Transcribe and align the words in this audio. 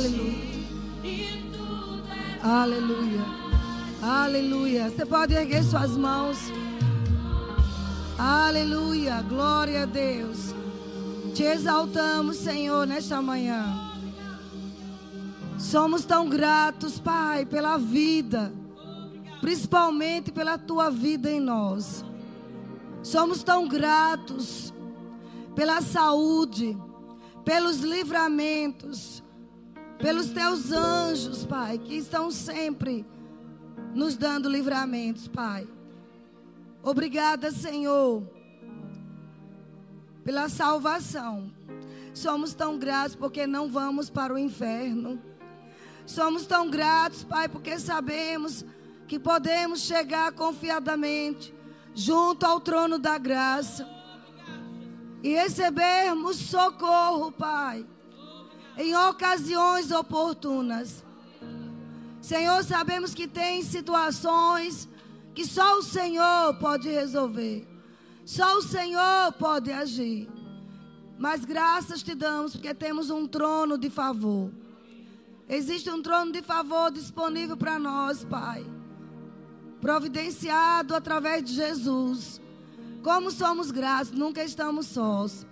Aleluia. 0.00 0.34
Aleluia. 2.42 3.20
Aleluia. 4.02 4.88
Você 4.88 5.04
pode 5.04 5.34
erguer 5.34 5.62
suas 5.62 5.90
mãos. 5.90 6.38
Aleluia. 8.18 9.20
Glória 9.20 9.82
a 9.82 9.86
Deus. 9.86 10.54
Te 11.34 11.42
exaltamos, 11.42 12.38
Senhor, 12.38 12.86
nesta 12.86 13.20
manhã. 13.20 13.92
Somos 15.58 16.06
tão 16.06 16.30
gratos, 16.30 16.98
Pai, 16.98 17.44
pela 17.44 17.76
vida, 17.76 18.50
principalmente 19.42 20.32
pela 20.32 20.56
tua 20.56 20.90
vida 20.90 21.30
em 21.30 21.40
nós. 21.40 22.02
Somos 23.02 23.42
tão 23.42 23.68
gratos 23.68 24.72
pela 25.54 25.82
saúde, 25.82 26.74
pelos 27.44 27.80
livramentos, 27.80 29.22
pelos 30.00 30.30
teus 30.30 30.72
anjos, 30.72 31.44
Pai, 31.44 31.78
que 31.78 31.94
estão 31.94 32.30
sempre 32.30 33.06
nos 33.94 34.16
dando 34.16 34.48
livramentos, 34.48 35.28
Pai. 35.28 35.68
Obrigada, 36.82 37.52
Senhor, 37.52 38.22
pela 40.24 40.48
salvação. 40.48 41.52
Somos 42.14 42.54
tão 42.54 42.78
gratos 42.78 43.14
porque 43.14 43.46
não 43.46 43.68
vamos 43.68 44.08
para 44.08 44.32
o 44.32 44.38
inferno. 44.38 45.20
Somos 46.06 46.46
tão 46.46 46.70
gratos, 46.70 47.22
Pai, 47.22 47.48
porque 47.48 47.78
sabemos 47.78 48.64
que 49.06 49.18
podemos 49.18 49.80
chegar 49.82 50.32
confiadamente 50.32 51.54
junto 51.94 52.46
ao 52.46 52.60
trono 52.60 52.98
da 52.98 53.18
graça 53.18 53.88
e 55.22 55.34
recebermos 55.34 56.36
socorro, 56.36 57.30
Pai, 57.30 57.86
em 58.76 58.94
ocasiões 58.96 59.90
oportunas. 59.90 61.04
Senhor, 62.20 62.62
sabemos 62.64 63.14
que 63.14 63.26
tem 63.26 63.62
situações 63.62 64.88
que 65.34 65.46
só 65.46 65.78
o 65.78 65.82
Senhor 65.82 66.54
pode 66.54 66.88
resolver. 66.88 67.66
Só 68.24 68.58
o 68.58 68.62
Senhor 68.62 69.32
pode 69.38 69.72
agir. 69.72 70.28
Mas 71.18 71.44
graças 71.44 72.02
te 72.02 72.14
damos 72.14 72.52
porque 72.52 72.74
temos 72.74 73.10
um 73.10 73.26
trono 73.26 73.76
de 73.76 73.90
favor. 73.90 74.50
Existe 75.48 75.90
um 75.90 76.00
trono 76.00 76.30
de 76.30 76.42
favor 76.42 76.90
disponível 76.92 77.56
para 77.56 77.78
nós, 77.78 78.24
Pai. 78.24 78.64
Providenciado 79.80 80.94
através 80.94 81.44
de 81.44 81.54
Jesus. 81.54 82.40
Como 83.02 83.30
somos 83.30 83.70
gratos, 83.70 84.12
nunca 84.12 84.44
estamos 84.44 84.86
sós. 84.86 85.46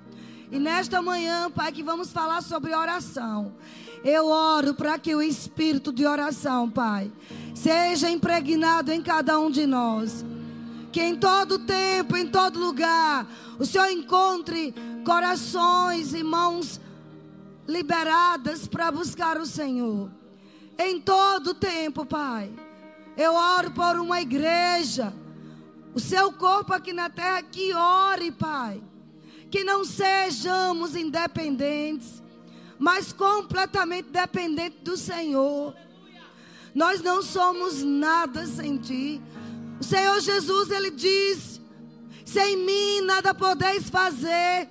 E 0.51 0.59
nesta 0.59 1.03
manhã, 1.03 1.51
Pai, 1.51 1.73
que 1.73 1.83
vamos 1.83 2.11
falar 2.11 2.43
sobre 2.43 2.75
oração. 2.75 3.53
Eu 4.03 4.29
oro 4.29 4.75
para 4.75 4.99
que 4.99 5.15
o 5.15 5.21
espírito 5.21 5.93
de 5.93 6.07
oração, 6.07 6.71
Pai, 6.71 7.13
seja 7.55 8.11
impregnado 8.11 8.93
em 8.93 9.03
cada 9.03 9.39
um 9.39 9.51
de 9.51 9.67
nós. 9.67 10.25
Que 10.91 11.03
em 11.03 11.17
todo 11.17 11.59
tempo, 11.59 12.17
em 12.17 12.27
todo 12.27 12.59
lugar, 12.59 13.27
o 13.59 13.67
Senhor 13.67 13.91
encontre 13.91 14.75
corações 15.05 16.15
e 16.15 16.23
mãos 16.23 16.81
liberadas 17.67 18.67
para 18.67 18.91
buscar 18.91 19.37
o 19.37 19.45
Senhor. 19.45 20.11
Em 20.79 21.01
todo 21.01 21.55
tempo, 21.55 22.07
Pai. 22.07 22.51
Eu 23.17 23.35
oro 23.35 23.71
por 23.73 23.99
uma 23.99 24.21
igreja 24.21 25.13
o 25.95 26.01
seu 26.01 26.33
corpo 26.33 26.73
aqui 26.73 26.93
na 26.93 27.11
terra 27.11 27.43
que 27.43 27.75
ore, 27.75 28.31
Pai. 28.31 28.81
Que 29.51 29.65
não 29.65 29.85
sejamos 29.85 30.95
independentes, 30.95 32.23
mas 32.79 33.13
completamente 33.13 34.11
dependentes 34.11 34.81
do 34.83 34.97
Senhor. 34.97 35.75
Nós 36.75 37.01
não 37.01 37.23
somos 37.23 37.83
nada 37.83 38.47
sem 38.47 38.77
Ti. 38.77 39.21
O 39.81 39.85
Senhor 39.85 40.21
Jesus, 40.21 40.71
Ele 40.71 40.91
diz: 40.91 41.61
sem 42.25 42.57
mim 42.57 43.01
nada 43.03 43.33
podeis 43.33 43.89
fazer. 43.89 44.69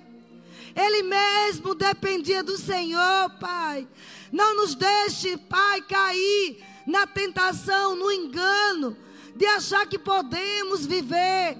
Ele 0.76 1.02
mesmo 1.02 1.74
dependia 1.74 2.42
do 2.42 2.56
Senhor, 2.56 3.30
Pai. 3.40 3.88
Não 4.30 4.56
nos 4.56 4.76
deixe, 4.76 5.36
Pai, 5.36 5.82
cair 5.82 6.64
na 6.86 7.06
tentação, 7.06 7.96
no 7.96 8.12
engano 8.12 8.96
de 9.38 9.46
achar 9.46 9.86
que 9.86 9.98
podemos 9.98 10.84
viver, 10.84 11.56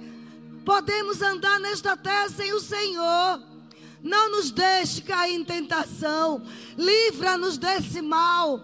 podemos 0.68 1.22
andar 1.22 1.58
nesta 1.58 1.96
terra 1.96 2.28
sem 2.28 2.52
o 2.52 2.60
Senhor. 2.60 3.42
Não 4.02 4.32
nos 4.32 4.50
deixe 4.50 5.00
cair 5.00 5.34
em 5.34 5.42
tentação. 5.42 6.42
Livra-nos 6.76 7.56
desse 7.56 8.02
mal, 8.02 8.60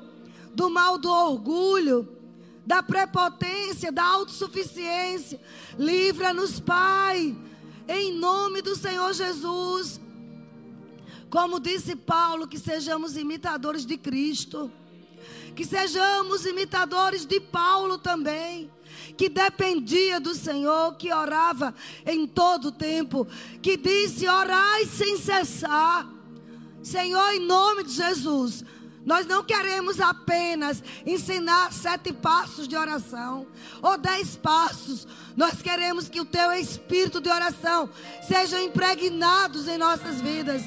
do 0.55 0.69
mal 0.69 0.99
do 0.99 1.11
orgulho, 1.11 2.07
da 2.67 2.83
prepotência, 2.83 3.91
da 3.91 4.05
autossuficiência. 4.05 5.41
Livra-nos, 5.79 6.61
Pai, 6.61 7.35
em 7.89 8.13
nome 8.13 8.61
do 8.61 8.77
Senhor 8.77 9.15
Jesus. 9.15 9.99
Como 11.31 11.59
disse 11.59 11.97
Paulo, 11.97 12.47
que 12.47 12.59
sejamos 12.59 13.17
imitadores 13.17 13.87
de 13.87 13.97
Cristo. 13.97 14.71
Que 15.57 15.65
sejamos 15.65 16.45
imitadores 16.45 17.25
de 17.25 17.41
Paulo 17.41 17.97
também 17.97 18.71
que 19.17 19.29
dependia 19.29 20.21
do 20.21 20.35
Senhor, 20.35 20.95
que 20.97 21.13
orava 21.13 21.75
em 22.05 22.27
todo 22.27 22.73
tempo, 22.73 23.27
que 23.63 23.77
disse: 23.77 24.29
orai 24.29 24.87
sem 24.87 25.19
cessar. 25.19 26.09
Senhor, 26.83 27.31
em 27.33 27.41
nome 27.41 27.85
de 27.85 27.93
Jesus, 27.93 28.65
nós 29.05 29.27
não 29.27 29.43
queremos 29.43 30.01
apenas 30.01 30.83
ensinar 31.07 31.73
sete 31.73 32.13
passos 32.13 32.67
de 32.67 32.77
oração 32.77 33.47
ou 33.81 33.97
dez 33.97 34.37
passos. 34.37 35.07
Nós 35.37 35.63
queremos 35.63 36.09
que 36.09 36.21
o 36.21 36.25
teu 36.25 36.53
espírito 36.53 37.21
de 37.21 37.29
oração 37.29 37.89
seja 38.27 38.61
impregnados 38.63 39.67
em 39.69 39.79
nossas 39.79 40.21
vidas. 40.21 40.63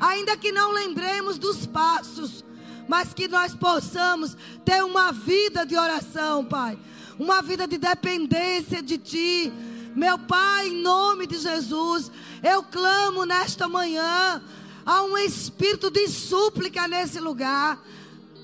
Ainda 0.00 0.36
que 0.36 0.52
não 0.52 0.72
lembremos 0.72 1.38
dos 1.38 1.66
passos, 1.66 2.44
mas 2.86 3.12
que 3.12 3.26
nós 3.26 3.54
possamos 3.54 4.36
ter 4.64 4.82
uma 4.84 5.12
vida 5.12 5.66
de 5.66 5.76
oração, 5.76 6.44
Pai 6.44 6.78
uma 7.18 7.42
vida 7.42 7.66
de 7.66 7.76
dependência 7.76 8.82
de 8.82 8.96
Ti. 8.96 9.52
Meu 9.94 10.18
Pai, 10.18 10.68
em 10.68 10.80
nome 10.80 11.26
de 11.26 11.38
Jesus, 11.38 12.10
eu 12.42 12.62
clamo 12.62 13.24
nesta 13.24 13.66
manhã 13.66 14.42
a 14.86 15.02
um 15.02 15.18
espírito 15.18 15.90
de 15.90 16.06
súplica 16.06 16.86
nesse 16.86 17.18
lugar. 17.18 17.84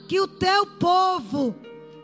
Que 0.09 0.21
o 0.21 0.27
teu 0.27 0.67
povo 0.67 1.55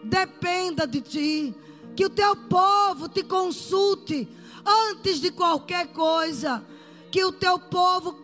dependa 0.05 0.87
de 0.87 1.01
Ti. 1.01 1.55
Que 1.97 2.07
o 2.07 2.11
teu 2.11 2.37
povo 2.37 3.09
te 3.09 3.23
consulte 3.23 4.29
antes 4.65 5.21
de 5.21 5.33
qualquer 5.33 5.89
coisa. 5.89 6.65
Que 7.11 7.25
o 7.25 7.33
teu 7.33 7.59
povo 7.59 8.17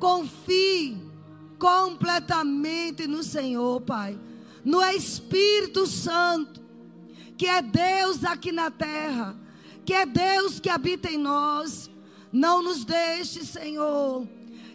confie 0.00 1.00
completamente 1.58 3.06
no 3.06 3.22
Senhor, 3.22 3.80
Pai. 3.82 4.18
No 4.64 4.82
Espírito 4.82 5.86
Santo 5.86 6.65
que 7.36 7.46
é 7.46 7.60
Deus 7.60 8.24
aqui 8.24 8.50
na 8.52 8.70
terra, 8.70 9.36
que 9.84 9.92
é 9.92 10.06
Deus 10.06 10.58
que 10.58 10.70
habita 10.70 11.10
em 11.10 11.18
nós. 11.18 11.90
Não 12.32 12.62
nos 12.62 12.84
deixe, 12.84 13.44
Senhor, 13.44 14.26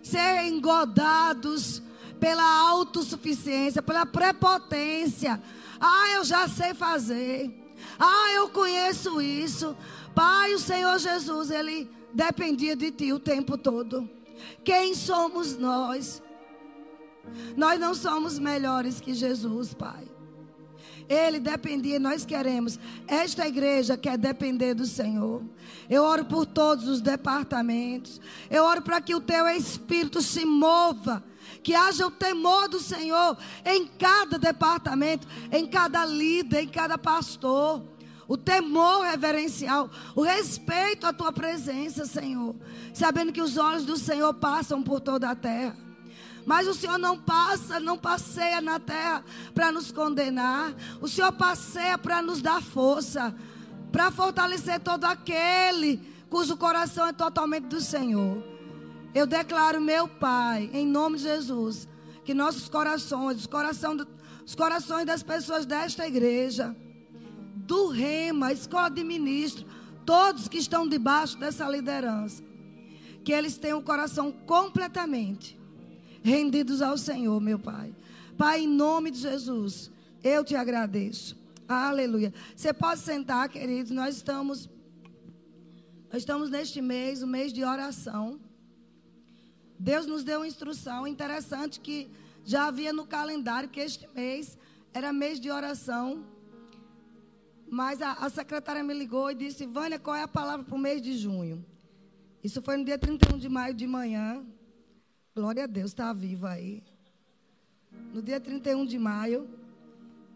ser 0.01 0.47
engodados 0.47 1.81
pela 2.19 2.43
autossuficiência, 2.69 3.81
pela 3.81 4.05
prepotência. 4.05 5.41
Ah, 5.79 6.09
eu 6.13 6.23
já 6.23 6.47
sei 6.47 6.73
fazer. 6.73 7.51
Ah, 7.99 8.31
eu 8.35 8.49
conheço 8.49 9.21
isso. 9.21 9.75
Pai, 10.13 10.53
o 10.53 10.59
Senhor 10.59 10.97
Jesus, 10.99 11.49
ele 11.49 11.89
dependia 12.13 12.75
de 12.75 12.91
ti 12.91 13.11
o 13.11 13.19
tempo 13.19 13.57
todo. 13.57 14.09
Quem 14.63 14.93
somos 14.93 15.57
nós? 15.57 16.21
Nós 17.55 17.79
não 17.79 17.93
somos 17.93 18.37
melhores 18.37 18.99
que 18.99 19.13
Jesus, 19.13 19.73
Pai. 19.73 20.10
Ele 21.11 21.41
dependia, 21.41 21.99
nós 21.99 22.23
queremos. 22.23 22.79
Esta 23.05 23.45
igreja 23.45 23.97
quer 23.97 24.17
depender 24.17 24.73
do 24.73 24.85
Senhor. 24.85 25.43
Eu 25.89 26.03
oro 26.03 26.23
por 26.23 26.45
todos 26.45 26.87
os 26.87 27.01
departamentos. 27.01 28.21
Eu 28.49 28.63
oro 28.63 28.81
para 28.81 29.01
que 29.01 29.13
o 29.13 29.19
teu 29.19 29.45
espírito 29.47 30.21
se 30.21 30.45
mova. 30.45 31.21
Que 31.61 31.75
haja 31.75 32.07
o 32.07 32.11
temor 32.11 32.69
do 32.69 32.79
Senhor 32.79 33.37
em 33.65 33.85
cada 33.87 34.39
departamento, 34.39 35.27
em 35.51 35.67
cada 35.67 36.05
líder, 36.05 36.61
em 36.61 36.69
cada 36.69 36.97
pastor. 36.97 37.83
O 38.25 38.37
temor 38.37 39.03
reverencial, 39.03 39.89
o 40.15 40.21
respeito 40.21 41.05
à 41.05 41.11
tua 41.11 41.33
presença, 41.33 42.05
Senhor. 42.05 42.55
Sabendo 42.93 43.33
que 43.33 43.41
os 43.41 43.57
olhos 43.57 43.83
do 43.83 43.97
Senhor 43.97 44.33
passam 44.35 44.81
por 44.81 45.01
toda 45.01 45.29
a 45.29 45.35
terra. 45.35 45.90
Mas 46.51 46.67
o 46.67 46.73
Senhor 46.73 46.97
não 46.97 47.17
passa, 47.17 47.79
não 47.79 47.97
passeia 47.97 48.59
na 48.59 48.77
terra 48.77 49.23
para 49.55 49.71
nos 49.71 49.89
condenar. 49.89 50.75
O 50.99 51.07
Senhor 51.07 51.31
passeia 51.31 51.97
para 51.97 52.21
nos 52.21 52.41
dar 52.41 52.61
força, 52.61 53.33
para 53.89 54.11
fortalecer 54.11 54.81
todo 54.81 55.05
aquele 55.05 56.01
cujo 56.29 56.57
coração 56.57 57.07
é 57.07 57.13
totalmente 57.13 57.67
do 57.67 57.79
Senhor. 57.79 58.43
Eu 59.15 59.25
declaro, 59.25 59.79
meu 59.79 60.09
Pai, 60.09 60.69
em 60.73 60.85
nome 60.85 61.15
de 61.15 61.23
Jesus, 61.23 61.87
que 62.25 62.33
nossos 62.33 62.67
corações, 62.67 63.37
os, 63.37 63.47
coração 63.47 64.05
os 64.45 64.53
corações 64.53 65.05
das 65.05 65.23
pessoas 65.23 65.65
desta 65.65 66.05
igreja, 66.05 66.75
do 67.55 67.87
Rema, 67.87 68.51
escola 68.51 68.89
de 68.89 69.05
ministro, 69.05 69.65
todos 70.05 70.49
que 70.49 70.57
estão 70.57 70.85
debaixo 70.85 71.37
dessa 71.39 71.65
liderança, 71.69 72.43
que 73.23 73.31
eles 73.31 73.57
tenham 73.57 73.79
o 73.79 73.81
coração 73.81 74.33
completamente 74.33 75.60
rendidos 76.23 76.81
ao 76.81 76.97
Senhor, 76.97 77.39
meu 77.39 77.59
Pai. 77.59 77.93
Pai, 78.37 78.61
em 78.61 78.67
nome 78.67 79.11
de 79.11 79.19
Jesus, 79.19 79.91
eu 80.23 80.43
te 80.43 80.55
agradeço. 80.55 81.37
Aleluia. 81.67 82.33
Você 82.55 82.73
pode 82.73 82.99
sentar, 82.99 83.47
queridos. 83.49 83.91
Nós 83.91 84.15
estamos 84.15 84.69
nós 86.11 86.23
estamos 86.23 86.49
neste 86.49 86.81
mês, 86.81 87.23
o 87.23 87.27
mês 87.27 87.53
de 87.53 87.63
oração. 87.63 88.37
Deus 89.79 90.05
nos 90.05 90.25
deu 90.25 90.39
uma 90.39 90.47
instrução 90.47 91.07
interessante 91.07 91.79
que 91.79 92.09
já 92.43 92.67
havia 92.67 92.91
no 92.91 93.05
calendário 93.05 93.69
que 93.69 93.79
este 93.79 94.05
mês 94.13 94.57
era 94.93 95.13
mês 95.13 95.39
de 95.39 95.49
oração. 95.49 96.25
Mas 97.69 98.01
a, 98.01 98.11
a 98.11 98.29
secretária 98.29 98.83
me 98.83 98.93
ligou 98.93 99.31
e 99.31 99.35
disse: 99.35 99.65
Vânia, 99.65 99.97
qual 99.97 100.15
é 100.17 100.23
a 100.23 100.27
palavra 100.27 100.65
para 100.65 100.75
o 100.75 100.79
mês 100.79 101.01
de 101.01 101.17
junho? 101.17 101.65
Isso 102.43 102.61
foi 102.61 102.75
no 102.75 102.83
dia 102.83 102.97
31 102.97 103.37
de 103.37 103.47
maio 103.47 103.73
de 103.73 103.87
manhã. 103.87 104.43
Glória 105.33 105.63
a 105.63 105.67
Deus, 105.67 105.91
está 105.91 106.11
vivo 106.11 106.45
aí. 106.45 106.83
No 108.13 108.21
dia 108.21 108.37
31 108.37 108.85
de 108.85 108.99
maio. 108.99 109.49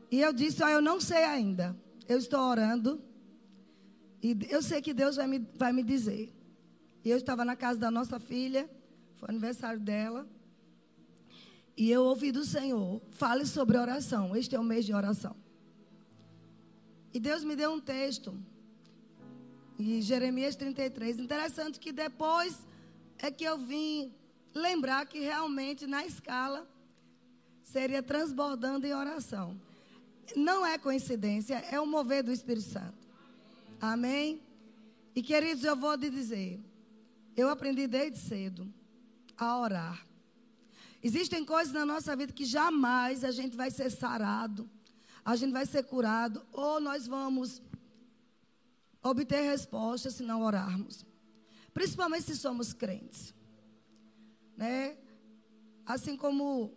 E 0.10 0.22
eu 0.22 0.32
disse: 0.32 0.64
oh, 0.64 0.70
Eu 0.70 0.82
não 0.82 1.02
sei 1.02 1.26
ainda. 1.26 1.76
Eu 2.08 2.18
estou 2.18 2.40
orando. 2.40 3.02
E 4.24 4.38
eu 4.50 4.62
sei 4.62 4.82
que 4.82 4.94
Deus 4.94 5.18
vai 5.18 5.28
me, 5.28 5.40
vai 5.56 5.74
me 5.74 5.84
dizer. 5.84 6.34
E 7.04 7.10
eu 7.10 7.18
estava 7.18 7.44
na 7.44 7.58
casa 7.58 7.78
da 7.78 7.92
nossa 7.92 8.20
filha. 8.20 8.70
Foi 9.16 9.30
aniversário 9.30 9.82
dela. 9.82 10.26
E 11.76 11.92
eu 11.92 12.04
ouvi 12.06 12.32
do 12.32 12.46
Senhor: 12.46 13.02
Fale 13.10 13.46
sobre 13.46 13.78
oração. 13.78 14.34
Este 14.34 14.56
é 14.56 14.60
o 14.60 14.64
mês 14.64 14.86
de 14.86 14.94
oração. 14.94 15.36
E 17.14 17.20
Deus 17.20 17.44
me 17.44 17.56
deu 17.58 17.72
um 17.74 17.82
texto. 17.82 18.34
E 19.78 20.02
Jeremias 20.02 20.56
33. 20.56 21.20
Interessante 21.20 21.82
que 21.82 21.92
depois 21.92 22.66
é 23.18 23.30
que 23.30 23.44
eu 23.44 23.58
vim 23.58 24.14
lembrar 24.56 25.06
que 25.06 25.20
realmente 25.20 25.86
na 25.86 26.06
escala 26.06 26.66
seria 27.62 28.02
transbordando 28.02 28.88
em 28.88 28.94
oração. 28.94 29.60
Não 30.36 30.66
é 30.66 30.78
coincidência, 30.78 31.56
é 31.70 31.80
o 31.80 31.86
mover 31.86 32.24
do 32.24 32.32
Espírito 32.32 32.70
Santo. 32.70 33.06
Amém? 33.82 34.42
E 35.14 35.22
queridos, 35.22 35.64
eu 35.66 35.76
vou 35.76 35.98
te 35.98 36.10
dizer, 36.10 36.60
eu 37.36 37.50
aprendi 37.50 37.86
desde 37.86 38.18
cedo 38.18 38.74
a 39.38 39.60
orar. 39.60 40.06
Existem 41.04 41.46
coisas 41.46 41.74
na 41.74 41.86
nossa 41.86 42.16
vida 42.16 42.34
que 42.34 42.46
jamais 42.46 43.24
a 43.24 43.32
gente 43.32 43.56
vai 43.56 43.70
ser 43.70 43.92
sarado, 43.92 44.68
a 45.24 45.36
gente 45.36 45.52
vai 45.52 45.66
ser 45.66 45.84
curado 45.84 46.46
ou 46.52 46.80
nós 46.80 47.06
vamos 47.06 47.62
obter 49.04 49.42
resposta 49.42 50.10
se 50.10 50.24
não 50.24 50.42
orarmos. 50.42 51.06
Principalmente 51.74 52.24
se 52.24 52.38
somos 52.38 52.74
crentes. 52.74 53.34
Né? 54.56 54.98
Assim 55.86 56.16
como 56.18 56.74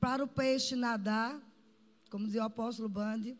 para 0.00 0.22
o 0.24 0.28
peixe 0.28 0.76
nadar, 0.76 1.40
como 2.10 2.26
dizia 2.26 2.42
o 2.42 2.46
apóstolo 2.46 2.88
Bandi, 2.88 3.38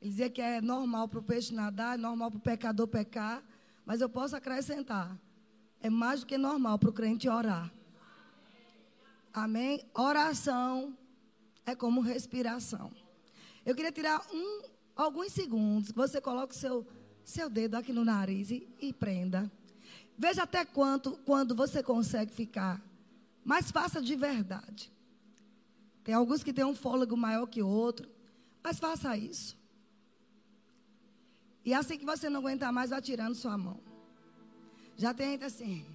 ele 0.00 0.10
dizia 0.10 0.30
que 0.30 0.40
é 0.40 0.60
normal 0.60 1.08
para 1.08 1.18
o 1.18 1.22
peixe 1.22 1.54
nadar, 1.54 1.94
é 1.94 2.00
normal 2.00 2.30
para 2.30 2.38
o 2.38 2.42
pecador 2.42 2.86
pecar, 2.86 3.42
mas 3.84 4.00
eu 4.00 4.08
posso 4.08 4.36
acrescentar, 4.36 5.18
é 5.80 5.88
mais 5.88 6.20
do 6.20 6.26
que 6.26 6.36
normal 6.36 6.78
para 6.78 6.90
o 6.90 6.92
crente 6.92 7.28
orar. 7.28 7.72
Amém? 9.32 9.84
Oração 9.94 10.96
é 11.64 11.74
como 11.74 12.00
respiração. 12.00 12.90
Eu 13.64 13.74
queria 13.74 13.92
tirar 13.92 14.26
um, 14.32 14.62
alguns 14.96 15.32
segundos. 15.32 15.92
Você 15.92 16.20
coloca 16.20 16.52
o 16.52 16.56
seu, 16.56 16.86
seu 17.24 17.48
dedo 17.48 17.76
aqui 17.76 17.92
no 17.92 18.04
nariz 18.04 18.50
e, 18.50 18.68
e 18.80 18.92
prenda. 18.92 19.50
Veja 20.18 20.42
até 20.42 20.64
quanto, 20.64 21.12
quando 21.24 21.54
você 21.54 21.80
consegue 21.80 22.32
ficar. 22.32 22.82
Mas 23.44 23.70
faça 23.70 24.02
de 24.02 24.16
verdade. 24.16 24.92
Tem 26.02 26.12
alguns 26.12 26.42
que 26.42 26.52
têm 26.52 26.64
um 26.64 26.74
fôlego 26.74 27.16
maior 27.16 27.46
que 27.46 27.62
outro. 27.62 28.10
Mas 28.60 28.80
faça 28.80 29.16
isso. 29.16 29.56
E 31.64 31.72
assim 31.72 31.96
que 31.96 32.04
você 32.04 32.28
não 32.28 32.40
aguentar 32.40 32.72
mais, 32.72 32.90
vá 32.90 33.00
tirando 33.00 33.36
sua 33.36 33.56
mão. 33.56 33.80
Já 34.96 35.14
tem 35.14 35.30
gente 35.30 35.44
assim. 35.44 35.86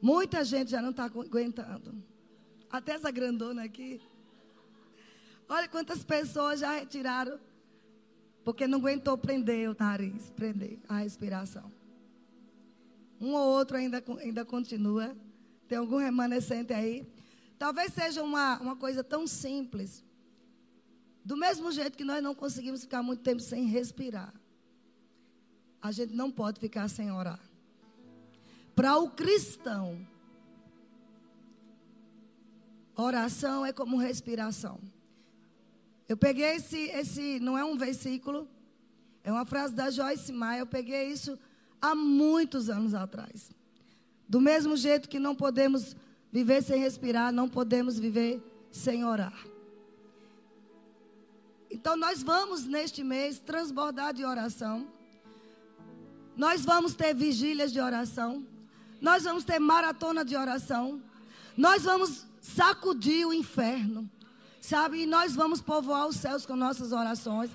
Muita 0.00 0.44
gente 0.44 0.70
já 0.70 0.80
não 0.80 0.90
está 0.90 1.04
aguentando. 1.04 2.00
Até 2.70 2.92
essa 2.92 3.10
grandona 3.10 3.64
aqui. 3.64 4.00
Olha 5.48 5.66
quantas 5.66 6.04
pessoas 6.04 6.60
já 6.60 6.72
retiraram. 6.72 7.40
Porque 8.44 8.68
não 8.68 8.78
aguentou 8.78 9.18
prender 9.18 9.68
o 9.68 9.76
nariz, 9.78 10.30
prender 10.30 10.78
a 10.88 10.98
respiração. 10.98 11.79
Um 13.20 13.34
ou 13.34 13.48
outro 13.50 13.76
ainda, 13.76 14.02
ainda 14.20 14.44
continua. 14.44 15.16
Tem 15.68 15.78
algum 15.78 15.98
remanescente 15.98 16.72
aí? 16.72 17.06
Talvez 17.58 17.92
seja 17.92 18.22
uma, 18.22 18.58
uma 18.58 18.76
coisa 18.76 19.04
tão 19.04 19.26
simples. 19.26 20.02
Do 21.24 21.36
mesmo 21.36 21.70
jeito 21.70 21.98
que 21.98 22.04
nós 22.04 22.22
não 22.22 22.34
conseguimos 22.34 22.80
ficar 22.80 23.02
muito 23.02 23.22
tempo 23.22 23.40
sem 23.40 23.66
respirar. 23.66 24.32
A 25.82 25.92
gente 25.92 26.14
não 26.14 26.30
pode 26.30 26.58
ficar 26.58 26.88
sem 26.88 27.12
orar. 27.12 27.40
Para 28.74 28.96
o 28.96 29.10
cristão, 29.10 30.06
Oração 33.00 33.64
é 33.64 33.72
como 33.72 33.96
respiração. 33.96 34.78
Eu 36.08 36.16
peguei 36.16 36.56
esse, 36.56 36.78
esse, 36.90 37.40
não 37.40 37.56
é 37.56 37.64
um 37.64 37.76
versículo, 37.76 38.48
é 39.24 39.32
uma 39.32 39.46
frase 39.46 39.74
da 39.74 39.90
Joyce 39.90 40.32
Meyer. 40.32 40.60
Eu 40.60 40.66
peguei 40.66 41.08
isso 41.08 41.38
há 41.80 41.94
muitos 41.94 42.68
anos 42.68 42.94
atrás. 42.94 43.50
Do 44.28 44.40
mesmo 44.40 44.76
jeito 44.76 45.08
que 45.08 45.18
não 45.18 45.34
podemos 45.34 45.96
viver 46.32 46.62
sem 46.62 46.80
respirar, 46.80 47.32
não 47.32 47.48
podemos 47.48 47.98
viver 47.98 48.40
sem 48.70 49.04
orar. 49.04 49.34
Então 51.70 51.96
nós 51.96 52.22
vamos 52.22 52.64
neste 52.64 53.02
mês 53.02 53.38
transbordar 53.38 54.12
de 54.12 54.24
oração. 54.24 54.86
Nós 56.36 56.64
vamos 56.64 56.94
ter 56.94 57.14
vigílias 57.14 57.72
de 57.72 57.80
oração. 57.80 58.44
Nós 59.00 59.24
vamos 59.24 59.44
ter 59.44 59.58
maratona 59.58 60.24
de 60.24 60.36
oração. 60.36 61.00
Nós 61.56 61.82
vamos 61.82 62.26
sacudir 62.40 63.26
o 63.26 63.32
inferno, 63.32 64.08
sabe? 64.60 65.02
E 65.02 65.06
nós 65.06 65.34
vamos 65.34 65.60
povoar 65.60 66.06
os 66.06 66.16
céus 66.16 66.46
com 66.46 66.56
nossas 66.56 66.92
orações. 66.92 67.50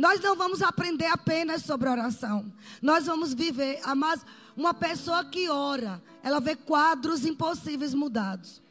Nós 0.00 0.18
não 0.18 0.34
vamos 0.34 0.62
aprender 0.62 1.04
apenas 1.04 1.62
sobre 1.62 1.86
oração. 1.86 2.50
Nós 2.80 3.04
vamos 3.04 3.34
viver, 3.34 3.82
mas 3.94 4.24
uma 4.56 4.72
pessoa 4.72 5.22
que 5.26 5.50
ora, 5.50 6.02
ela 6.22 6.40
vê 6.40 6.56
quadros 6.56 7.26
impossíveis 7.26 7.92
mudados. 7.92 8.62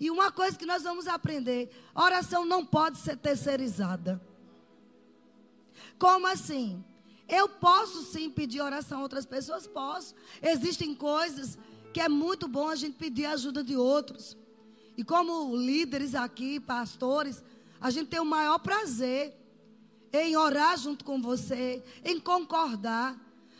E 0.00 0.10
uma 0.10 0.32
coisa 0.32 0.56
que 0.56 0.64
nós 0.64 0.82
vamos 0.82 1.06
aprender: 1.06 1.70
oração 1.94 2.46
não 2.46 2.64
pode 2.64 2.96
ser 2.96 3.18
terceirizada. 3.18 4.18
Como 5.98 6.26
assim? 6.26 6.82
Eu 7.28 7.46
posso 7.46 8.02
sim 8.04 8.30
pedir 8.30 8.62
oração 8.62 9.00
a 9.00 9.02
outras 9.02 9.26
pessoas? 9.26 9.66
Posso. 9.66 10.14
Existem 10.40 10.94
coisas 10.94 11.58
que 11.92 12.00
é 12.00 12.08
muito 12.08 12.48
bom 12.48 12.70
a 12.70 12.76
gente 12.76 12.96
pedir 12.96 13.26
a 13.26 13.32
ajuda 13.32 13.62
de 13.62 13.76
outros. 13.76 14.38
E 14.96 15.04
como 15.04 15.54
líderes 15.54 16.14
aqui, 16.14 16.58
pastores, 16.58 17.44
a 17.78 17.90
gente 17.90 18.08
tem 18.08 18.20
o 18.20 18.24
maior 18.24 18.58
prazer 18.58 19.37
em 20.12 20.36
orar 20.36 20.76
junto 20.78 21.04
com 21.04 21.20
você, 21.20 21.82
em 22.04 22.18
concordar. 22.18 23.16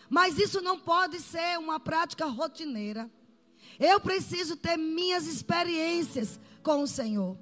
Mas 0.09 0.39
isso 0.39 0.61
não 0.61 0.79
pode 0.79 1.21
ser 1.21 1.59
uma 1.59 1.79
prática 1.79 2.27
rotineira. 2.27 3.11
Eu 3.79 4.01
preciso 4.01 4.57
ter 4.57 4.77
minhas 4.77 5.27
experiências 5.27 6.41
com 6.63 6.83
o 6.83 6.87
Senhor. 6.87 7.39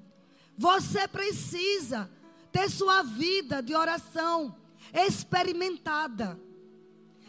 Você 0.58 1.06
precisa 1.06 2.10
ter 2.50 2.70
sua 2.70 3.02
vida 3.02 3.62
de 3.62 3.74
oração 3.74 4.54
experimentada. 4.92 6.38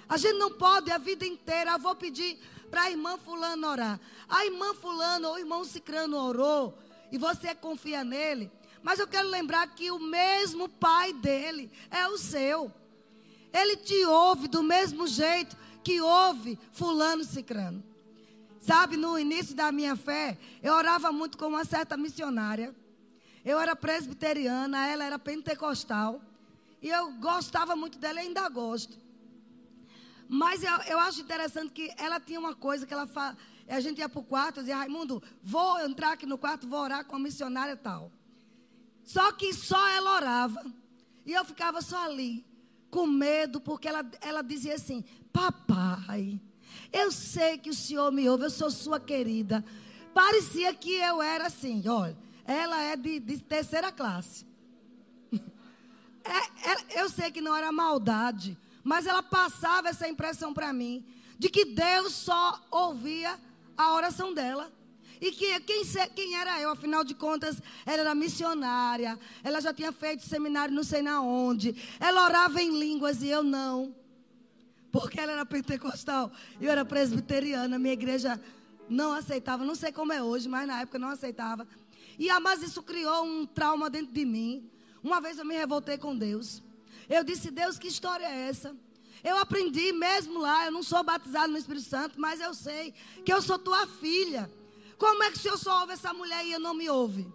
A 0.07 0.17
gente 0.17 0.37
não 0.37 0.53
pode 0.53 0.89
a 0.91 0.97
vida 0.97 1.25
inteira, 1.25 1.73
ah, 1.73 1.77
vou 1.77 1.95
pedir 1.95 2.39
para 2.69 2.83
a 2.83 2.91
irmã 2.91 3.17
fulano 3.17 3.67
orar. 3.67 3.99
A 4.27 4.45
irmã 4.45 4.73
fulano 4.73 5.27
ou 5.27 5.33
o 5.35 5.39
irmão 5.39 5.63
cicrano 5.65 6.17
orou 6.17 6.77
e 7.11 7.17
você 7.17 7.53
confia 7.53 8.03
nele. 8.03 8.51
Mas 8.87 8.99
eu 8.99 9.07
quero 9.07 9.27
lembrar 9.27 9.67
que 9.75 9.91
o 9.91 9.99
mesmo 9.99 10.69
pai 10.69 11.11
dele 11.11 11.69
é 11.91 12.07
o 12.07 12.17
seu. 12.17 12.71
Ele 13.51 13.75
te 13.75 14.05
ouve 14.05 14.47
do 14.47 14.63
mesmo 14.63 15.05
jeito 15.05 15.57
que 15.83 15.99
ouve 15.99 16.57
fulano 16.71 17.21
cicrano. 17.21 17.83
Sabe, 18.61 18.95
no 18.95 19.19
início 19.19 19.53
da 19.53 19.73
minha 19.73 19.97
fé, 19.97 20.37
eu 20.63 20.73
orava 20.73 21.11
muito 21.11 21.37
com 21.37 21.47
uma 21.47 21.65
certa 21.65 21.97
missionária. 21.97 22.73
Eu 23.43 23.59
era 23.59 23.75
presbiteriana, 23.75 24.87
ela 24.87 25.03
era 25.03 25.19
pentecostal. 25.19 26.21
E 26.81 26.87
eu 26.87 27.11
gostava 27.15 27.75
muito 27.75 27.99
dela 27.99 28.21
ainda 28.21 28.47
gosto. 28.47 28.97
Mas 30.29 30.63
eu, 30.63 30.77
eu 30.87 30.99
acho 30.99 31.19
interessante 31.19 31.73
que 31.73 31.93
ela 31.97 32.21
tinha 32.21 32.39
uma 32.39 32.55
coisa 32.55 32.87
que 32.87 32.93
ela, 32.93 33.05
fa, 33.05 33.35
E 33.67 33.73
a 33.73 33.81
gente 33.81 33.99
ia 33.99 34.07
para 34.07 34.21
o 34.21 34.23
quarto 34.23 34.59
e 34.59 34.59
dizia, 34.61 34.77
Raimundo, 34.77 35.21
vou 35.43 35.77
entrar 35.81 36.13
aqui 36.13 36.25
no 36.25 36.37
quarto, 36.37 36.69
vou 36.69 36.79
orar 36.79 37.03
com 37.03 37.17
a 37.17 37.19
missionária 37.19 37.75
tal. 37.75 38.13
Só 39.07 39.31
que 39.31 39.53
só 39.53 39.87
ela 39.87 40.17
orava. 40.17 40.65
E 41.25 41.31
eu 41.31 41.45
ficava 41.45 41.81
só 41.81 42.05
ali, 42.05 42.45
com 42.91 43.07
medo, 43.07 43.61
porque 43.61 43.87
ela, 43.87 44.05
ela 44.19 44.41
dizia 44.41 44.75
assim: 44.75 45.01
Papai, 45.31 46.41
eu 46.91 47.09
sei 47.09 47.57
que 47.57 47.69
o 47.69 47.73
Senhor 47.73 48.11
me 48.11 48.27
ouve, 48.27 48.43
eu 48.43 48.49
sou 48.49 48.69
sua 48.69 48.99
querida. 48.99 49.63
Parecia 50.13 50.73
que 50.73 50.91
eu 50.91 51.21
era 51.21 51.47
assim, 51.47 51.87
olha, 51.87 52.17
ela 52.43 52.81
é 52.83 52.97
de, 52.97 53.19
de 53.19 53.37
terceira 53.39 53.91
classe. 53.91 54.45
É, 56.29 56.71
é, 56.71 57.01
eu 57.01 57.09
sei 57.09 57.31
que 57.31 57.39
não 57.39 57.55
era 57.55 57.71
maldade, 57.71 58.57
mas 58.83 59.05
ela 59.05 59.23
passava 59.23 59.87
essa 59.87 60.09
impressão 60.09 60.53
para 60.53 60.73
mim 60.73 61.05
de 61.39 61.47
que 61.47 61.63
Deus 61.63 62.11
só 62.11 62.61
ouvia 62.69 63.39
a 63.77 63.93
oração 63.93 64.33
dela. 64.33 64.69
E 65.19 65.31
que 65.31 65.59
quem, 65.61 65.83
quem 66.15 66.35
era 66.35 66.59
eu, 66.61 66.69
afinal 66.69 67.03
de 67.03 67.15
contas, 67.15 67.61
ela 67.85 68.01
era 68.01 68.15
missionária, 68.15 69.19
ela 69.43 69.59
já 69.59 69.73
tinha 69.73 69.91
feito 69.91 70.23
seminário 70.23 70.73
não 70.73 70.83
sei 70.83 71.01
na 71.01 71.21
onde, 71.21 71.75
ela 71.99 72.25
orava 72.25 72.61
em 72.61 72.77
línguas 72.77 73.21
e 73.21 73.29
eu 73.29 73.43
não. 73.43 73.95
Porque 74.91 75.19
ela 75.19 75.31
era 75.31 75.45
pentecostal, 75.45 76.31
eu 76.61 76.71
era 76.71 76.85
presbiteriana, 76.85 77.77
minha 77.77 77.93
igreja 77.93 78.39
não 78.89 79.13
aceitava, 79.13 79.65
não 79.65 79.75
sei 79.75 79.91
como 79.91 80.13
é 80.13 80.21
hoje, 80.21 80.47
mas 80.47 80.67
na 80.67 80.81
época 80.81 80.97
não 80.97 81.09
aceitava. 81.09 81.67
E 82.17 82.27
mas 82.39 82.63
isso 82.63 82.81
criou 82.81 83.23
um 83.23 83.45
trauma 83.45 83.89
dentro 83.89 84.13
de 84.13 84.25
mim. 84.25 84.69
Uma 85.03 85.21
vez 85.21 85.37
eu 85.37 85.45
me 85.45 85.55
revoltei 85.55 85.97
com 85.97 86.17
Deus. 86.17 86.63
Eu 87.09 87.23
disse, 87.23 87.51
Deus, 87.51 87.77
que 87.77 87.87
história 87.87 88.25
é 88.25 88.49
essa? 88.49 88.75
Eu 89.23 89.37
aprendi 89.37 89.91
mesmo 89.91 90.39
lá, 90.39 90.65
eu 90.65 90.71
não 90.71 90.83
sou 90.83 91.03
batizado 91.03 91.51
no 91.51 91.57
Espírito 91.57 91.85
Santo, 91.85 92.19
mas 92.19 92.39
eu 92.39 92.53
sei 92.53 92.93
que 93.25 93.31
eu 93.31 93.41
sou 93.41 93.57
tua 93.57 93.85
filha. 93.87 94.49
Como 94.97 95.23
é 95.23 95.31
que 95.31 95.37
o 95.37 95.41
Senhor 95.41 95.57
só 95.57 95.81
ouve 95.81 95.93
essa 95.93 96.13
mulher 96.13 96.45
e 96.45 96.51
eu 96.51 96.59
não 96.59 96.73
me 96.73 96.89
ouve? 96.89 97.31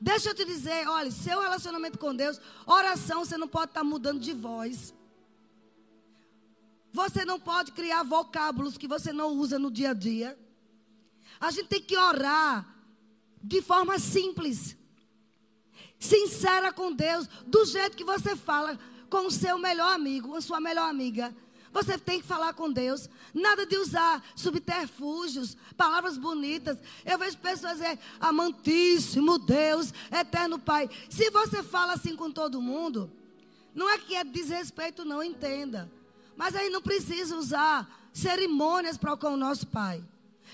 Deixa 0.00 0.30
eu 0.30 0.34
te 0.34 0.44
dizer, 0.44 0.86
olha, 0.88 1.10
seu 1.10 1.40
relacionamento 1.40 1.98
com 1.98 2.14
Deus, 2.14 2.40
oração, 2.66 3.24
você 3.24 3.36
não 3.36 3.48
pode 3.48 3.70
estar 3.70 3.82
mudando 3.82 4.20
de 4.20 4.32
voz. 4.32 4.94
Você 6.92 7.24
não 7.24 7.38
pode 7.38 7.72
criar 7.72 8.02
vocábulos 8.02 8.78
que 8.78 8.88
você 8.88 9.12
não 9.12 9.30
usa 9.30 9.58
no 9.58 9.70
dia 9.70 9.90
a 9.90 9.94
dia. 9.94 10.38
A 11.40 11.50
gente 11.50 11.68
tem 11.68 11.82
que 11.82 11.96
orar 11.96 12.66
de 13.42 13.62
forma 13.62 13.98
simples, 13.98 14.76
sincera 15.98 16.72
com 16.72 16.92
Deus, 16.92 17.28
do 17.46 17.64
jeito 17.64 17.96
que 17.96 18.04
você 18.04 18.34
fala 18.34 18.78
com 19.08 19.26
o 19.26 19.30
seu 19.30 19.58
melhor 19.58 19.92
amigo, 19.94 20.28
com 20.28 20.36
a 20.36 20.40
sua 20.40 20.60
melhor 20.60 20.88
amiga. 20.88 21.34
Você 21.78 21.96
tem 21.96 22.20
que 22.20 22.26
falar 22.26 22.54
com 22.54 22.72
Deus. 22.72 23.08
Nada 23.32 23.64
de 23.64 23.76
usar 23.76 24.20
subterfúgios, 24.34 25.56
palavras 25.76 26.18
bonitas. 26.18 26.76
Eu 27.06 27.16
vejo 27.16 27.38
pessoas 27.38 27.74
dizer, 27.74 27.96
amantíssimo 28.18 29.38
Deus, 29.38 29.94
eterno 30.10 30.58
Pai. 30.58 30.90
Se 31.08 31.30
você 31.30 31.62
fala 31.62 31.92
assim 31.92 32.16
com 32.16 32.32
todo 32.32 32.60
mundo, 32.60 33.08
não 33.72 33.88
é 33.88 33.96
que 33.96 34.16
é 34.16 34.24
desrespeito, 34.24 35.04
não, 35.04 35.22
entenda. 35.22 35.88
Mas 36.36 36.56
aí 36.56 36.68
não 36.68 36.82
precisa 36.82 37.36
usar 37.36 38.08
cerimônias 38.12 38.98
para 38.98 39.16
com 39.16 39.34
o 39.34 39.36
nosso 39.36 39.68
Pai. 39.68 40.02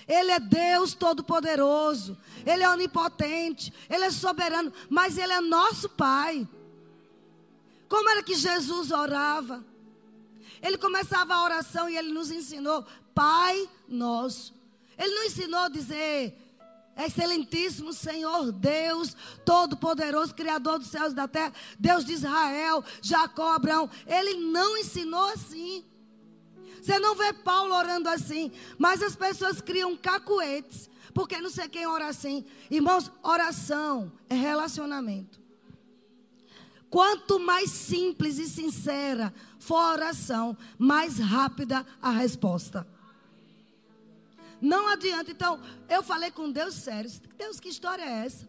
Ele 0.06 0.30
é 0.30 0.38
Deus 0.38 0.92
Todo-Poderoso. 0.92 2.18
Ele 2.44 2.62
é 2.62 2.68
onipotente. 2.68 3.72
Ele 3.88 4.04
é 4.04 4.10
soberano. 4.10 4.70
Mas 4.90 5.16
Ele 5.16 5.32
é 5.32 5.40
nosso 5.40 5.88
Pai. 5.88 6.46
Como 7.88 8.10
era 8.10 8.22
que 8.22 8.34
Jesus 8.34 8.90
orava? 8.90 9.64
Ele 10.64 10.78
começava 10.78 11.34
a 11.34 11.44
oração 11.44 11.90
e 11.90 11.96
ele 11.96 12.10
nos 12.10 12.30
ensinou, 12.30 12.86
Pai 13.14 13.68
nosso. 13.86 14.54
Ele 14.96 15.14
não 15.14 15.24
ensinou 15.24 15.60
a 15.60 15.68
dizer, 15.68 16.34
Excelentíssimo 16.96 17.92
Senhor 17.92 18.50
Deus, 18.50 19.14
Todo-Poderoso, 19.44 20.34
Criador 20.34 20.78
dos 20.78 20.88
céus 20.88 21.12
e 21.12 21.16
da 21.16 21.28
terra, 21.28 21.52
Deus 21.78 22.02
de 22.02 22.14
Israel, 22.14 22.82
Jacó, 23.02 23.52
Abraão. 23.52 23.90
Ele 24.06 24.36
não 24.36 24.78
ensinou 24.78 25.26
assim. 25.26 25.84
Você 26.80 26.98
não 26.98 27.14
vê 27.14 27.34
Paulo 27.34 27.74
orando 27.74 28.08
assim, 28.08 28.50
mas 28.78 29.02
as 29.02 29.14
pessoas 29.14 29.60
criam 29.60 29.94
cacuetes, 29.94 30.88
porque 31.12 31.40
não 31.42 31.50
sei 31.50 31.68
quem 31.68 31.86
ora 31.86 32.06
assim. 32.06 32.42
Irmãos, 32.70 33.12
oração 33.22 34.10
é 34.30 34.34
relacionamento. 34.34 35.44
Quanto 36.88 37.40
mais 37.40 37.70
simples 37.70 38.38
e 38.38 38.48
sincera 38.48 39.34
for 39.64 39.76
a 39.76 39.92
oração, 39.92 40.56
mais 40.78 41.18
rápida 41.18 41.86
a 42.02 42.10
resposta. 42.10 42.86
Não 44.60 44.88
adianta. 44.88 45.30
Então, 45.30 45.58
eu 45.88 46.02
falei 46.02 46.30
com 46.30 46.52
Deus 46.52 46.74
sério. 46.74 47.10
Deus, 47.38 47.58
que 47.58 47.70
história 47.70 48.02
é 48.02 48.26
essa? 48.26 48.46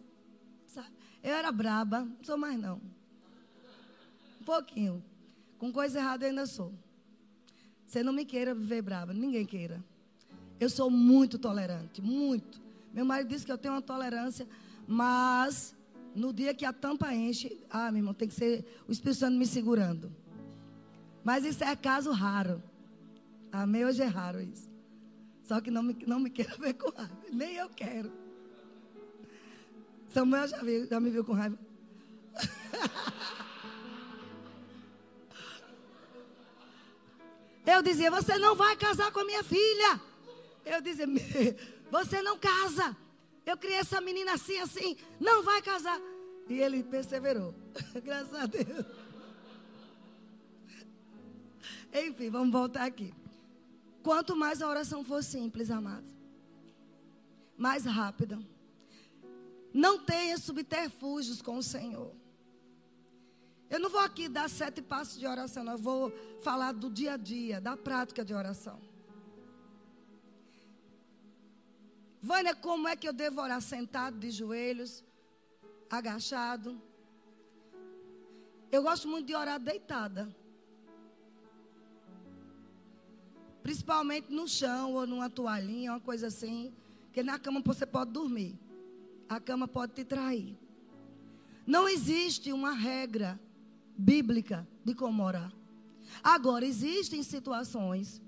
Sabe? 0.66 0.90
Eu 1.22 1.32
era 1.32 1.50
braba, 1.50 2.00
não 2.00 2.22
sou 2.22 2.36
mais 2.36 2.60
não. 2.60 2.80
Um 4.40 4.44
pouquinho. 4.44 5.02
Com 5.58 5.72
coisa 5.72 5.98
errada 5.98 6.26
eu 6.26 6.30
ainda 6.30 6.44
sou. 6.44 6.72
Você 7.86 8.02
não 8.02 8.12
me 8.12 8.26
queira 8.26 8.54
viver 8.54 8.82
braba, 8.82 9.14
ninguém 9.14 9.46
queira. 9.46 9.82
Eu 10.60 10.68
sou 10.68 10.90
muito 10.90 11.38
tolerante, 11.38 12.02
muito. 12.02 12.60
Meu 12.92 13.06
marido 13.06 13.28
disse 13.28 13.46
que 13.46 13.52
eu 13.52 13.58
tenho 13.58 13.72
uma 13.72 13.82
tolerância, 13.82 14.46
mas 14.86 15.74
no 16.14 16.30
dia 16.30 16.52
que 16.52 16.66
a 16.66 16.74
tampa 16.74 17.14
enche, 17.14 17.58
ah, 17.70 17.90
meu 17.90 18.00
irmão, 18.00 18.12
tem 18.12 18.28
que 18.28 18.34
ser 18.34 18.82
o 18.86 18.92
Espírito 18.92 19.20
Santo 19.20 19.38
me 19.38 19.46
segurando. 19.46 20.12
Mas 21.26 21.44
isso 21.44 21.64
é 21.64 21.74
caso 21.74 22.12
raro. 22.12 22.62
Amém? 23.50 23.84
Hoje 23.84 24.00
é 24.00 24.06
raro 24.06 24.40
isso. 24.40 24.70
Só 25.42 25.60
que 25.60 25.72
não 25.72 25.82
me, 25.82 25.96
não 26.06 26.20
me 26.20 26.30
queira 26.36 26.56
ver 26.56 26.74
com 26.74 26.88
raiva. 26.88 27.18
Nem 27.32 27.56
eu 27.56 27.68
quero. 27.68 28.12
Samuel 30.08 30.46
já, 30.46 30.58
já 30.88 31.00
me 31.00 31.10
viu 31.10 31.24
com 31.24 31.32
raiva. 31.32 31.58
Eu 37.66 37.82
dizia, 37.82 38.12
você 38.12 38.38
não 38.38 38.54
vai 38.54 38.76
casar 38.76 39.10
com 39.10 39.18
a 39.18 39.24
minha 39.24 39.42
filha. 39.42 40.00
Eu 40.64 40.80
dizia, 40.80 41.08
você 41.90 42.22
não 42.22 42.38
casa. 42.38 42.96
Eu 43.44 43.56
criei 43.56 43.78
essa 43.78 44.00
menina 44.00 44.34
assim, 44.34 44.60
assim, 44.60 44.96
não 45.18 45.42
vai 45.42 45.60
casar. 45.60 46.00
E 46.48 46.60
ele 46.60 46.84
perseverou. 46.84 47.52
Graças 48.04 48.32
a 48.32 48.46
Deus. 48.46 48.86
Enfim, 52.04 52.28
vamos 52.28 52.52
voltar 52.52 52.84
aqui. 52.84 53.14
Quanto 54.02 54.36
mais 54.36 54.60
a 54.60 54.68
oração 54.68 55.02
for 55.02 55.22
simples, 55.24 55.70
amado, 55.70 56.06
mais 57.56 57.84
rápida. 57.86 58.38
Não 59.72 59.98
tenha 59.98 60.38
subterfúgios 60.38 61.40
com 61.40 61.56
o 61.56 61.62
Senhor. 61.62 62.14
Eu 63.68 63.80
não 63.80 63.90
vou 63.90 64.00
aqui 64.00 64.28
dar 64.28 64.48
sete 64.48 64.80
passos 64.80 65.18
de 65.18 65.26
oração, 65.26 65.68
eu 65.68 65.78
vou 65.78 66.12
falar 66.40 66.72
do 66.72 66.88
dia 66.88 67.14
a 67.14 67.16
dia, 67.16 67.60
da 67.60 67.76
prática 67.76 68.24
de 68.24 68.32
oração. 68.32 68.80
Vânia, 72.22 72.54
como 72.54 72.86
é 72.88 72.94
que 72.94 73.08
eu 73.08 73.12
devo 73.12 73.40
orar 73.40 73.60
sentado 73.60 74.18
de 74.18 74.30
joelhos, 74.30 75.04
agachado? 75.90 76.80
Eu 78.70 78.82
gosto 78.82 79.08
muito 79.08 79.26
de 79.26 79.34
orar 79.34 79.58
deitada. 79.58 80.28
Principalmente 83.66 84.32
no 84.32 84.46
chão 84.46 84.92
ou 84.92 85.08
numa 85.08 85.28
toalhinha, 85.28 85.90
uma 85.90 85.98
coisa 85.98 86.28
assim. 86.28 86.72
Porque 87.06 87.20
na 87.20 87.36
cama 87.36 87.60
você 87.64 87.84
pode 87.84 88.12
dormir. 88.12 88.56
A 89.28 89.40
cama 89.40 89.66
pode 89.66 89.92
te 89.92 90.04
trair. 90.04 90.56
Não 91.66 91.88
existe 91.88 92.52
uma 92.52 92.70
regra 92.70 93.40
bíblica 93.98 94.64
de 94.84 94.94
como 94.94 95.20
orar. 95.20 95.52
Agora, 96.22 96.64
existem 96.64 97.24
situações 97.24 98.22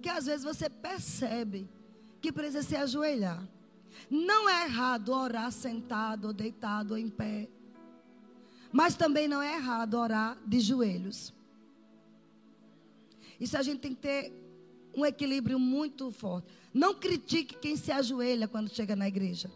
que 0.00 0.08
às 0.08 0.24
vezes 0.24 0.42
você 0.42 0.70
percebe 0.70 1.68
que 2.22 2.32
precisa 2.32 2.62
se 2.62 2.74
ajoelhar. 2.74 3.46
Não 4.08 4.48
é 4.48 4.64
errado 4.64 5.12
orar 5.12 5.52
sentado, 5.52 6.28
ou 6.28 6.32
deitado, 6.32 6.92
ou 6.92 6.98
em 6.98 7.10
pé. 7.10 7.46
Mas 8.72 8.94
também 8.94 9.28
não 9.28 9.42
é 9.42 9.54
errado 9.54 9.98
orar 9.98 10.38
de 10.46 10.60
joelhos. 10.60 11.34
Isso 13.38 13.54
a 13.54 13.62
gente 13.62 13.80
tem 13.80 13.94
que 13.94 14.00
ter 14.00 14.47
um 14.94 15.04
equilíbrio 15.04 15.58
muito 15.58 16.10
forte. 16.10 16.48
Não 16.72 16.94
critique 16.94 17.56
quem 17.56 17.76
se 17.76 17.90
ajoelha 17.90 18.46
quando 18.48 18.68
chega 18.68 18.94
na 18.94 19.08
igreja. 19.08 19.50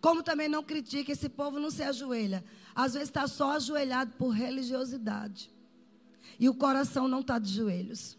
Como 0.00 0.22
também 0.22 0.48
não 0.48 0.62
critique 0.62 1.12
esse 1.12 1.28
povo 1.28 1.58
não 1.58 1.70
se 1.70 1.82
ajoelha. 1.82 2.44
Às 2.74 2.94
vezes 2.94 3.08
está 3.08 3.26
só 3.26 3.52
ajoelhado 3.52 4.12
por 4.12 4.30
religiosidade. 4.30 5.50
E 6.38 6.48
o 6.48 6.54
coração 6.54 7.08
não 7.08 7.20
está 7.20 7.38
de 7.38 7.52
joelhos. 7.52 8.16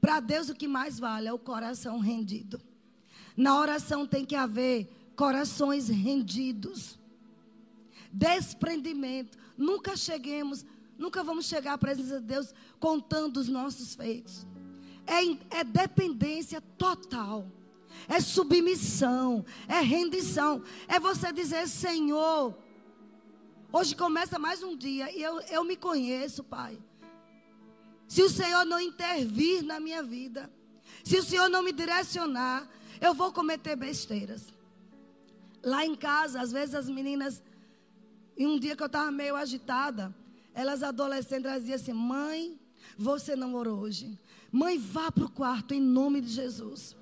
Para 0.00 0.20
Deus 0.20 0.48
o 0.48 0.54
que 0.54 0.68
mais 0.68 0.98
vale 0.98 1.28
é 1.28 1.32
o 1.32 1.38
coração 1.38 1.98
rendido. 1.98 2.60
Na 3.36 3.58
oração 3.58 4.06
tem 4.06 4.24
que 4.24 4.34
haver 4.34 4.88
corações 5.14 5.88
rendidos. 5.88 6.98
Desprendimento. 8.12 9.38
Nunca 9.56 9.96
cheguemos, 9.96 10.64
nunca 10.98 11.22
vamos 11.22 11.46
chegar 11.46 11.74
à 11.74 11.78
presença 11.78 12.20
de 12.20 12.26
Deus 12.26 12.54
contando 12.78 13.38
os 13.38 13.48
nossos 13.48 13.94
feitos. 13.94 14.46
é, 15.06 15.60
é 15.60 15.64
dependência 15.64 16.60
total. 16.60 17.50
É 18.08 18.20
submissão, 18.20 19.44
é 19.66 19.80
rendição. 19.80 20.62
É 20.86 21.00
você 21.00 21.32
dizer, 21.32 21.66
Senhor, 21.66 22.56
hoje 23.72 23.96
começa 23.96 24.38
mais 24.38 24.62
um 24.62 24.76
dia 24.76 25.10
e 25.16 25.22
eu, 25.22 25.40
eu 25.40 25.64
me 25.64 25.76
conheço, 25.76 26.44
Pai. 26.44 26.78
Se 28.06 28.22
o 28.22 28.30
Senhor 28.30 28.64
não 28.64 28.78
intervir 28.78 29.62
na 29.64 29.80
minha 29.80 30.02
vida, 30.02 30.50
se 31.02 31.18
o 31.18 31.22
Senhor 31.22 31.48
não 31.48 31.62
me 31.62 31.72
direcionar, 31.72 32.68
eu 33.00 33.12
vou 33.12 33.32
cometer 33.32 33.74
besteiras. 33.74 34.46
Lá 35.62 35.84
em 35.84 35.96
casa, 35.96 36.40
às 36.40 36.52
vezes 36.52 36.74
as 36.74 36.88
meninas, 36.88 37.42
em 38.36 38.46
um 38.46 38.58
dia 38.58 38.76
que 38.76 38.82
eu 38.82 38.86
estava 38.86 39.10
meio 39.10 39.34
agitada, 39.34 40.14
elas 40.56 40.82
adolescentes, 40.82 41.52
diziam 41.60 41.76
assim: 41.76 41.92
Mãe, 41.92 42.58
você 42.96 43.36
não 43.36 43.54
orou 43.54 43.78
hoje. 43.78 44.18
Mãe, 44.50 44.78
vá 44.78 45.12
para 45.12 45.26
o 45.26 45.30
quarto 45.30 45.74
em 45.74 45.80
nome 45.80 46.22
de 46.22 46.28
Jesus. 46.28 46.96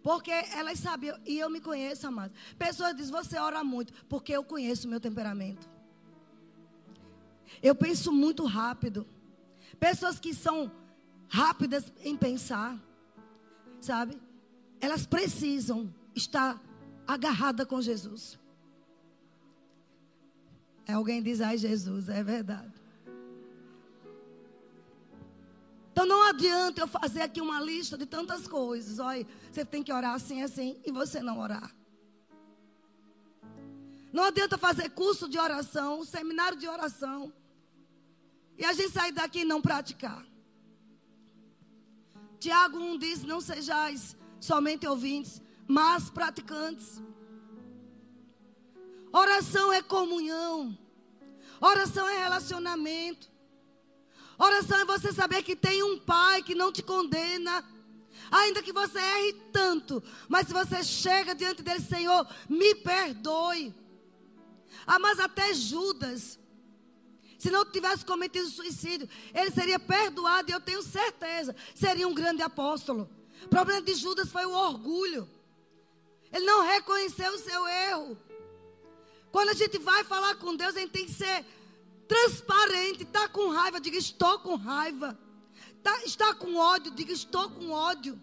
Porque 0.00 0.30
elas 0.30 0.78
sabiam, 0.78 1.18
e 1.26 1.38
eu 1.38 1.50
me 1.50 1.60
conheço, 1.60 2.06
amado. 2.06 2.32
Pessoas 2.56 2.94
dizem, 2.94 3.12
você 3.12 3.36
ora 3.36 3.62
muito, 3.64 3.92
porque 4.08 4.32
eu 4.32 4.44
conheço 4.44 4.86
o 4.86 4.90
meu 4.90 5.00
temperamento. 5.00 5.68
Eu 7.60 7.74
penso 7.74 8.12
muito 8.12 8.44
rápido. 8.44 9.06
Pessoas 9.78 10.20
que 10.20 10.32
são 10.32 10.70
rápidas 11.28 11.92
em 12.04 12.16
pensar, 12.16 12.80
sabe? 13.80 14.20
Elas 14.80 15.04
precisam 15.04 15.92
estar 16.14 16.60
agarradas 17.06 17.66
com 17.66 17.80
Jesus. 17.80 18.38
Alguém 20.88 21.22
diz, 21.22 21.40
ai 21.40 21.56
Jesus, 21.56 22.08
é 22.08 22.22
verdade. 22.22 22.72
Então 25.92 26.06
não 26.06 26.22
adianta 26.22 26.80
eu 26.80 26.88
fazer 26.88 27.20
aqui 27.20 27.40
uma 27.40 27.60
lista 27.60 27.98
de 27.98 28.06
tantas 28.06 28.48
coisas. 28.48 28.98
Olha, 28.98 29.26
você 29.50 29.64
tem 29.64 29.82
que 29.82 29.92
orar 29.92 30.14
assim, 30.14 30.42
assim, 30.42 30.80
e 30.84 30.90
você 30.90 31.20
não 31.20 31.38
orar. 31.38 31.70
Não 34.12 34.24
adianta 34.24 34.58
fazer 34.58 34.90
curso 34.90 35.28
de 35.28 35.38
oração, 35.38 36.04
seminário 36.04 36.58
de 36.58 36.68
oração, 36.68 37.32
e 38.58 38.64
a 38.64 38.72
gente 38.72 38.90
sair 38.90 39.12
daqui 39.12 39.40
e 39.40 39.44
não 39.44 39.60
praticar. 39.60 40.24
Tiago 42.38 42.78
1 42.78 42.98
diz: 42.98 43.22
Não 43.22 43.40
sejais 43.40 44.16
somente 44.40 44.86
ouvintes, 44.86 45.40
mas 45.66 46.10
praticantes. 46.10 47.02
Oração 49.12 49.72
é 49.72 49.82
comunhão, 49.82 50.76
oração 51.60 52.08
é 52.08 52.18
relacionamento. 52.18 53.30
Oração 54.38 54.78
é 54.78 54.84
você 54.84 55.12
saber 55.12 55.42
que 55.42 55.54
tem 55.54 55.82
um 55.82 55.98
pai 55.98 56.42
que 56.42 56.54
não 56.54 56.72
te 56.72 56.82
condena. 56.82 57.64
Ainda 58.30 58.62
que 58.62 58.72
você 58.72 58.98
erre 58.98 59.34
tanto, 59.52 60.02
mas 60.28 60.46
se 60.46 60.54
você 60.54 60.82
chega 60.82 61.34
diante 61.34 61.62
dele, 61.62 61.80
Senhor, 61.80 62.26
me 62.48 62.74
perdoe. 62.76 63.74
Ah, 64.86 64.98
mas 64.98 65.20
até 65.20 65.52
Judas, 65.52 66.40
se 67.38 67.50
não 67.50 67.64
tivesse 67.64 68.06
cometido 68.06 68.48
suicídio, 68.48 69.08
ele 69.34 69.50
seria 69.50 69.78
perdoado, 69.78 70.50
e 70.50 70.54
eu 70.54 70.60
tenho 70.60 70.82
certeza, 70.82 71.54
seria 71.74 72.08
um 72.08 72.14
grande 72.14 72.42
apóstolo. 72.42 73.10
O 73.44 73.48
problema 73.48 73.82
de 73.82 73.94
Judas 73.94 74.30
foi 74.30 74.46
o 74.46 74.52
orgulho. 74.52 75.28
Ele 76.32 76.46
não 76.46 76.62
reconheceu 76.62 77.34
o 77.34 77.38
seu 77.38 77.66
erro. 77.68 78.18
Quando 79.32 79.48
a 79.48 79.54
gente 79.54 79.78
vai 79.78 80.04
falar 80.04 80.34
com 80.36 80.54
Deus, 80.54 80.76
a 80.76 80.80
gente 80.80 80.92
tem 80.92 81.06
que 81.06 81.12
ser 81.12 81.44
transparente. 82.06 83.02
Está 83.02 83.26
com 83.28 83.48
raiva, 83.48 83.80
diga 83.80 83.96
estou 83.96 84.38
com 84.40 84.54
raiva. 84.56 85.18
Tá, 85.82 86.04
está 86.04 86.34
com 86.34 86.54
ódio, 86.54 86.92
diga 86.92 87.12
estou 87.12 87.48
com 87.50 87.70
ódio. 87.70 88.22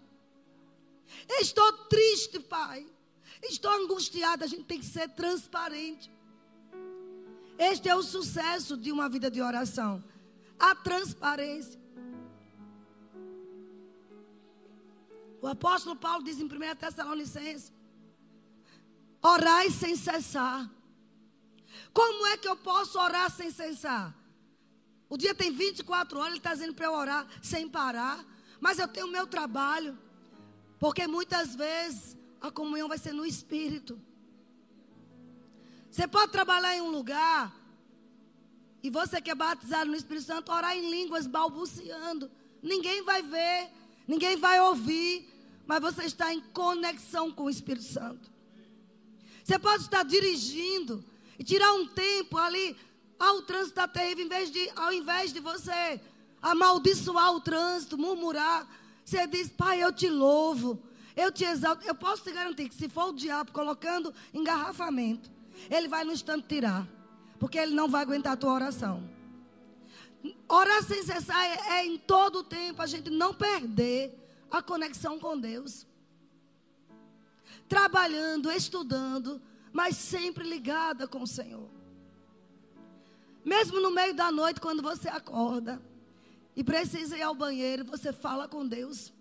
Estou 1.28 1.72
triste, 1.88 2.38
Pai. 2.38 2.86
Estou 3.42 3.72
angustiada. 3.72 4.44
A 4.44 4.48
gente 4.48 4.64
tem 4.64 4.78
que 4.78 4.86
ser 4.86 5.08
transparente. 5.10 6.10
Este 7.58 7.88
é 7.88 7.96
o 7.96 8.02
sucesso 8.02 8.76
de 8.76 8.92
uma 8.92 9.08
vida 9.08 9.28
de 9.28 9.42
oração. 9.42 10.02
A 10.58 10.76
transparência. 10.76 11.78
O 15.42 15.46
apóstolo 15.48 15.96
Paulo 15.96 16.22
diz 16.22 16.38
em 16.38 16.44
1 16.44 16.76
Tessalonicenses: 16.76 17.72
Orai 19.20 19.70
sem 19.70 19.96
cessar. 19.96 20.70
Como 21.92 22.26
é 22.26 22.36
que 22.36 22.48
eu 22.48 22.56
posso 22.56 22.98
orar 22.98 23.30
sem 23.30 23.50
cessar? 23.50 24.14
O 25.08 25.16
dia 25.16 25.34
tem 25.34 25.50
24 25.50 26.18
horas, 26.18 26.30
ele 26.30 26.38
está 26.38 26.54
dizendo 26.54 26.74
para 26.74 26.86
eu 26.86 26.92
orar 26.92 27.26
sem 27.42 27.68
parar. 27.68 28.24
Mas 28.60 28.78
eu 28.78 28.86
tenho 28.86 29.06
o 29.06 29.10
meu 29.10 29.26
trabalho. 29.26 29.98
Porque 30.78 31.06
muitas 31.06 31.54
vezes 31.54 32.16
a 32.40 32.50
comunhão 32.50 32.88
vai 32.88 32.98
ser 32.98 33.12
no 33.12 33.26
espírito. 33.26 34.00
Você 35.90 36.06
pode 36.06 36.30
trabalhar 36.30 36.76
em 36.76 36.80
um 36.80 36.90
lugar 36.90 37.60
e 38.82 38.88
você 38.88 39.20
que 39.20 39.30
é 39.30 39.34
batizado 39.34 39.90
no 39.90 39.96
Espírito 39.96 40.26
Santo, 40.26 40.52
orar 40.52 40.76
em 40.76 40.90
línguas 40.90 41.26
balbuciando. 41.26 42.30
Ninguém 42.62 43.02
vai 43.02 43.22
ver, 43.22 43.70
ninguém 44.06 44.36
vai 44.36 44.60
ouvir, 44.60 45.28
mas 45.66 45.80
você 45.80 46.04
está 46.04 46.32
em 46.32 46.40
conexão 46.40 47.30
com 47.30 47.44
o 47.44 47.50
Espírito 47.50 47.84
Santo. 47.84 48.30
Você 49.44 49.58
pode 49.58 49.82
estar 49.82 50.02
dirigindo 50.02 51.04
e 51.40 51.42
tirar 51.42 51.72
um 51.72 51.86
tempo 51.86 52.36
ali. 52.36 52.76
Ah, 53.18 53.32
o 53.32 53.40
trânsito 53.40 53.70
está 53.70 53.88
terrível. 53.88 54.26
Em 54.26 54.28
vez 54.28 54.50
de, 54.50 54.70
ao 54.76 54.92
invés 54.92 55.32
de 55.32 55.40
você 55.40 55.98
amaldiçoar 56.42 57.32
o 57.32 57.40
trânsito, 57.40 57.96
murmurar, 57.96 58.68
você 59.02 59.26
diz: 59.26 59.48
Pai, 59.48 59.82
eu 59.82 59.90
te 59.90 60.10
louvo, 60.10 60.78
eu 61.16 61.32
te 61.32 61.44
exalto. 61.44 61.82
Eu 61.86 61.94
posso 61.94 62.22
te 62.22 62.30
garantir 62.30 62.68
que 62.68 62.74
se 62.74 62.90
for 62.90 63.08
o 63.08 63.12
diabo 63.14 63.52
colocando 63.52 64.12
engarrafamento, 64.34 65.30
ele 65.70 65.88
vai 65.88 66.04
no 66.04 66.12
instante 66.12 66.46
tirar, 66.46 66.86
porque 67.38 67.56
ele 67.56 67.74
não 67.74 67.88
vai 67.88 68.02
aguentar 68.02 68.34
a 68.34 68.36
tua 68.36 68.52
oração. 68.52 69.02
Orar 70.46 70.82
sem 70.82 71.02
cessar 71.02 71.42
é, 71.42 71.78
é 71.78 71.86
em 71.86 71.96
todo 71.96 72.40
o 72.40 72.44
tempo 72.44 72.82
a 72.82 72.86
gente 72.86 73.08
não 73.08 73.32
perder 73.32 74.14
a 74.50 74.60
conexão 74.60 75.18
com 75.18 75.40
Deus. 75.40 75.86
Trabalhando, 77.66 78.52
estudando, 78.52 79.40
mas 79.72 79.96
sempre 79.96 80.48
ligada 80.48 81.06
com 81.06 81.22
o 81.22 81.26
Senhor. 81.26 81.68
Mesmo 83.44 83.80
no 83.80 83.90
meio 83.90 84.14
da 84.14 84.30
noite, 84.30 84.60
quando 84.60 84.82
você 84.82 85.08
acorda 85.08 85.80
e 86.54 86.62
precisa 86.62 87.16
ir 87.16 87.22
ao 87.22 87.34
banheiro, 87.34 87.84
você 87.84 88.12
fala 88.12 88.46
com 88.48 88.66
Deus. 88.66 89.12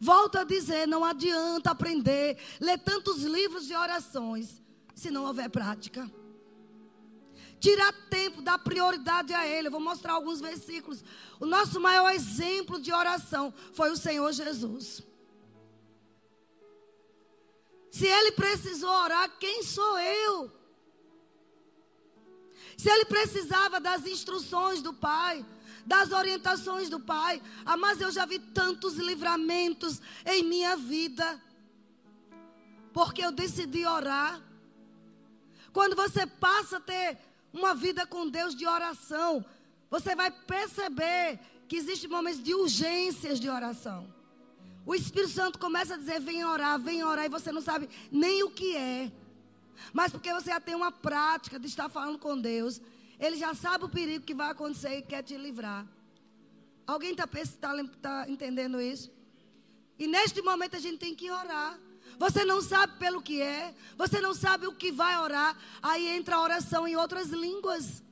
Volto 0.00 0.38
a 0.38 0.44
dizer, 0.44 0.86
não 0.86 1.04
adianta 1.04 1.70
aprender, 1.70 2.38
ler 2.60 2.78
tantos 2.78 3.24
livros 3.24 3.66
de 3.66 3.74
orações, 3.74 4.62
se 4.94 5.10
não 5.10 5.24
houver 5.24 5.50
prática. 5.50 6.08
Tirar 7.58 7.92
tempo, 8.08 8.40
dar 8.40 8.58
prioridade 8.58 9.34
a 9.34 9.44
Ele. 9.44 9.66
Eu 9.66 9.72
vou 9.72 9.80
mostrar 9.80 10.12
alguns 10.12 10.40
versículos. 10.40 11.02
O 11.40 11.46
nosso 11.46 11.80
maior 11.80 12.10
exemplo 12.10 12.80
de 12.80 12.92
oração 12.92 13.52
foi 13.72 13.90
o 13.90 13.96
Senhor 13.96 14.32
Jesus. 14.32 15.02
Se 17.98 18.06
ele 18.06 18.30
precisou 18.30 18.90
orar, 18.90 19.28
quem 19.40 19.64
sou 19.64 19.98
eu? 19.98 20.52
Se 22.76 22.88
ele 22.88 23.04
precisava 23.06 23.80
das 23.80 24.06
instruções 24.06 24.80
do 24.80 24.94
Pai, 24.94 25.44
das 25.84 26.12
orientações 26.12 26.88
do 26.88 27.00
Pai, 27.00 27.42
ah, 27.66 27.76
mas 27.76 28.00
eu 28.00 28.12
já 28.12 28.24
vi 28.24 28.38
tantos 28.38 28.94
livramentos 28.94 30.00
em 30.24 30.44
minha 30.44 30.76
vida, 30.76 31.42
porque 32.92 33.20
eu 33.24 33.32
decidi 33.32 33.84
orar. 33.84 34.40
Quando 35.72 35.96
você 35.96 36.24
passa 36.24 36.76
a 36.76 36.80
ter 36.80 37.18
uma 37.52 37.74
vida 37.74 38.06
com 38.06 38.28
Deus 38.28 38.54
de 38.54 38.64
oração, 38.64 39.44
você 39.90 40.14
vai 40.14 40.30
perceber 40.30 41.40
que 41.66 41.74
existem 41.74 42.08
momentos 42.08 42.44
de 42.44 42.54
urgências 42.54 43.40
de 43.40 43.48
oração. 43.48 44.17
O 44.88 44.94
Espírito 44.94 45.34
Santo 45.34 45.58
começa 45.58 45.92
a 45.92 45.96
dizer: 45.98 46.18
vem 46.18 46.42
orar, 46.46 46.80
vem 46.80 47.04
orar, 47.04 47.26
e 47.26 47.28
você 47.28 47.52
não 47.52 47.60
sabe 47.60 47.90
nem 48.10 48.42
o 48.42 48.50
que 48.50 48.74
é. 48.74 49.12
Mas 49.92 50.10
porque 50.10 50.32
você 50.32 50.48
já 50.50 50.58
tem 50.58 50.74
uma 50.74 50.90
prática 50.90 51.60
de 51.60 51.66
estar 51.66 51.90
falando 51.90 52.18
com 52.18 52.40
Deus, 52.40 52.80
ele 53.20 53.36
já 53.36 53.52
sabe 53.52 53.84
o 53.84 53.88
perigo 53.90 54.24
que 54.24 54.34
vai 54.34 54.50
acontecer 54.50 54.96
e 54.96 55.02
quer 55.02 55.22
te 55.22 55.36
livrar. 55.36 55.86
Alguém 56.86 57.10
está 57.10 57.26
tá, 57.26 57.74
tá 58.00 58.24
entendendo 58.30 58.80
isso? 58.80 59.12
E 59.98 60.06
neste 60.06 60.40
momento 60.40 60.76
a 60.76 60.80
gente 60.80 60.96
tem 60.96 61.14
que 61.14 61.30
orar. 61.30 61.78
Você 62.18 62.42
não 62.46 62.62
sabe 62.62 62.96
pelo 62.98 63.20
que 63.20 63.42
é, 63.42 63.74
você 63.94 64.22
não 64.22 64.32
sabe 64.32 64.66
o 64.66 64.74
que 64.74 64.90
vai 64.90 65.18
orar. 65.18 65.54
Aí 65.82 66.08
entra 66.08 66.36
a 66.36 66.40
oração 66.40 66.88
em 66.88 66.96
outras 66.96 67.28
línguas. 67.28 68.02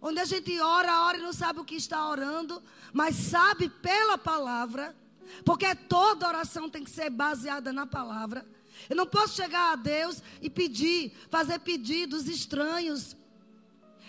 Onde 0.00 0.18
a 0.18 0.24
gente 0.24 0.58
ora, 0.60 1.02
ora 1.02 1.18
e 1.18 1.20
não 1.20 1.34
sabe 1.34 1.60
o 1.60 1.64
que 1.64 1.74
está 1.74 2.08
orando, 2.08 2.62
mas 2.90 3.16
sabe 3.16 3.68
pela 3.68 4.16
palavra 4.16 4.96
porque 5.44 5.74
toda 5.74 6.28
oração 6.28 6.68
tem 6.68 6.84
que 6.84 6.90
ser 6.90 7.10
baseada 7.10 7.72
na 7.72 7.86
palavra. 7.86 8.46
Eu 8.88 8.96
não 8.96 9.06
posso 9.06 9.34
chegar 9.34 9.72
a 9.72 9.76
Deus 9.76 10.22
e 10.40 10.48
pedir, 10.48 11.12
fazer 11.28 11.58
pedidos 11.60 12.26
estranhos, 12.28 13.16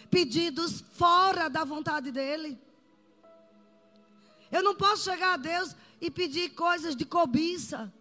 pedidos 0.10 0.82
fora 0.93 1.50
da 1.50 1.63
vontade 1.63 2.12
dEle. 2.12 2.60
Eu 4.52 4.63
não 4.63 4.76
posso 4.76 5.04
chegar 5.04 5.34
a 5.34 5.38
Deus 5.38 5.76
e 6.00 6.10
pedir 6.10 6.50
coisas 6.50 6.95
de 6.95 7.06
cobiça. 7.06 7.91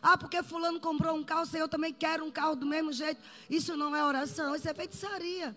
Ah, 0.00 0.16
porque 0.16 0.42
fulano 0.42 0.80
comprou 0.80 1.16
um 1.16 1.24
carro, 1.24 1.48
eu 1.54 1.68
também 1.68 1.92
quero 1.92 2.24
um 2.24 2.30
carro 2.30 2.54
do 2.54 2.66
mesmo 2.66 2.92
jeito. 2.92 3.20
Isso 3.50 3.76
não 3.76 3.94
é 3.94 4.04
oração, 4.04 4.54
isso 4.54 4.68
é 4.68 4.74
feitiçaria. 4.74 5.56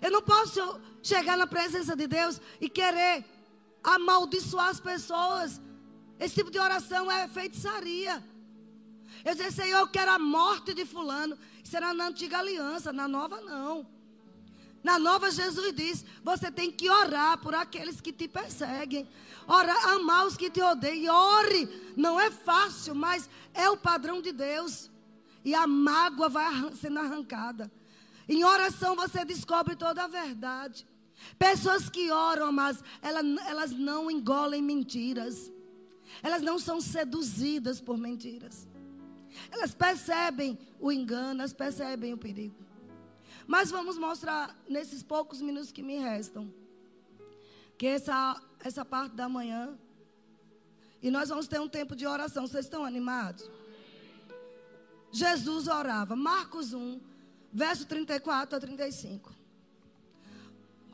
Eu 0.00 0.10
não 0.10 0.22
posso 0.22 0.80
chegar 1.02 1.36
na 1.36 1.46
presença 1.46 1.94
de 1.94 2.06
Deus 2.06 2.40
e 2.60 2.68
querer 2.68 3.24
amaldiçoar 3.84 4.70
as 4.70 4.80
pessoas. 4.80 5.60
Esse 6.18 6.36
tipo 6.36 6.50
de 6.50 6.58
oração 6.58 7.10
é 7.12 7.28
feitiçaria. 7.28 8.24
Eu 9.24 9.34
disse, 9.34 9.52
Senhor, 9.52 9.80
eu 9.80 9.88
quero 9.88 10.10
a 10.10 10.18
morte 10.18 10.74
de 10.74 10.84
fulano. 10.84 11.38
Era 11.72 11.92
na 11.92 12.06
antiga 12.06 12.38
aliança, 12.38 12.92
na 12.92 13.08
nova 13.08 13.40
não. 13.40 13.84
Na 14.84 14.96
nova, 14.96 15.30
Jesus 15.30 15.74
diz: 15.74 16.04
você 16.22 16.52
tem 16.52 16.70
que 16.70 16.88
orar 16.88 17.38
por 17.38 17.52
aqueles 17.52 18.00
que 18.00 18.12
te 18.12 18.28
perseguem. 18.28 19.08
Ora, 19.48 19.72
amar 19.94 20.26
os 20.26 20.36
que 20.36 20.48
te 20.48 20.62
odeiam. 20.62 21.14
Ore. 21.14 21.92
Não 21.96 22.20
é 22.20 22.30
fácil, 22.30 22.94
mas 22.94 23.28
é 23.52 23.68
o 23.68 23.76
padrão 23.76 24.22
de 24.22 24.30
Deus. 24.30 24.88
E 25.44 25.52
a 25.54 25.66
mágoa 25.66 26.28
vai 26.28 26.72
sendo 26.80 27.00
arrancada. 27.00 27.72
Em 28.28 28.44
oração 28.44 28.94
você 28.94 29.24
descobre 29.24 29.74
toda 29.74 30.04
a 30.04 30.08
verdade. 30.08 30.86
Pessoas 31.38 31.88
que 31.88 32.10
oram, 32.10 32.52
mas 32.52 32.82
elas, 33.02 33.24
elas 33.46 33.70
não 33.72 34.10
engolem 34.10 34.62
mentiras. 34.62 35.50
Elas 36.22 36.42
não 36.42 36.58
são 36.58 36.80
seduzidas 36.80 37.80
por 37.80 37.96
mentiras. 37.96 38.66
Elas 39.50 39.74
percebem 39.74 40.58
o 40.78 40.92
engano, 40.92 41.40
elas 41.40 41.52
percebem 41.52 42.12
o 42.12 42.18
perigo. 42.18 42.56
Mas 43.46 43.70
vamos 43.70 43.98
mostrar 43.98 44.56
nesses 44.68 45.02
poucos 45.02 45.40
minutos 45.40 45.72
que 45.72 45.82
me 45.82 45.98
restam. 45.98 46.52
Que 47.76 47.86
essa, 47.86 48.40
essa 48.60 48.84
parte 48.84 49.14
da 49.14 49.28
manhã. 49.28 49.76
E 51.02 51.10
nós 51.10 51.28
vamos 51.28 51.46
ter 51.46 51.60
um 51.60 51.68
tempo 51.68 51.94
de 51.94 52.06
oração. 52.06 52.46
Vocês 52.46 52.64
estão 52.64 52.84
animados? 52.84 53.50
Jesus 55.12 55.68
orava. 55.68 56.16
Marcos 56.16 56.72
1, 56.72 57.00
verso 57.52 57.86
34 57.86 58.56
a 58.56 58.60
35. 58.60 59.43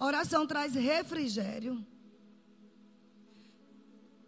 Oração 0.01 0.47
traz 0.47 0.75
refrigério. 0.75 1.87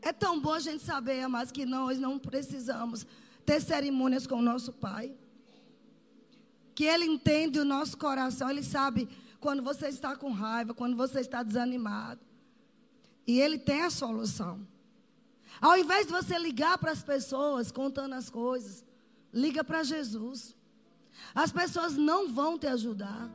É 0.01 0.13
tão 0.13 0.41
bom 0.41 0.53
a 0.53 0.61
gente 0.61 0.85
saber, 0.85 1.23
amados, 1.23 1.51
que 1.51 1.67
nós 1.67 1.99
não 1.99 2.19
precisamos 2.19 3.05
ter 3.45 3.61
cerimônias 3.61 4.27
com 4.27 4.37
o 4.37 4.43
nosso 4.43 4.73
Pai 4.73 5.17
que 6.75 6.85
Ele 6.85 7.05
entende 7.05 7.59
o 7.59 7.65
nosso 7.65 7.97
coração, 7.97 8.51
Ele 8.51 8.63
sabe 8.63 9.09
quando 9.41 9.63
você 9.63 9.89
está 9.89 10.17
com 10.17 10.31
raiva, 10.33 10.75
quando 10.75 10.97
você 10.97 11.21
está 11.21 11.43
desanimado. 11.43 12.21
E 13.27 13.41
Ele 13.41 13.59
tem 13.59 13.83
a 13.83 13.91
solução. 13.91 14.67
Ao 15.61 15.77
invés 15.77 16.07
de 16.07 16.13
você 16.13 16.39
ligar 16.39 16.79
para 16.79 16.91
as 16.91 17.03
pessoas 17.03 17.71
contando 17.71 18.15
as 18.15 18.31
coisas, 18.31 18.85
liga 19.33 19.63
para 19.63 19.83
Jesus. 19.83 20.57
As 21.35 21.53
pessoas 21.53 21.97
não 21.97 22.33
vão 22.33 22.59
te 22.59 22.67
ajudar. 22.67 23.31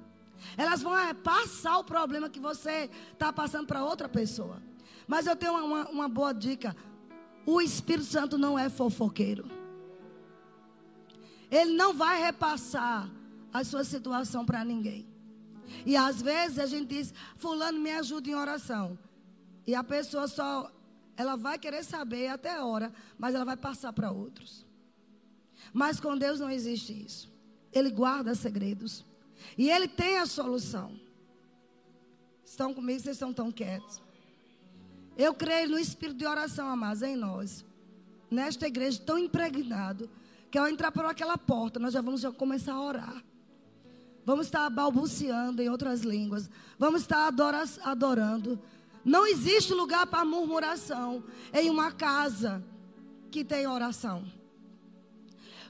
Elas 0.56 0.82
vão 0.82 0.97
é, 0.97 1.13
passar 1.13 1.78
o 1.78 1.84
problema 1.84 2.30
que 2.30 2.39
você 2.39 2.89
está 3.13 3.32
passando 3.32 3.67
para 3.67 3.84
outra 3.84 4.08
pessoa. 4.08 4.62
Mas 5.08 5.26
eu 5.26 5.36
tenho 5.36 5.54
uma, 5.65 5.89
uma 5.89 6.10
boa 6.10 6.34
dica. 6.34 6.76
O 7.45 7.62
Espírito 7.62 8.08
Santo 8.08 8.38
não 8.38 8.58
é 8.58 8.69
fofoqueiro. 8.69 9.50
Ele 11.50 11.73
não 11.73 11.93
vai 11.93 12.21
repassar 12.21 13.10
a 13.54 13.63
sua 13.63 13.84
situação 13.84 14.45
para 14.45 14.65
ninguém. 14.65 15.08
E 15.86 15.95
às 15.95 16.21
vezes 16.21 16.60
a 16.60 16.65
gente 16.65 16.88
diz: 16.88 17.13
Fulano, 17.36 17.80
me 17.80 17.91
ajuda 17.91 18.30
em 18.30 18.36
oração. 18.36 18.97
E 19.65 19.76
a 19.76 19.84
pessoa 19.84 20.28
só, 20.28 20.71
ela 21.15 21.36
vai 21.36 21.58
querer 21.58 21.84
saber 21.84 22.28
até 22.28 22.56
a 22.56 22.65
hora, 22.65 22.93
mas 23.17 23.36
ela 23.36 23.45
vai 23.45 23.58
passar 23.58 23.91
para 23.93 24.12
outros. 24.12 24.65
Mas 25.73 26.00
com 26.00 26.17
Deus 26.17 26.39
não 26.39 26.50
existe 26.50 26.93
isso. 26.93 27.32
Ele 27.71 27.89
guarda 27.89 28.34
segredos. 28.34 29.06
E 29.55 29.69
Ele 29.69 29.88
tem 29.88 30.17
a 30.17 30.25
solução. 30.25 30.99
Estão 32.43 32.73
comigo? 32.73 32.99
Vocês 32.99 33.15
estão 33.15 33.31
tão 33.31 33.51
quietos. 33.51 34.01
Eu 35.17 35.33
creio 35.33 35.69
no 35.69 35.79
espírito 35.79 36.17
de 36.17 36.25
oração, 36.25 36.67
amados, 36.69 37.03
em 37.03 37.15
nós. 37.15 37.65
Nesta 38.31 38.67
igreja 38.67 39.01
tão 39.05 39.17
impregnado. 39.17 40.10
Que 40.49 40.57
ao 40.57 40.67
entrar 40.67 40.91
por 40.91 41.05
aquela 41.05 41.38
porta, 41.38 41.79
nós 41.79 41.93
já 41.93 42.01
vamos 42.01 42.21
já 42.21 42.31
começar 42.31 42.73
a 42.73 42.81
orar. 42.81 43.23
Vamos 44.25 44.47
estar 44.47 44.69
balbuciando 44.69 45.62
em 45.62 45.69
outras 45.69 46.01
línguas. 46.01 46.49
Vamos 46.77 47.01
estar 47.01 47.27
adorando. 47.83 48.60
Não 49.03 49.25
existe 49.25 49.73
lugar 49.73 50.07
para 50.07 50.25
murmuração 50.25 51.23
em 51.53 51.69
uma 51.69 51.91
casa 51.91 52.63
que 53.31 53.43
tem 53.43 53.67
oração. 53.67 54.25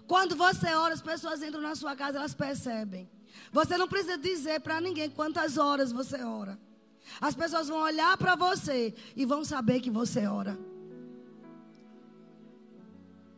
Quando 0.07 0.35
você 0.35 0.73
ora, 0.73 0.93
as 0.93 1.01
pessoas 1.01 1.43
entram 1.43 1.61
na 1.61 1.75
sua 1.75 1.95
casa, 1.95 2.17
elas 2.17 2.33
percebem. 2.33 3.09
Você 3.51 3.77
não 3.77 3.87
precisa 3.87 4.17
dizer 4.17 4.59
para 4.61 4.81
ninguém 4.81 5.09
quantas 5.09 5.57
horas 5.57 5.91
você 5.91 6.21
ora. 6.23 6.59
As 7.21 7.35
pessoas 7.35 7.67
vão 7.67 7.81
olhar 7.81 8.17
para 8.17 8.35
você 8.35 8.93
e 9.15 9.25
vão 9.25 9.43
saber 9.43 9.79
que 9.79 9.89
você 9.89 10.27
ora. 10.27 10.57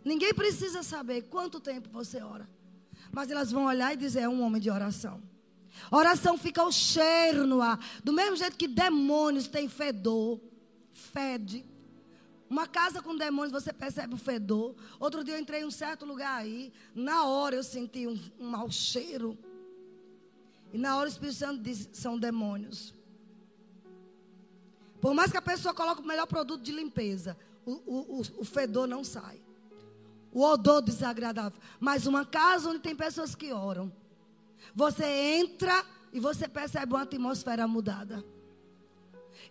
Ninguém 0.04 0.34
precisa 0.34 0.82
saber 0.82 1.24
quanto 1.24 1.60
tempo 1.60 1.90
você 1.90 2.22
ora. 2.22 2.50
Mas 3.12 3.30
elas 3.30 3.52
vão 3.52 3.66
olhar 3.66 3.94
e 3.94 3.98
dizer: 3.98 4.22
é 4.22 4.30
um 4.30 4.42
homem 4.42 4.62
de 4.62 4.70
oração. 4.70 5.22
Oração 5.92 6.38
fica 6.38 6.64
o 6.64 6.72
cheiro 6.72 7.46
no 7.46 7.62
ar. 7.62 7.80
Do 8.04 8.12
mesmo 8.12 8.36
jeito 8.36 8.58
que 8.58 8.68
demônios 8.68 9.48
têm 9.48 9.70
fedor, 9.70 10.40
fede. 10.94 11.66
Uma 12.50 12.68
casa 12.68 13.02
com 13.02 13.16
demônios, 13.16 13.52
você 13.52 13.72
percebe 13.72 14.16
o 14.16 14.18
fedor. 14.18 14.76
Outro 15.00 15.24
dia 15.24 15.36
eu 15.36 15.40
entrei 15.40 15.62
em 15.62 15.66
um 15.66 15.72
certo 15.72 16.06
lugar 16.06 16.36
aí. 16.36 16.74
Na 16.96 17.26
hora 17.26 17.56
eu 17.56 17.64
senti 17.64 18.08
um, 18.08 18.20
um 18.40 18.50
mau 18.50 18.70
cheiro. 18.72 19.38
E 20.72 20.78
na 20.78 20.98
hora 20.98 21.08
o 21.08 21.12
Espírito 21.12 21.38
Santo 21.38 21.62
diz: 21.62 21.90
são 21.94 22.18
demônios. 22.18 22.94
Por 25.02 25.14
mais 25.14 25.32
que 25.32 25.38
a 25.38 25.42
pessoa 25.42 25.74
coloque 25.74 26.02
o 26.02 26.06
melhor 26.06 26.28
produto 26.28 26.62
de 26.62 26.72
limpeza, 26.72 27.38
o, 27.66 27.72
o, 27.72 28.20
o, 28.20 28.22
o 28.40 28.46
fedor 28.46 28.88
não 28.88 29.04
sai 29.04 29.42
o 30.32 30.44
odor 30.44 30.82
desagradável. 30.82 31.60
Mas 31.80 32.06
uma 32.06 32.26
casa 32.26 32.70
onde 32.70 32.80
tem 32.80 32.96
pessoas 32.96 33.36
que 33.36 33.52
oram. 33.52 33.92
Você 34.76 35.06
entra 35.06 35.86
e 36.14 36.20
você 36.20 36.48
percebe 36.48 36.94
uma 36.94 37.04
atmosfera 37.04 37.68
mudada. 37.68 38.24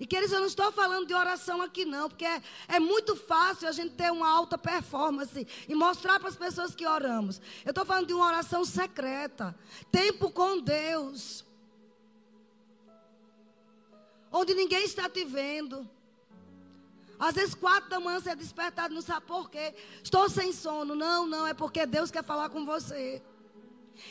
E 0.00 0.06
queridos, 0.06 0.32
eu 0.32 0.40
não 0.40 0.46
estou 0.46 0.70
falando 0.70 1.06
de 1.06 1.14
oração 1.14 1.60
aqui 1.60 1.84
não, 1.84 2.08
porque 2.08 2.24
é, 2.24 2.40
é 2.68 2.78
muito 2.78 3.16
fácil 3.16 3.68
a 3.68 3.72
gente 3.72 3.94
ter 3.94 4.12
uma 4.12 4.28
alta 4.28 4.56
performance 4.56 5.46
e 5.68 5.74
mostrar 5.74 6.20
para 6.20 6.28
as 6.28 6.36
pessoas 6.36 6.74
que 6.74 6.86
oramos. 6.86 7.40
Eu 7.64 7.70
estou 7.70 7.84
falando 7.84 8.06
de 8.06 8.14
uma 8.14 8.26
oração 8.26 8.64
secreta, 8.64 9.56
tempo 9.90 10.30
com 10.30 10.60
Deus, 10.60 11.44
onde 14.30 14.54
ninguém 14.54 14.84
está 14.84 15.08
te 15.08 15.24
vendo. 15.24 15.88
Às 17.18 17.34
vezes, 17.34 17.54
quatro 17.54 17.90
da 17.90 17.98
manhã 17.98 18.20
você 18.20 18.30
é 18.30 18.36
despertado, 18.36 18.94
não 18.94 19.02
sabe 19.02 19.26
por 19.26 19.50
quê. 19.50 19.74
Estou 20.04 20.28
sem 20.28 20.52
sono. 20.52 20.94
Não, 20.94 21.26
não, 21.26 21.44
é 21.44 21.52
porque 21.52 21.84
Deus 21.84 22.12
quer 22.12 22.22
falar 22.22 22.48
com 22.48 22.64
você. 22.64 23.20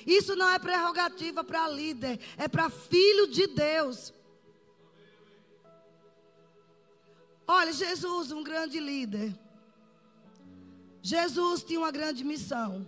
Isso 0.05 0.35
não 0.35 0.49
é 0.49 0.59
prerrogativa 0.59 1.45
para 1.45 1.69
líder, 1.69 2.19
é 2.35 2.49
para 2.49 2.69
filho 2.69 3.27
de 3.27 3.47
Deus. 3.47 4.13
Olha, 7.47 7.71
Jesus, 7.71 8.31
um 8.31 8.43
grande 8.43 8.79
líder. 8.79 9.33
Jesus 11.01 11.63
tinha 11.63 11.79
uma 11.79 11.91
grande 11.91 12.23
missão. 12.23 12.85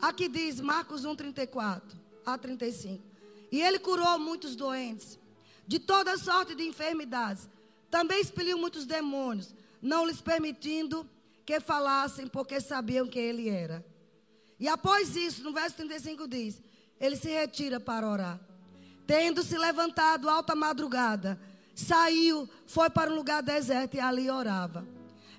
Aqui 0.00 0.28
diz 0.28 0.60
Marcos 0.60 1.04
1, 1.04 1.16
34 1.16 1.98
a 2.24 2.36
35. 2.36 3.02
E 3.50 3.62
ele 3.62 3.78
curou 3.78 4.18
muitos 4.18 4.54
doentes, 4.54 5.18
de 5.66 5.78
toda 5.78 6.18
sorte 6.18 6.54
de 6.54 6.64
enfermidades 6.64 7.48
também 7.90 8.20
expeliu 8.20 8.58
muitos 8.58 8.84
demônios, 8.84 9.54
não 9.80 10.06
lhes 10.06 10.20
permitindo 10.20 11.08
que 11.44 11.60
falassem, 11.60 12.26
porque 12.26 12.60
sabiam 12.60 13.06
quem 13.06 13.22
ele 13.22 13.48
era. 13.48 13.84
E 14.58 14.68
após 14.68 15.16
isso, 15.16 15.42
no 15.42 15.52
verso 15.52 15.76
35 15.76 16.26
diz: 16.26 16.60
Ele 17.00 17.16
se 17.16 17.28
retira 17.28 17.78
para 17.78 18.08
orar. 18.08 18.40
Tendo 19.06 19.42
se 19.42 19.56
levantado 19.56 20.28
alta 20.28 20.54
madrugada, 20.54 21.40
saiu, 21.76 22.48
foi 22.66 22.88
para 22.88 23.12
um 23.12 23.14
lugar 23.14 23.42
deserto 23.42 23.94
e 23.94 24.00
ali 24.00 24.30
orava. 24.30 24.86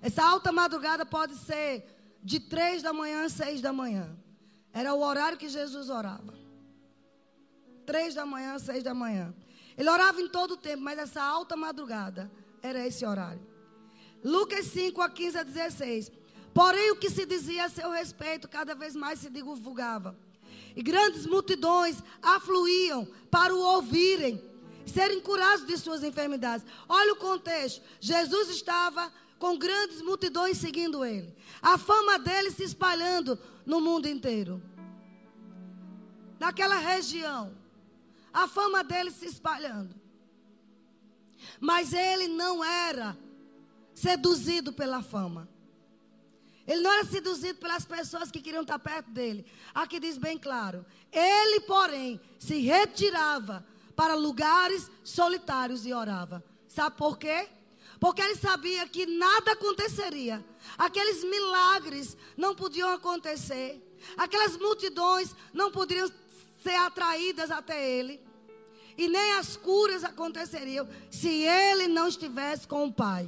Essa 0.02 0.23
alta 0.23 0.52
madrugada 0.52 1.06
pode 1.06 1.36
ser 1.36 1.84
de 2.23 2.39
três 2.39 2.84
da 2.84 2.93
manhã 2.93 3.26
a 3.26 3.30
seis 3.30 3.60
da 3.60 3.73
manhã. 3.73 4.15
Era 4.71 4.93
o 4.93 5.02
horário 5.02 5.38
que 5.38 5.50
Jesus 5.50 5.89
orava. 5.89 6.34
Três 7.86 8.13
da 8.13 8.26
manhã 8.26 8.54
a 8.54 8.60
seis 8.60 8.84
da 8.84 8.93
manhã. 8.93 9.34
Ele 9.76 9.89
orava 9.89 10.21
em 10.21 10.30
todo 10.30 10.52
o 10.52 10.58
tempo, 10.58 10.84
mas 10.84 11.00
essa 11.00 11.21
alta 11.21 11.56
madrugada 11.56 12.32
era 12.62 12.86
esse 12.86 13.06
horário. 13.06 13.41
Lucas 14.23 14.67
5, 14.67 15.02
a 15.02 15.10
15 15.10 15.38
a 15.39 15.43
16. 15.43 16.12
Porém, 16.54 16.91
o 16.91 16.95
que 16.95 17.10
se 17.10 17.26
dizia 17.26 17.65
a 17.65 17.69
seu 17.69 17.89
respeito 17.89 18.47
cada 18.47 18.76
vez 18.76 18.95
mais 18.95 19.19
se 19.19 19.30
divulgava. 19.30 20.17
E 20.76 20.84
grandes 20.84 21.26
multidões 21.26 22.04
afluíam 22.21 23.08
para 23.32 23.56
o 23.56 23.60
ouvirem. 23.60 24.41
Serem 24.88 25.21
curados 25.21 25.65
de 25.65 25.78
suas 25.78 26.04
enfermidades. 26.04 26.65
Olha 26.88 27.13
o 27.13 27.17
contexto. 27.17 27.82
Jesus 28.00 28.50
estava 28.50 29.12
com 29.38 29.58
grandes 29.58 30.02
multidões 30.02 30.58
seguindo 30.58 31.06
ele. 31.06 31.36
A 31.62 31.78
fama 31.78 32.17
dele 32.17 32.52
se 32.52 32.63
espalhando 32.63 33.39
no 33.65 33.82
mundo 33.82 34.08
inteiro. 34.08 34.62
Naquela 36.39 36.78
região. 36.78 37.56
A 38.34 38.47
fama 38.47 38.84
dele 38.84 39.12
se 39.12 39.26
espalhando. 39.26 39.95
Mas 41.60 41.93
ele 41.93 42.28
não 42.28 42.63
era 42.63 43.17
seduzido 43.93 44.71
pela 44.73 45.02
fama. 45.02 45.47
Ele 46.67 46.82
não 46.82 46.91
era 46.91 47.06
seduzido 47.06 47.60
pelas 47.60 47.86
pessoas 47.86 48.30
que 48.30 48.41
queriam 48.41 48.62
estar 48.62 48.78
perto 48.78 49.10
dele. 49.10 49.45
Aqui 49.73 50.00
diz 50.00 50.17
bem 50.17 50.38
claro. 50.38 50.86
Ele, 51.12 51.62
porém, 51.62 52.19
se 52.38 52.60
retirava 52.60 53.65
para 53.97 54.13
lugares 54.13 54.91
solitários 55.03 55.83
e 55.83 55.91
orava. 55.91 56.43
Sabe 56.67 56.95
por 56.95 57.17
quê? 57.17 57.49
Porque 57.99 58.21
ele 58.21 58.36
sabia 58.36 58.88
que 58.88 59.07
nada 59.07 59.53
aconteceria. 59.53 60.45
Aqueles 60.77 61.23
milagres 61.23 62.15
não 62.38 62.53
podiam 62.53 62.93
acontecer. 62.93 63.83
Aquelas 64.15 64.55
multidões 64.55 65.36
não 65.51 65.71
poderiam 65.71 66.07
ser 66.62 66.75
atraídas 66.75 67.49
até 67.49 67.89
ele. 67.89 68.21
E 68.95 69.07
nem 69.07 69.33
as 69.33 69.57
curas 69.57 70.03
aconteceriam 70.03 70.88
se 71.10 71.29
ele 71.29 71.88
não 71.88 72.07
estivesse 72.07 72.67
com 72.67 72.86
o 72.86 72.93
Pai. 72.93 73.27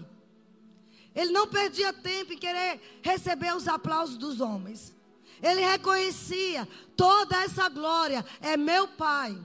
Ele 1.15 1.31
não 1.31 1.47
perdia 1.47 1.91
tempo 1.91 2.33
em 2.33 2.37
querer 2.37 2.99
receber 3.01 3.55
os 3.55 3.67
aplausos 3.67 4.17
dos 4.17 4.39
homens. 4.39 4.95
Ele 5.41 5.61
reconhecia 5.61 6.67
toda 6.95 7.41
essa 7.41 7.67
glória 7.69 8.23
é 8.39 8.55
meu 8.55 8.87
Pai. 8.87 9.35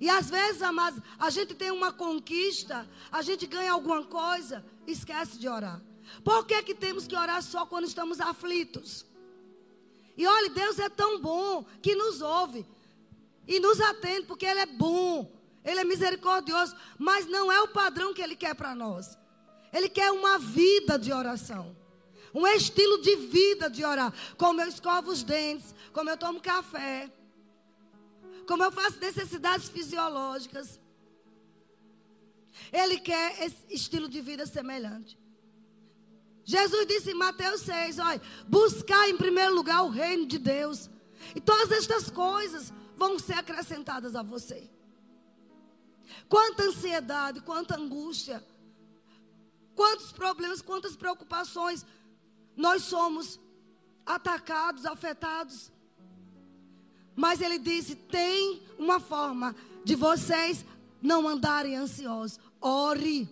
E 0.00 0.08
às 0.08 0.28
vezes, 0.28 0.62
amados, 0.62 1.00
a 1.18 1.30
gente 1.30 1.54
tem 1.54 1.70
uma 1.70 1.92
conquista, 1.92 2.88
a 3.10 3.22
gente 3.22 3.46
ganha 3.46 3.72
alguma 3.72 4.04
coisa, 4.04 4.64
esquece 4.86 5.38
de 5.38 5.48
orar. 5.48 5.80
Por 6.22 6.46
que, 6.46 6.62
que 6.62 6.74
temos 6.74 7.06
que 7.06 7.16
orar 7.16 7.42
só 7.42 7.64
quando 7.66 7.84
estamos 7.84 8.20
aflitos? 8.20 9.06
E 10.16 10.26
olha, 10.26 10.50
Deus 10.50 10.78
é 10.78 10.88
tão 10.88 11.20
bom 11.20 11.64
que 11.82 11.94
nos 11.94 12.20
ouve 12.20 12.66
e 13.46 13.58
nos 13.60 13.80
atende, 13.80 14.26
porque 14.26 14.46
Ele 14.46 14.60
é 14.60 14.66
bom, 14.66 15.30
Ele 15.64 15.80
é 15.80 15.84
misericordioso, 15.84 16.76
mas 16.98 17.26
não 17.26 17.50
é 17.50 17.60
o 17.60 17.68
padrão 17.68 18.14
que 18.14 18.22
Ele 18.22 18.36
quer 18.36 18.54
para 18.54 18.74
nós. 18.74 19.18
Ele 19.72 19.88
quer 19.88 20.12
uma 20.12 20.38
vida 20.38 20.98
de 20.98 21.12
oração. 21.12 21.76
Um 22.32 22.46
estilo 22.46 23.00
de 23.00 23.16
vida 23.16 23.70
de 23.70 23.84
orar. 23.84 24.12
Como 24.36 24.60
eu 24.60 24.68
escovo 24.68 25.10
os 25.10 25.22
dentes, 25.22 25.74
como 25.92 26.10
eu 26.10 26.16
tomo 26.16 26.40
café, 26.40 27.10
como 28.44 28.62
eu 28.62 28.72
faço 28.72 28.98
necessidades 28.98 29.68
fisiológicas. 29.68 30.80
Ele 32.72 32.98
quer 32.98 33.42
esse 33.42 33.64
estilo 33.70 34.08
de 34.08 34.20
vida 34.20 34.46
semelhante. 34.46 35.18
Jesus 36.44 36.86
disse 36.86 37.10
em 37.10 37.14
Mateus 37.14 37.62
6: 37.62 37.98
olha, 37.98 38.22
buscar 38.46 39.08
em 39.08 39.16
primeiro 39.16 39.54
lugar 39.54 39.82
o 39.82 39.88
reino 39.88 40.26
de 40.26 40.38
Deus. 40.38 40.90
E 41.34 41.40
todas 41.40 41.70
estas 41.72 42.10
coisas 42.10 42.72
vão 42.96 43.18
ser 43.18 43.34
acrescentadas 43.34 44.14
a 44.14 44.22
você. 44.22 44.70
Quanta 46.28 46.64
ansiedade, 46.64 47.40
quanta 47.40 47.76
angústia 47.76 48.44
Quantos 49.74 50.12
problemas, 50.12 50.62
quantas 50.62 50.96
preocupações 50.96 51.84
nós 52.56 52.84
somos 52.84 53.40
atacados, 54.06 54.86
afetados. 54.86 55.72
Mas 57.14 57.40
ele 57.40 57.58
disse: 57.58 57.94
tem 57.94 58.62
uma 58.78 59.00
forma 59.00 59.54
de 59.84 59.94
vocês 59.94 60.64
não 61.00 61.28
andarem 61.28 61.76
ansiosos. 61.76 62.38
Ore. 62.60 63.28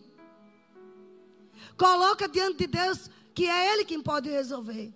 Coloca 1.76 2.28
diante 2.28 2.58
de 2.58 2.66
Deus 2.66 3.10
que 3.34 3.46
é 3.46 3.72
Ele 3.72 3.84
quem 3.84 4.00
pode 4.00 4.28
resolver. 4.28 4.92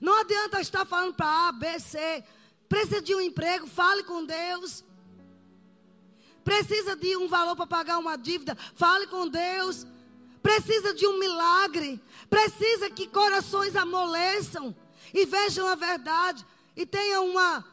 Não 0.00 0.20
adianta 0.20 0.60
estar 0.60 0.84
falando 0.84 1.14
para 1.14 1.48
A, 1.48 1.52
B, 1.52 1.78
C. 1.78 2.24
Precisa 2.68 3.00
de 3.00 3.14
um 3.14 3.20
emprego, 3.20 3.66
fale 3.66 4.02
com 4.02 4.24
Deus. 4.24 4.84
Precisa 6.42 6.96
de 6.96 7.16
um 7.16 7.28
valor 7.28 7.54
para 7.54 7.66
pagar 7.66 7.98
uma 7.98 8.16
dívida, 8.16 8.56
fale 8.74 9.06
com 9.06 9.28
Deus 9.28 9.86
precisa 10.42 10.94
de 10.94 11.06
um 11.06 11.18
milagre, 11.18 12.00
precisa 12.28 12.90
que 12.90 13.06
corações 13.06 13.76
amoleçam 13.76 14.74
e 15.12 15.26
vejam 15.26 15.66
a 15.66 15.74
verdade 15.74 16.44
e 16.76 16.86
tenham 16.86 17.28
uma, 17.28 17.64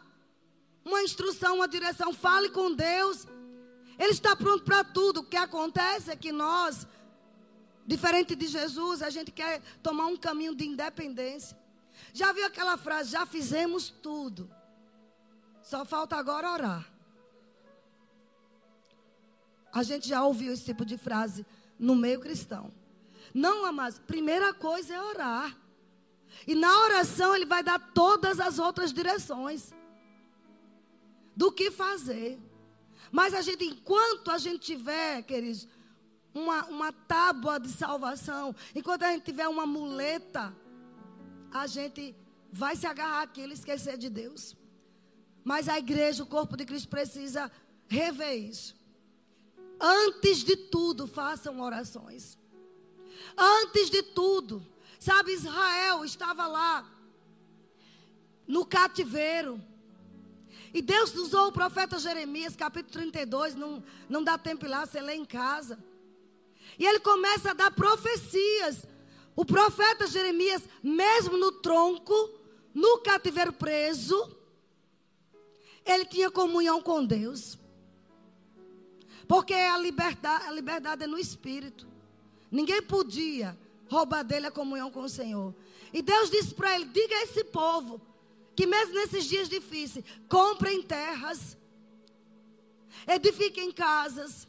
uma 0.88 1.04
instrução, 1.04 1.56
uma 1.56 1.68
direção. 1.68 2.14
Fale 2.14 2.50
com 2.50 2.74
Deus. 2.74 3.28
Ele 4.00 4.12
está 4.12 4.36
pronto 4.36 4.64
para 4.64 4.84
tudo. 4.84 5.20
O 5.20 5.24
que 5.24 5.36
acontece 5.36 6.10
é 6.10 6.16
que 6.16 6.32
nós, 6.32 6.88
diferente 7.86 8.36
de 8.36 8.48
Jesus, 8.48 9.02
a 9.02 9.10
gente 9.10 9.32
quer 9.32 9.62
tomar 9.84 10.08
um 10.08 10.18
caminho 10.18 10.56
de 10.56 10.66
independência. 10.66 11.58
Já 12.14 12.32
viu 12.32 12.46
aquela 12.46 12.78
frase? 12.78 13.12
Já 13.12 13.26
fizemos 13.26 13.90
tudo. 13.90 14.50
Só 15.62 15.84
falta 15.84 16.16
agora 16.16 16.52
orar. 16.52 16.94
A 19.74 19.84
gente 19.84 20.08
já 20.08 20.24
ouviu 20.24 20.54
esse 20.54 20.64
tipo 20.64 20.86
de 20.86 20.98
frase 20.98 21.46
no 21.78 21.96
meio 21.96 22.22
cristão. 22.22 22.72
Não, 23.34 23.66
amados, 23.66 24.00
primeira 24.00 24.54
coisa 24.54 24.94
é 24.94 25.02
orar. 25.02 25.56
E 26.48 26.56
na 26.56 26.84
oração 26.84 27.36
ele 27.36 27.46
vai 27.46 27.62
dar 27.62 27.78
todas 27.94 28.40
as 28.40 28.58
outras 28.58 28.94
direções 28.94 29.74
do 31.38 31.52
que 31.52 31.70
fazer. 31.70 32.40
Mas 33.12 33.34
a 33.36 33.42
gente, 33.42 33.64
enquanto 33.64 34.32
a 34.32 34.40
gente 34.40 34.66
tiver, 34.66 35.22
queridos, 35.22 35.68
uma, 36.34 36.66
uma 36.66 36.92
tábua 36.92 37.60
de 37.60 37.70
salvação, 37.70 38.56
enquanto 38.74 39.04
a 39.04 39.12
gente 39.12 39.26
tiver 39.26 39.48
uma 39.48 39.68
muleta, 39.68 40.54
a 41.52 41.68
gente 41.68 42.16
vai 42.52 42.76
se 42.76 42.88
agarrar 42.88 43.22
àquilo 43.22 43.52
e 43.52 43.54
esquecer 43.54 43.98
de 43.98 44.10
Deus. 44.10 44.58
Mas 45.44 45.70
a 45.70 45.78
igreja, 45.78 46.24
o 46.24 46.28
corpo 46.28 46.58
de 46.58 46.66
Cristo 46.66 46.90
precisa 46.90 47.52
rever 47.88 48.34
isso. 48.34 48.76
Antes 49.80 50.44
de 50.44 50.58
tudo, 50.58 51.06
façam 51.06 51.62
orações. 51.62 52.36
Antes 53.38 53.92
de 53.92 54.02
tudo, 54.02 54.66
sabe, 55.00 55.34
Israel 55.34 56.04
estava 56.04 56.48
lá 56.48 56.92
no 58.48 58.66
cativeiro. 58.66 59.62
E 60.78 60.82
Deus 60.84 61.16
usou 61.16 61.48
o 61.48 61.52
profeta 61.52 61.98
Jeremias, 61.98 62.56
capítulo 62.56 62.92
32, 62.92 63.56
não, 63.56 63.84
não 64.08 64.24
dá 64.24 64.38
tempo 64.38 64.64
ir 64.64 64.68
lá, 64.68 64.86
você 64.86 65.02
lê 65.02 65.16
em 65.16 65.26
casa. 65.26 65.84
E 66.78 66.86
ele 66.86 67.00
começa 67.00 67.50
a 67.50 67.54
dar 67.56 67.72
profecias. 67.72 68.86
O 69.36 69.44
profeta 69.44 70.06
Jeremias, 70.06 70.70
mesmo 70.84 71.36
no 71.36 71.52
tronco, 71.52 72.14
no 72.76 73.00
cativeiro 73.00 73.52
preso, 73.54 74.38
ele 75.84 76.06
tinha 76.06 76.30
comunhão 76.30 76.80
com 76.80 77.04
Deus. 77.04 77.58
Porque 79.28 79.56
a 79.56 79.80
liberdade, 79.80 80.46
a 80.46 80.52
liberdade 80.52 81.06
é 81.06 81.08
no 81.08 81.18
espírito. 81.18 81.88
Ninguém 82.52 82.84
podia 82.84 83.58
roubar 83.90 84.22
dele 84.22 84.46
a 84.46 84.52
comunhão 84.52 84.92
com 84.92 85.02
o 85.02 85.10
Senhor. 85.10 85.56
E 85.92 86.04
Deus 86.04 86.30
disse 86.30 86.54
para 86.54 86.76
ele: 86.76 86.86
diga 86.86 87.16
a 87.16 87.24
esse 87.24 87.46
povo 87.46 88.00
que 88.58 88.66
mesmo 88.66 88.96
nesses 88.96 89.26
dias 89.26 89.48
difíceis, 89.48 90.04
comprem 90.28 90.82
terras, 90.82 91.56
edifiquem 93.06 93.72
casas, 93.72 94.48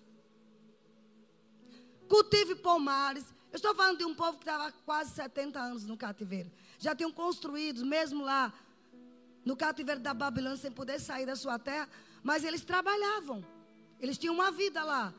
cultive 2.09 2.55
pomares. 2.55 3.27
Eu 3.53 3.57
estou 3.57 3.75
falando 3.75 3.99
de 3.99 4.07
um 4.07 4.15
povo 4.15 4.39
que 4.39 4.45
estava 4.45 4.73
quase 4.87 5.11
70 5.11 5.61
anos 5.61 5.85
no 5.85 5.95
cativeiro. 5.95 6.51
Já 6.79 6.95
tinham 6.95 7.13
construído, 7.13 7.85
mesmo 7.85 8.25
lá 8.25 8.51
no 9.45 9.55
cativeiro 9.55 10.01
da 10.01 10.15
Babilônia, 10.15 10.57
sem 10.57 10.73
poder 10.73 10.99
sair 10.99 11.27
da 11.27 11.37
sua 11.37 11.59
terra, 11.59 11.87
mas 12.23 12.45
eles 12.45 12.65
trabalhavam. 12.65 13.45
Eles 14.01 14.17
tinham 14.17 14.35
uma 14.35 14.51
vida 14.51 14.83
lá. 14.83 15.13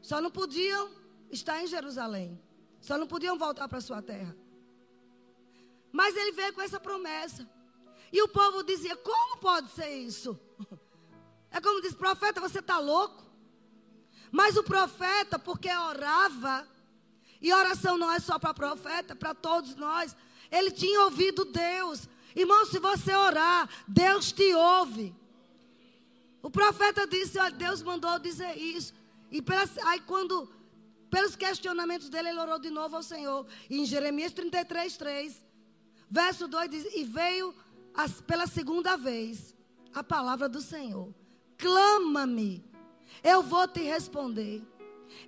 Só 0.00 0.22
não 0.22 0.30
podiam 0.30 0.90
estar 1.30 1.62
em 1.62 1.66
Jerusalém. 1.66 2.40
Só 2.80 2.96
não 2.96 3.06
podiam 3.06 3.36
voltar 3.36 3.68
para 3.68 3.80
sua 3.82 4.00
terra. 4.00 4.34
Mas 5.92 6.16
ele 6.16 6.32
veio 6.32 6.54
com 6.54 6.62
essa 6.62 6.80
promessa. 6.80 7.46
E 8.12 8.22
o 8.22 8.28
povo 8.28 8.62
dizia: 8.62 8.94
Como 8.96 9.38
pode 9.38 9.70
ser 9.70 9.88
isso? 9.88 10.38
É 11.50 11.60
como 11.60 11.80
diz: 11.82 11.94
Profeta, 11.94 12.40
você 12.40 12.60
está 12.60 12.78
louco? 12.78 13.22
Mas 14.30 14.56
o 14.56 14.62
profeta, 14.62 15.38
porque 15.38 15.70
orava, 15.70 16.66
e 17.40 17.52
oração 17.52 17.98
não 17.98 18.10
é 18.10 18.18
só 18.18 18.38
para 18.38 18.54
profeta, 18.54 19.14
para 19.14 19.34
todos 19.34 19.74
nós. 19.74 20.16
Ele 20.50 20.70
tinha 20.70 21.02
ouvido 21.02 21.44
Deus. 21.44 22.08
Irmão, 22.34 22.64
se 22.64 22.78
você 22.78 23.14
orar, 23.14 23.68
Deus 23.86 24.32
te 24.32 24.54
ouve. 24.54 25.14
O 26.42 26.50
profeta 26.50 27.06
disse: 27.06 27.38
Olha, 27.38 27.54
Deus 27.54 27.82
mandou 27.82 28.18
dizer 28.18 28.56
isso. 28.56 28.94
E 29.30 29.42
pelas, 29.42 29.76
aí, 29.78 30.00
quando, 30.00 30.50
pelos 31.10 31.36
questionamentos 31.36 32.08
dele, 32.08 32.30
ele 32.30 32.40
orou 32.40 32.58
de 32.58 32.70
novo 32.70 32.96
ao 32.96 33.02
Senhor. 33.02 33.46
E 33.68 33.80
em 33.80 33.84
Jeremias 33.84 34.32
33, 34.32 34.96
3, 34.96 35.42
verso 36.10 36.48
2 36.48 36.70
diz: 36.70 36.94
E 36.94 37.04
veio 37.04 37.54
as, 37.94 38.20
pela 38.20 38.46
segunda 38.46 38.96
vez 38.96 39.54
a 39.94 40.02
palavra 40.02 40.48
do 40.48 40.60
Senhor: 40.60 41.14
Clama-me 41.58 42.64
Eu 43.22 43.42
vou 43.42 43.68
te 43.68 43.82
responder. 43.82 44.62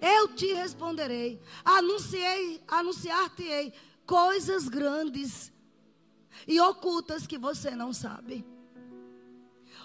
Eu 0.00 0.28
te 0.28 0.52
responderei. 0.54 1.40
Anunciei, 1.64 2.62
anunciar-te-ei 2.66 3.72
coisas 4.06 4.68
grandes 4.68 5.52
e 6.46 6.60
ocultas 6.60 7.26
que 7.26 7.38
você 7.38 7.70
não 7.70 7.92
sabe. 7.92 8.44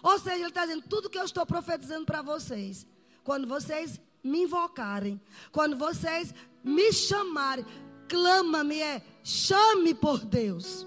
Ou 0.02 0.18
seja, 0.18 0.38
ele 0.38 0.48
está 0.48 0.66
dizendo 0.66 0.84
tudo 0.88 1.10
que 1.10 1.18
eu 1.18 1.26
estou 1.26 1.46
profetizando 1.46 2.06
para 2.06 2.22
vocês. 2.22 2.88
Quando 3.24 3.48
vocês 3.48 4.00
me 4.24 4.44
invocarem, 4.44 5.22
quando 5.52 5.78
vocês 5.78 6.34
me 6.64 6.92
chamarem, 6.92 7.66
clama-me, 8.08 8.82
é 8.82 9.02
chame 9.24 9.94
por 9.94 10.20
Deus. 10.20 10.86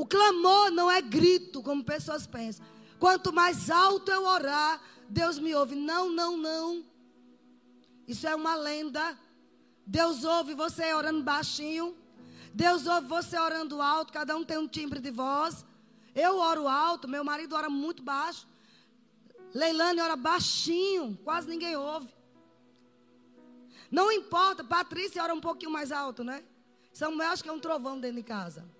O 0.00 0.06
clamor 0.06 0.70
não 0.70 0.90
é 0.90 1.02
grito, 1.02 1.62
como 1.62 1.84
pessoas 1.84 2.26
pensam. 2.26 2.64
Quanto 2.98 3.34
mais 3.34 3.68
alto 3.68 4.10
eu 4.10 4.24
orar, 4.24 4.80
Deus 5.06 5.38
me 5.38 5.54
ouve. 5.54 5.74
Não, 5.74 6.08
não, 6.08 6.38
não. 6.38 6.82
Isso 8.08 8.26
é 8.26 8.34
uma 8.34 8.54
lenda. 8.54 9.14
Deus 9.86 10.24
ouve 10.24 10.54
você 10.54 10.94
orando 10.94 11.22
baixinho. 11.22 11.94
Deus 12.54 12.86
ouve 12.86 13.08
você 13.08 13.38
orando 13.38 13.82
alto. 13.82 14.10
Cada 14.10 14.34
um 14.34 14.42
tem 14.42 14.56
um 14.56 14.66
timbre 14.66 15.00
de 15.00 15.10
voz. 15.10 15.66
Eu 16.14 16.38
oro 16.38 16.66
alto, 16.66 17.06
meu 17.06 17.22
marido 17.22 17.54
ora 17.54 17.68
muito 17.68 18.02
baixo. 18.02 18.48
Leilane 19.52 20.00
ora 20.00 20.16
baixinho, 20.16 21.18
quase 21.22 21.46
ninguém 21.46 21.76
ouve. 21.76 22.08
Não 23.90 24.10
importa, 24.10 24.64
Patrícia 24.64 25.22
ora 25.22 25.34
um 25.34 25.42
pouquinho 25.42 25.70
mais 25.70 25.92
alto, 25.92 26.24
né? 26.24 26.42
Samuel 26.90 27.28
acho 27.28 27.42
que 27.42 27.50
é 27.50 27.52
um 27.52 27.60
trovão 27.60 28.00
dentro 28.00 28.16
de 28.16 28.22
casa. 28.22 28.79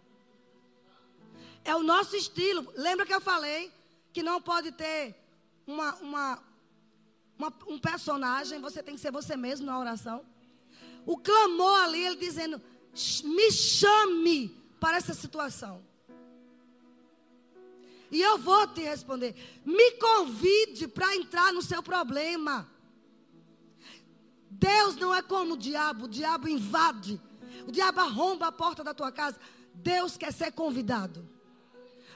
É 1.65 1.75
o 1.75 1.83
nosso 1.83 2.17
estilo. 2.17 2.73
Lembra 2.77 3.07
que 3.07 3.15
eu 3.15 3.21
falei 3.21 3.73
que 4.13 4.23
não 4.23 4.41
pode 4.41 4.73
ter 4.73 5.15
uma, 5.67 5.95
uma, 5.97 6.43
uma, 7.39 7.55
um 7.67 7.79
personagem, 7.79 8.61
você 8.61 8.83
tem 8.83 8.95
que 8.95 9.01
ser 9.01 9.13
você 9.13 9.37
mesmo 9.37 9.67
na 9.67 9.79
oração. 9.79 10.25
O 11.07 11.17
clamor 11.17 11.81
ali, 11.83 12.05
ele 12.05 12.17
dizendo: 12.17 12.61
me 13.25 13.51
chame 13.51 14.57
para 14.79 14.97
essa 14.97 15.15
situação. 15.15 15.85
E 18.11 18.21
eu 18.21 18.39
vou 18.39 18.67
te 18.67 18.81
responder. 18.81 19.35
Me 19.65 19.93
convide 19.93 20.89
para 20.89 21.15
entrar 21.15 21.53
no 21.53 21.63
seu 21.63 21.83
problema. 21.83 22.69
Deus 24.51 24.97
não 24.97 25.15
é 25.15 25.23
como 25.23 25.55
o 25.55 25.57
diabo. 25.57 26.07
O 26.07 26.09
diabo 26.09 26.49
invade. 26.49 27.21
O 27.69 27.71
diabo 27.71 28.01
arromba 28.01 28.49
a 28.49 28.53
porta 28.53 28.83
da 28.83 28.93
tua 28.93 29.13
casa. 29.13 29.39
Deus 29.73 30.17
quer 30.17 30.33
ser 30.33 30.51
convidado. 30.51 31.27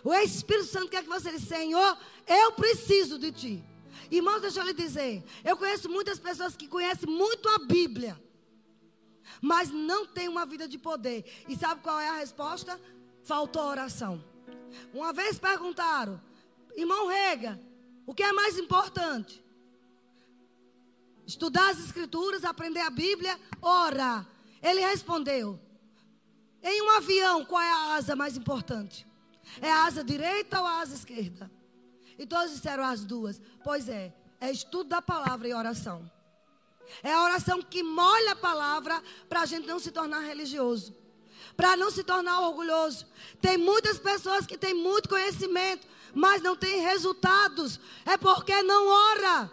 O 0.05 0.13
Espírito 0.13 0.67
Santo 0.67 0.89
quer 0.89 1.03
que 1.03 1.09
você 1.09 1.33
diga, 1.33 1.43
Senhor, 1.45 1.99
eu 2.27 2.53
preciso 2.53 3.19
de 3.19 3.33
ti. 3.33 3.65
Irmãos, 4.11 4.43
deixa 4.43 4.61
eu 4.61 4.67
lhe 4.67 4.75
dizer. 4.75 5.25
Eu 5.43 5.57
conheço 5.57 5.89
muitas 5.89 6.19
pessoas 6.19 6.55
que 6.55 6.69
conhecem 6.69 7.09
muito 7.09 7.49
a 7.49 7.59
Bíblia. 7.59 8.23
Mas 9.41 9.71
não 9.71 10.07
tem 10.07 10.29
uma 10.29 10.45
vida 10.45 10.69
de 10.69 10.77
poder. 10.77 11.25
E 11.49 11.57
sabe 11.57 11.81
qual 11.81 11.99
é 11.99 12.11
a 12.11 12.17
resposta? 12.17 12.79
Faltou 13.23 13.63
oração. 13.63 14.23
Uma 14.93 15.11
vez 15.15 15.39
perguntaram, 15.39 16.21
irmão 16.77 17.07
Rega, 17.07 17.59
o 18.05 18.15
que 18.15 18.23
é 18.23 18.33
mais 18.33 18.59
importante? 18.59 19.43
Estudar 21.27 21.71
as 21.71 21.79
escrituras, 21.79 22.45
aprender 22.45 22.81
a 22.81 22.91
Bíblia, 22.91 23.41
orar. 23.63 24.29
Ele 24.63 24.81
respondeu: 24.83 25.59
Em 26.63 26.83
um 26.83 26.91
avião, 26.91 27.43
qual 27.47 27.63
é 27.63 27.71
a 27.71 27.95
asa 27.95 28.15
mais 28.15 28.37
importante? 28.37 29.07
É 29.61 29.71
a 29.71 29.85
asa 29.85 30.03
direita 30.05 30.61
ou 30.61 30.67
a 30.67 30.81
asa 30.81 30.95
esquerda? 30.95 31.51
E 32.19 32.27
todos 32.27 32.53
disseram 32.53 32.85
as 32.85 33.05
duas. 33.05 33.41
Pois 33.63 33.89
é, 33.89 34.15
é 34.41 34.51
estudo 34.51 34.89
da 34.89 35.03
palavra 35.03 35.49
e 35.49 35.55
oração. 35.55 36.11
É 37.03 37.13
a 37.13 37.23
oração 37.23 37.63
que 37.63 37.83
molha 37.83 38.33
a 38.33 38.37
palavra 38.37 39.03
para 39.29 39.41
a 39.41 39.47
gente 39.47 39.67
não 39.67 39.79
se 39.79 39.91
tornar 39.91 40.21
religioso 40.21 40.95
para 41.57 41.77
não 41.77 41.91
se 41.91 42.03
tornar 42.03 42.41
orgulhoso. 42.41 43.07
Tem 43.41 43.57
muitas 43.57 43.99
pessoas 43.99 44.47
que 44.47 44.59
têm 44.59 44.75
muito 44.75 45.09
conhecimento, 45.09 45.87
mas 46.15 46.43
não 46.43 46.57
têm 46.57 46.81
resultados. 46.81 47.79
É 48.05 48.17
porque 48.17 48.63
não 48.63 48.87
ora. 48.87 49.51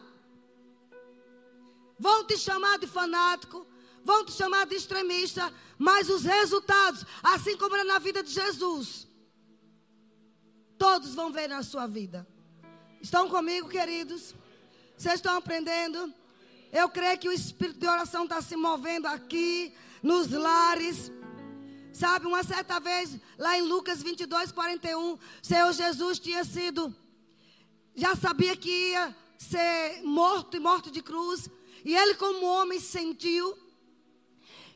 Vão 1.99 2.25
te 2.25 2.37
chamar 2.37 2.79
de 2.79 2.87
fanático, 2.87 3.65
vão 4.03 4.25
te 4.25 4.31
chamar 4.31 4.65
de 4.65 4.75
extremista, 4.75 5.53
mas 5.77 6.09
os 6.09 6.23
resultados, 6.23 7.05
assim 7.21 7.55
como 7.55 7.75
era 7.75 7.83
na 7.83 7.99
vida 7.99 8.23
de 8.23 8.31
Jesus, 8.31 9.07
todos 10.81 11.13
vão 11.13 11.31
ver 11.31 11.47
na 11.47 11.61
sua 11.61 11.85
vida. 11.85 12.27
Estão 12.99 13.29
comigo, 13.29 13.69
queridos? 13.69 14.33
Vocês 14.97 15.13
estão 15.15 15.37
aprendendo? 15.37 16.11
Eu 16.73 16.89
creio 16.89 17.19
que 17.19 17.29
o 17.29 17.31
espírito 17.31 17.77
de 17.81 17.87
oração 17.87 18.23
está 18.23 18.41
se 18.41 18.55
movendo 18.55 19.05
aqui, 19.05 19.75
nos 20.01 20.31
lares. 20.31 21.11
Sabe, 21.93 22.25
uma 22.25 22.43
certa 22.43 22.79
vez, 22.79 23.15
lá 23.37 23.55
em 23.59 23.61
Lucas 23.61 24.01
22, 24.01 24.51
41, 24.51 25.19
Senhor 25.39 25.71
Jesus 25.71 26.17
tinha 26.17 26.43
sido, 26.43 26.91
já 27.93 28.15
sabia 28.15 28.57
que 28.57 28.71
ia 28.89 29.15
ser 29.37 30.01
morto 30.01 30.57
e 30.57 30.59
morto 30.59 30.89
de 30.89 31.03
cruz. 31.03 31.47
E 31.85 31.95
ele, 31.95 32.15
como 32.15 32.43
homem, 32.47 32.79
sentiu. 32.79 33.55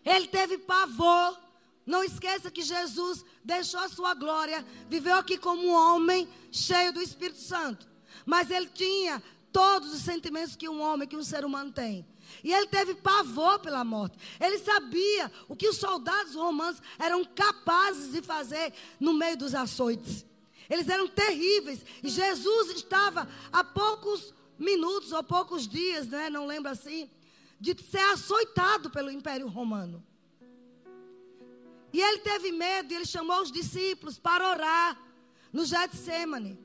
Ele 0.06 0.28
teve 0.28 0.60
pavor. 0.60 1.45
Não 1.86 2.04
esqueça 2.04 2.50
que 2.50 2.64
Jesus 2.64 3.24
deixou 3.44 3.80
a 3.80 3.90
sua 3.90 4.14
glória, 4.14 4.66
viveu 4.90 5.16
aqui 5.16 5.38
como 5.38 5.68
um 5.68 5.72
homem 5.72 6.28
cheio 6.52 6.92
do 6.92 7.02
Espírito 7.02 7.40
Santo. 7.40 7.88
Mas 8.26 8.50
ele 8.50 8.68
tinha 8.68 9.22
todos 9.52 9.94
os 9.94 10.02
sentimentos 10.02 10.56
que 10.56 10.68
um 10.68 10.82
homem, 10.82 11.08
que 11.08 11.16
um 11.16 11.24
ser 11.24 11.46
humano 11.46 11.72
tem. 11.72 12.06
E 12.44 12.52
ele 12.52 12.68
teve 12.68 12.96
pavor 12.96 13.60
pela 13.60 13.84
morte. 13.84 14.18
Ele 14.40 14.58
sabia 14.60 15.32
o 15.48 15.56
que 15.56 15.70
os 15.70 15.78
soldados 15.78 16.36
romanos 16.36 16.82
eram 16.98 17.24
capazes 17.24 18.12
de 18.12 18.22
fazer 18.22 18.74
no 19.00 19.14
meio 19.14 19.38
dos 19.38 19.54
açoites. 19.54 20.26
Eles 20.70 20.90
eram 20.90 21.08
terríveis. 21.08 21.86
E 22.04 22.10
Jesus 22.10 22.72
estava 22.72 23.30
a 23.52 23.64
poucos 23.64 24.34
minutos 24.58 25.12
ou 25.12 25.24
poucos 25.24 25.68
dias, 25.68 26.08
né, 26.08 26.30
não 26.30 26.48
lembro 26.48 26.72
assim, 26.72 27.10
de 27.60 27.76
ser 27.84 28.00
açoitado 28.12 28.90
pelo 28.90 29.12
Império 29.12 29.48
Romano. 29.48 30.04
E 31.96 32.02
ele 32.02 32.20
teve 32.20 32.52
medo 32.52 32.92
e 32.92 32.96
ele 32.98 33.06
chamou 33.06 33.42
os 33.42 33.50
discípulos 33.50 34.20
para 34.20 34.50
orar 34.50 35.02
no 35.54 35.64
Getsemane. 35.64 36.60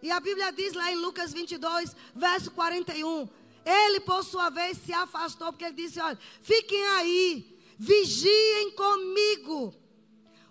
E 0.00 0.12
a 0.12 0.20
Bíblia 0.20 0.52
diz 0.52 0.74
lá 0.74 0.92
em 0.92 0.94
Lucas 0.94 1.32
22, 1.32 1.96
verso 2.14 2.52
41, 2.52 3.28
ele, 3.64 3.98
por 3.98 4.22
sua 4.22 4.50
vez, 4.50 4.78
se 4.78 4.92
afastou, 4.92 5.50
porque 5.50 5.64
ele 5.64 5.74
disse: 5.74 5.98
Olha, 6.00 6.16
fiquem 6.40 6.86
aí, 6.90 7.58
vigiem 7.76 8.70
comigo. 8.76 9.74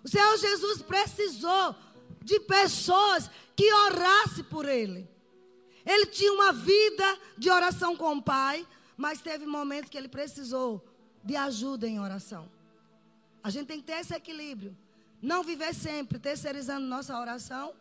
O 0.04 0.08
Senhor 0.10 0.36
Jesus 0.36 0.82
precisou 0.82 1.74
de 2.20 2.38
pessoas 2.40 3.30
que 3.56 3.72
orassem 3.72 4.44
por 4.44 4.68
ele. 4.68 5.08
Ele 5.86 6.04
tinha 6.04 6.30
uma 6.30 6.52
vida 6.52 7.18
de 7.38 7.48
oração 7.48 7.96
com 7.96 8.16
o 8.18 8.22
Pai, 8.22 8.68
mas 8.98 9.22
teve 9.22 9.46
momentos 9.46 9.88
que 9.88 9.96
ele 9.96 10.08
precisou 10.08 10.86
de 11.24 11.36
ajuda 11.36 11.88
em 11.88 11.98
oração. 11.98 12.52
A 13.44 13.50
gente 13.50 13.66
tem 13.66 13.78
que 13.78 13.84
ter 13.84 14.00
esse 14.00 14.14
equilíbrio. 14.14 14.74
Não 15.20 15.44
viver 15.44 15.74
sempre 15.74 16.18
terceirizando 16.18 16.86
nossa 16.86 17.18
oração, 17.20 17.74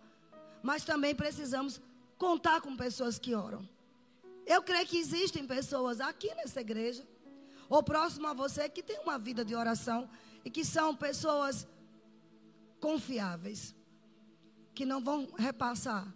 mas 0.61 0.83
também 0.83 1.15
precisamos 1.15 1.79
contar 2.17 2.59
com 2.59 2.75
pessoas 2.75 3.17
que 3.17 3.33
oram. 3.33 3.67
Eu 4.45 4.61
creio 4.61 4.85
que 4.85 4.97
existem 4.97 5.47
pessoas 5.47 6.01
aqui 6.01 6.35
nessa 6.35 6.59
igreja, 6.59 7.07
ou 7.69 7.81
próximo 7.81 8.27
a 8.27 8.33
você, 8.33 8.67
que 8.67 8.83
tem 8.83 8.99
uma 8.99 9.17
vida 9.17 9.45
de 9.45 9.55
oração 9.55 10.09
e 10.43 10.49
que 10.49 10.65
são 10.65 10.93
pessoas 10.93 11.65
confiáveis, 12.81 13.73
que 14.75 14.85
não 14.85 15.01
vão 15.01 15.29
repassar 15.37 16.13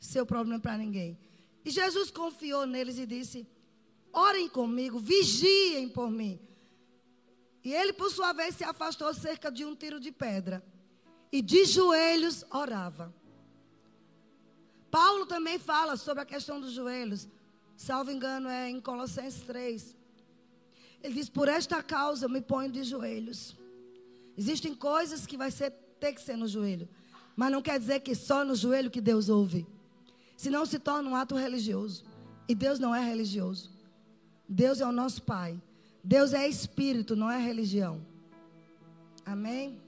seu 0.00 0.24
problema 0.24 0.58
para 0.58 0.78
ninguém. 0.78 1.18
E 1.62 1.70
Jesus 1.70 2.10
confiou 2.10 2.64
neles 2.64 2.98
e 2.98 3.06
disse: 3.06 3.46
Orem 4.10 4.48
comigo, 4.48 4.98
vigiem 4.98 5.86
por 5.86 6.10
mim. 6.10 6.40
E 7.66 7.74
ele, 7.74 7.92
por 7.92 8.10
sua 8.10 8.32
vez, 8.32 8.54
se 8.54 8.62
afastou 8.62 9.12
cerca 9.12 9.50
de 9.50 9.64
um 9.64 9.74
tiro 9.74 9.98
de 9.98 10.12
pedra 10.12 10.64
e 11.32 11.42
de 11.42 11.64
joelhos 11.64 12.44
orava. 12.50 13.12
Paulo 14.88 15.26
também 15.26 15.58
fala 15.58 15.96
sobre 15.96 16.22
a 16.22 16.26
questão 16.26 16.60
dos 16.60 16.72
joelhos 16.72 17.28
salvo 17.76 18.10
engano, 18.10 18.48
é 18.48 18.70
em 18.70 18.80
Colossenses 18.80 19.42
3. 19.42 19.96
Ele 21.02 21.14
diz: 21.14 21.28
Por 21.28 21.48
esta 21.48 21.82
causa 21.82 22.26
eu 22.26 22.30
me 22.30 22.40
ponho 22.40 22.70
de 22.70 22.84
joelhos. 22.84 23.56
Existem 24.36 24.72
coisas 24.72 25.26
que 25.26 25.36
vai 25.36 25.50
ser, 25.50 25.70
ter 26.00 26.12
que 26.12 26.20
ser 26.20 26.36
no 26.36 26.46
joelho. 26.46 26.88
Mas 27.34 27.50
não 27.50 27.60
quer 27.60 27.80
dizer 27.80 27.98
que 28.00 28.14
só 28.14 28.44
no 28.44 28.54
joelho 28.54 28.92
que 28.92 29.00
Deus 29.00 29.28
ouve. 29.28 29.66
Senão 30.36 30.64
se 30.64 30.78
torna 30.78 31.10
um 31.10 31.16
ato 31.16 31.34
religioso. 31.34 32.04
E 32.48 32.54
Deus 32.54 32.78
não 32.78 32.94
é 32.94 33.04
religioso. 33.04 33.70
Deus 34.48 34.80
é 34.80 34.86
o 34.86 34.92
nosso 34.92 35.22
Pai. 35.22 35.60
Deus 36.06 36.32
é 36.32 36.46
espírito, 36.46 37.16
não 37.16 37.28
é 37.28 37.36
religião. 37.36 38.00
Amém? 39.24 39.82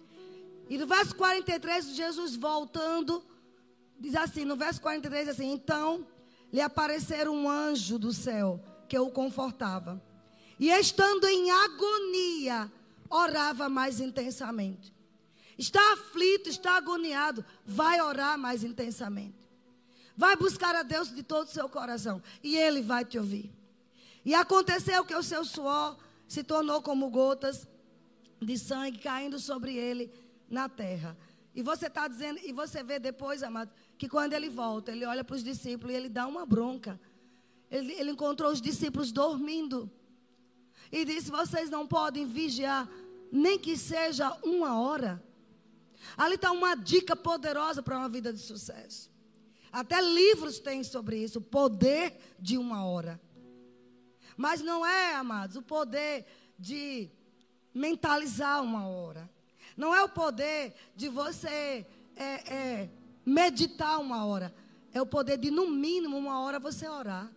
E 0.69 0.77
no 0.77 0.85
verso 0.85 1.15
43, 1.15 1.95
Jesus 1.95 2.35
voltando, 2.35 3.23
diz 4.01 4.17
assim: 4.17 4.45
no 4.45 4.57
verso 4.57 4.81
43, 4.81 5.29
assim: 5.29 5.53
Então 5.53 6.05
lhe 6.53 6.61
aparecera 6.61 7.31
um 7.31 7.49
anjo 7.49 8.01
do 8.01 8.13
céu 8.13 8.61
que 8.89 8.99
o 8.99 9.13
confortava. 9.13 10.03
E 10.59 10.71
estando 10.71 11.25
em 11.25 11.53
agonia, 11.53 12.73
orava 13.09 13.69
mais 13.69 14.01
intensamente. 14.01 14.93
Está 15.57 15.93
aflito, 15.93 16.49
está 16.49 16.77
agoniado, 16.77 17.45
vai 17.65 18.01
orar 18.01 18.37
mais 18.37 18.65
intensamente. 18.65 19.39
Vai 20.17 20.35
buscar 20.35 20.75
a 20.75 20.83
Deus 20.83 21.15
de 21.15 21.23
todo 21.23 21.47
o 21.47 21.51
seu 21.53 21.69
coração 21.69 22.21
e 22.43 22.57
ele 22.57 22.83
vai 22.83 23.05
te 23.05 23.17
ouvir. 23.17 23.53
E 24.25 24.35
aconteceu 24.35 25.05
que 25.05 25.15
o 25.15 25.23
seu 25.23 25.45
suor 25.45 25.97
se 26.29 26.45
tornou 26.45 26.83
como 26.83 27.09
gotas 27.09 27.67
de 28.41 28.57
sangue 28.59 28.99
caindo 28.99 29.39
sobre 29.39 29.75
ele 29.75 30.13
na 30.49 30.69
terra. 30.69 31.17
E 31.55 31.63
você 31.63 31.87
está 31.87 32.07
dizendo, 32.07 32.39
e 32.45 32.53
você 32.53 32.85
vê 32.85 32.99
depois, 32.99 33.43
amado, 33.43 33.73
que 33.97 34.09
quando 34.09 34.35
ele 34.35 34.49
volta, 34.49 34.93
ele 34.93 35.05
olha 35.05 35.25
para 35.25 35.35
os 35.35 35.43
discípulos 35.43 35.93
e 35.93 35.97
ele 35.97 36.09
dá 36.09 36.27
uma 36.27 36.47
bronca. 36.47 37.01
Ele, 37.71 37.93
ele 37.95 38.13
encontrou 38.13 38.53
os 38.53 38.61
discípulos 38.61 39.11
dormindo. 39.11 39.91
E 40.93 41.05
disse: 41.05 41.31
Vocês 41.31 41.69
não 41.69 41.87
podem 41.87 42.27
vigiar, 42.27 42.89
nem 43.33 43.59
que 43.59 43.77
seja 43.77 44.31
uma 44.43 44.79
hora. 44.79 45.23
Ali 46.17 46.37
está 46.37 46.53
uma 46.53 46.75
dica 46.77 47.17
poderosa 47.17 47.83
para 47.83 47.99
uma 47.99 48.09
vida 48.09 48.33
de 48.33 48.39
sucesso. 48.39 49.11
Até 49.73 50.01
livros 50.01 50.59
têm 50.59 50.83
sobre 50.83 51.19
isso, 51.19 51.41
o 51.41 51.43
poder 51.43 52.17
de 52.39 52.57
uma 52.57 52.87
hora. 52.87 53.21
Mas 54.39 54.63
não 54.63 54.87
é, 54.87 55.17
amados, 55.17 55.57
o 55.57 55.63
poder 55.63 56.25
de 56.57 57.11
mentalizar 57.75 58.63
uma 58.63 58.87
hora. 58.87 59.29
Não 59.77 59.93
é 59.93 60.01
o 60.05 60.09
poder 60.09 60.75
de 60.95 61.09
você 61.09 61.85
é, 62.15 62.55
é, 62.55 62.91
meditar 63.27 63.99
uma 63.99 64.25
hora. 64.25 64.55
É 64.95 65.03
o 65.03 65.07
poder 65.07 65.39
de, 65.39 65.51
no 65.51 65.69
mínimo, 65.69 66.17
uma 66.17 66.39
hora 66.39 66.61
você 66.61 66.89
orar. 66.89 67.29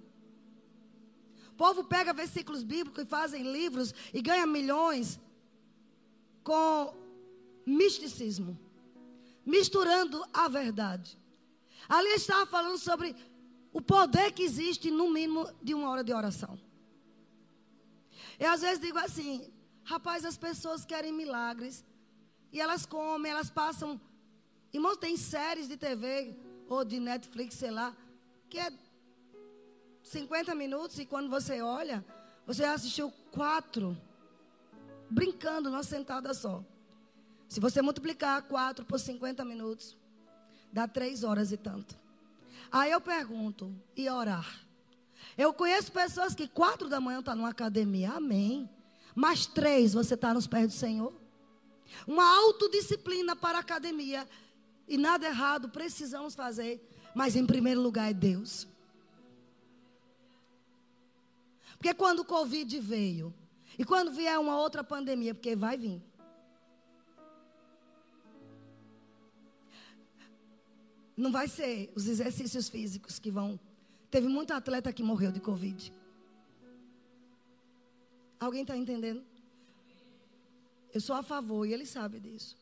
O 1.50 1.56
povo 1.56 1.84
pega 1.84 2.14
versículos 2.14 2.62
bíblicos 2.62 3.04
e 3.04 3.08
fazem 3.08 3.52
livros 3.52 3.96
e 4.14 4.22
ganha 4.22 4.46
milhões 4.46 5.20
com 6.44 6.94
misticismo, 7.66 8.56
misturando 9.44 10.24
a 10.32 10.48
verdade. 10.48 11.18
Ali 11.90 12.10
estava 12.10 12.46
falando 12.46 12.78
sobre 12.78 13.16
o 13.74 13.82
poder 13.82 14.32
que 14.34 14.44
existe, 14.44 14.92
no 14.92 15.10
mínimo, 15.10 15.50
de 15.64 15.74
uma 15.74 15.90
hora 15.90 16.04
de 16.04 16.14
oração. 16.14 16.60
Eu 18.44 18.50
às 18.50 18.62
vezes 18.62 18.80
digo 18.80 18.98
assim, 18.98 19.54
rapaz, 19.84 20.26
as 20.26 20.36
pessoas 20.36 20.84
querem 20.84 21.14
milagres. 21.14 21.86
E 22.52 22.60
elas 22.60 22.88
comem, 22.88 23.32
elas 23.32 23.52
passam. 23.52 24.02
Irmãos, 24.74 24.98
tem 24.98 25.16
séries 25.16 25.68
de 25.68 25.78
TV 25.78 26.36
ou 26.68 26.84
de 26.84 27.00
Netflix, 27.00 27.54
sei 27.54 27.70
lá, 27.70 27.96
que 28.50 28.58
é 28.58 28.74
50 30.02 30.56
minutos 30.56 30.98
e 30.98 31.06
quando 31.06 31.30
você 31.30 31.62
olha, 31.62 32.04
você 32.48 32.64
já 32.64 32.74
assistiu 32.74 33.12
quatro, 33.32 33.96
brincando 35.08 35.70
numa 35.70 35.84
sentada 35.84 36.34
só. 36.34 36.64
Se 37.48 37.60
você 37.60 37.80
multiplicar 37.80 38.42
quatro 38.48 38.84
por 38.84 39.00
50 39.00 39.46
minutos, 39.46 39.96
dá 40.74 40.88
três 40.88 41.24
horas 41.24 41.52
e 41.52 41.58
tanto. 41.58 41.96
Aí 42.72 42.90
eu 42.90 43.02
pergunto, 43.02 43.72
e 43.96 44.10
orar? 44.10 44.66
Eu 45.38 45.54
conheço 45.54 45.92
pessoas 45.92 46.36
que 46.36 46.48
quatro 46.48 46.90
da 46.90 47.00
manhã 47.00 47.20
estão 47.20 47.34
tá 47.34 47.38
numa 47.38 47.50
academia, 47.50 48.12
amém. 48.12 48.70
Mas 49.16 49.46
três, 49.46 49.94
você 49.94 50.14
está 50.14 50.34
nos 50.34 50.48
pés 50.48 50.68
do 50.68 50.74
Senhor? 50.74 51.14
Uma 52.08 52.26
autodisciplina 52.38 53.36
para 53.36 53.58
a 53.58 53.62
academia. 53.62 54.28
E 54.88 54.98
nada 54.98 55.26
errado, 55.26 55.70
precisamos 55.70 56.36
fazer. 56.36 56.88
Mas 57.14 57.36
em 57.36 57.46
primeiro 57.46 57.82
lugar 57.82 58.10
é 58.10 58.14
Deus. 58.14 58.68
Porque 61.78 61.94
quando 61.94 62.20
o 62.20 62.26
Covid 62.26 62.80
veio, 62.80 63.34
e 63.78 63.84
quando 63.84 64.12
vier 64.12 64.38
uma 64.40 64.58
outra 64.58 64.84
pandemia, 64.84 65.34
porque 65.34 65.56
vai 65.56 65.78
vir. 65.78 66.02
Não 71.16 71.32
vai 71.32 71.48
ser 71.48 71.92
os 71.96 72.08
exercícios 72.08 72.70
físicos 72.70 73.20
que 73.20 73.32
vão. 73.32 73.60
Teve 74.12 74.28
muito 74.28 74.52
atleta 74.52 74.92
que 74.92 75.02
morreu 75.02 75.32
de 75.32 75.40
Covid. 75.40 75.94
Alguém 78.38 78.64
está 78.64 78.76
entendendo? 78.76 79.24
Eu 80.94 81.00
sou 81.00 81.16
a 81.16 81.24
favor 81.24 81.66
e 81.66 81.72
ele 81.74 81.86
sabe 81.86 82.20
disso. 82.20 82.58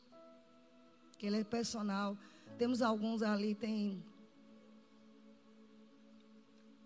Que 1.17 1.25
ele 1.25 1.39
é 1.39 1.43
personal. 1.43 2.15
Temos 2.57 2.83
alguns 2.83 3.23
ali, 3.23 3.55
tem. 3.55 4.03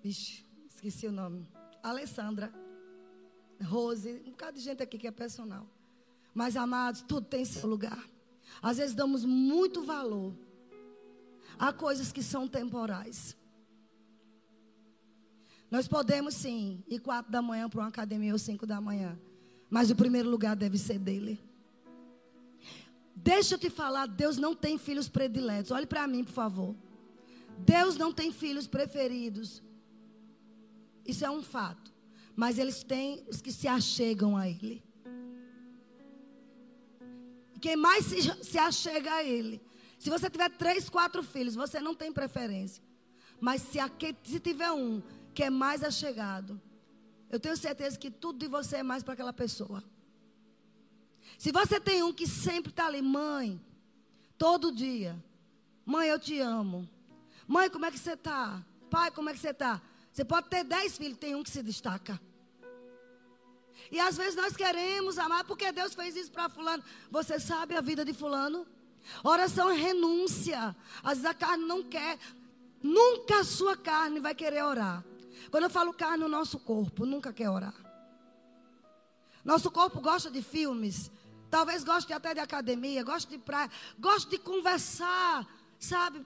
Vixe, 0.01 0.45
esqueci 0.65 1.07
o 1.07 1.11
nome. 1.11 1.49
Alessandra, 1.81 2.53
Rose, 3.61 4.21
um 4.25 4.31
bocado 4.31 4.57
de 4.57 4.63
gente 4.63 4.81
aqui 4.81 4.97
que 4.97 5.07
é 5.07 5.11
personal. 5.11 5.67
Mas, 6.33 6.55
amados, 6.55 7.01
tudo 7.01 7.27
tem 7.27 7.43
seu 7.43 7.67
lugar. 7.67 8.01
Às 8.61 8.77
vezes 8.77 8.95
damos 8.95 9.25
muito 9.25 9.83
valor 9.83 10.33
a 11.59 11.73
coisas 11.73 12.11
que 12.11 12.23
são 12.23 12.47
temporais. 12.47 13.35
Nós 15.73 15.87
podemos 15.87 16.35
sim 16.35 16.83
ir 16.87 16.99
quatro 16.99 17.31
da 17.31 17.41
manhã 17.41 17.67
para 17.67 17.79
uma 17.79 17.87
academia 17.87 18.31
ou 18.31 18.37
cinco 18.37 18.63
da 18.63 18.79
manhã. 18.79 19.19
Mas 19.71 19.89
o 19.89 19.95
primeiro 19.95 20.29
lugar 20.29 20.55
deve 20.55 20.77
ser 20.77 20.99
dele. 20.99 21.43
Deixa 23.15 23.55
eu 23.55 23.57
te 23.57 23.71
falar, 23.71 24.05
Deus 24.05 24.37
não 24.37 24.55
tem 24.55 24.77
filhos 24.77 25.09
prediletos. 25.09 25.71
Olhe 25.71 25.87
para 25.87 26.05
mim, 26.05 26.23
por 26.23 26.31
favor. 26.31 26.75
Deus 27.57 27.97
não 27.97 28.13
tem 28.13 28.31
filhos 28.31 28.67
preferidos. 28.67 29.63
Isso 31.03 31.25
é 31.25 31.31
um 31.31 31.41
fato. 31.41 31.91
Mas 32.35 32.59
eles 32.59 32.83
têm 32.83 33.25
os 33.27 33.41
que 33.41 33.51
se 33.51 33.67
achegam 33.67 34.37
a 34.37 34.47
Ele. 34.47 34.83
Quem 37.59 37.75
mais 37.75 38.05
se, 38.05 38.21
se 38.43 38.59
achega 38.59 39.11
a 39.11 39.23
Ele. 39.23 39.59
Se 39.97 40.11
você 40.11 40.29
tiver 40.29 40.51
três, 40.51 40.87
quatro 40.87 41.23
filhos, 41.23 41.55
você 41.55 41.81
não 41.81 41.95
tem 41.95 42.13
preferência. 42.13 42.83
Mas 43.41 43.63
se, 43.63 43.79
se 44.23 44.39
tiver 44.39 44.71
um 44.71 45.01
que 45.33 45.43
é 45.43 45.49
mais 45.49 45.83
achegado, 45.83 46.61
eu 47.29 47.39
tenho 47.39 47.57
certeza 47.57 47.97
que 47.97 48.11
tudo 48.11 48.39
de 48.39 48.47
você 48.47 48.77
é 48.77 48.83
mais 48.83 49.03
para 49.03 49.13
aquela 49.13 49.33
pessoa. 49.33 49.83
Se 51.37 51.51
você 51.51 51.79
tem 51.79 52.03
um 52.03 52.13
que 52.13 52.27
sempre 52.27 52.69
está 52.71 52.85
ali, 52.85 53.01
mãe, 53.01 53.59
todo 54.37 54.71
dia, 54.71 55.21
mãe, 55.85 56.07
eu 56.07 56.19
te 56.19 56.39
amo. 56.39 56.87
Mãe, 57.47 57.69
como 57.69 57.85
é 57.85 57.91
que 57.91 57.97
você 57.97 58.13
está? 58.13 58.63
Pai, 58.89 59.09
como 59.11 59.29
é 59.29 59.33
que 59.33 59.39
você 59.39 59.49
está? 59.49 59.81
Você 60.11 60.23
pode 60.23 60.47
ter 60.47 60.63
dez 60.63 60.95
filhos, 60.95 61.17
tem 61.17 61.33
um 61.33 61.43
que 61.43 61.49
se 61.49 61.63
destaca. 61.63 62.21
E 63.91 63.99
às 63.99 64.15
vezes 64.15 64.35
nós 64.35 64.55
queremos 64.55 65.17
amar, 65.17 65.43
porque 65.43 65.71
Deus 65.71 65.93
fez 65.93 66.15
isso 66.15 66.31
para 66.31 66.49
fulano. 66.49 66.83
Você 67.09 67.39
sabe 67.39 67.75
a 67.75 67.81
vida 67.81 68.05
de 68.05 68.13
fulano? 68.13 68.65
Oração 69.23 69.69
é 69.69 69.75
renúncia. 69.75 70.75
Às 71.03 71.17
vezes 71.17 71.25
a 71.25 71.33
carne 71.33 71.65
não 71.65 71.83
quer. 71.83 72.17
Nunca 72.81 73.39
a 73.39 73.43
sua 73.43 73.75
carne 73.75 74.19
vai 74.19 74.35
querer 74.35 74.63
orar. 74.63 75.03
Quando 75.51 75.65
eu 75.65 75.69
falo 75.69 75.93
carne, 75.93 76.23
o 76.23 76.29
nosso 76.29 76.59
corpo 76.59 77.05
nunca 77.05 77.31
quer 77.31 77.49
orar. 77.49 77.75
Nosso 79.43 79.69
corpo 79.69 79.99
gosta 79.99 80.31
de 80.31 80.41
filmes, 80.41 81.11
talvez 81.49 81.83
goste 81.83 82.11
até 82.13 82.33
de 82.33 82.39
academia, 82.39 83.03
gosta 83.03 83.29
de 83.29 83.37
praia, 83.37 83.69
gosta 83.99 84.29
de 84.29 84.37
conversar, 84.37 85.45
sabe? 85.77 86.25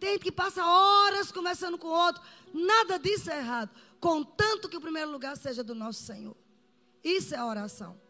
Tem 0.00 0.12
gente 0.12 0.22
que 0.22 0.32
passa 0.32 0.64
horas 0.64 1.30
conversando 1.30 1.76
com 1.76 1.88
o 1.88 1.92
outro. 1.92 2.22
Nada 2.52 2.98
disso 2.98 3.30
é 3.30 3.38
errado, 3.38 3.70
contanto 4.00 4.68
que 4.68 4.76
o 4.76 4.80
primeiro 4.80 5.10
lugar 5.10 5.36
seja 5.36 5.62
do 5.62 5.74
nosso 5.74 6.02
Senhor. 6.02 6.36
Isso 7.02 7.34
é 7.34 7.44
oração. 7.44 8.00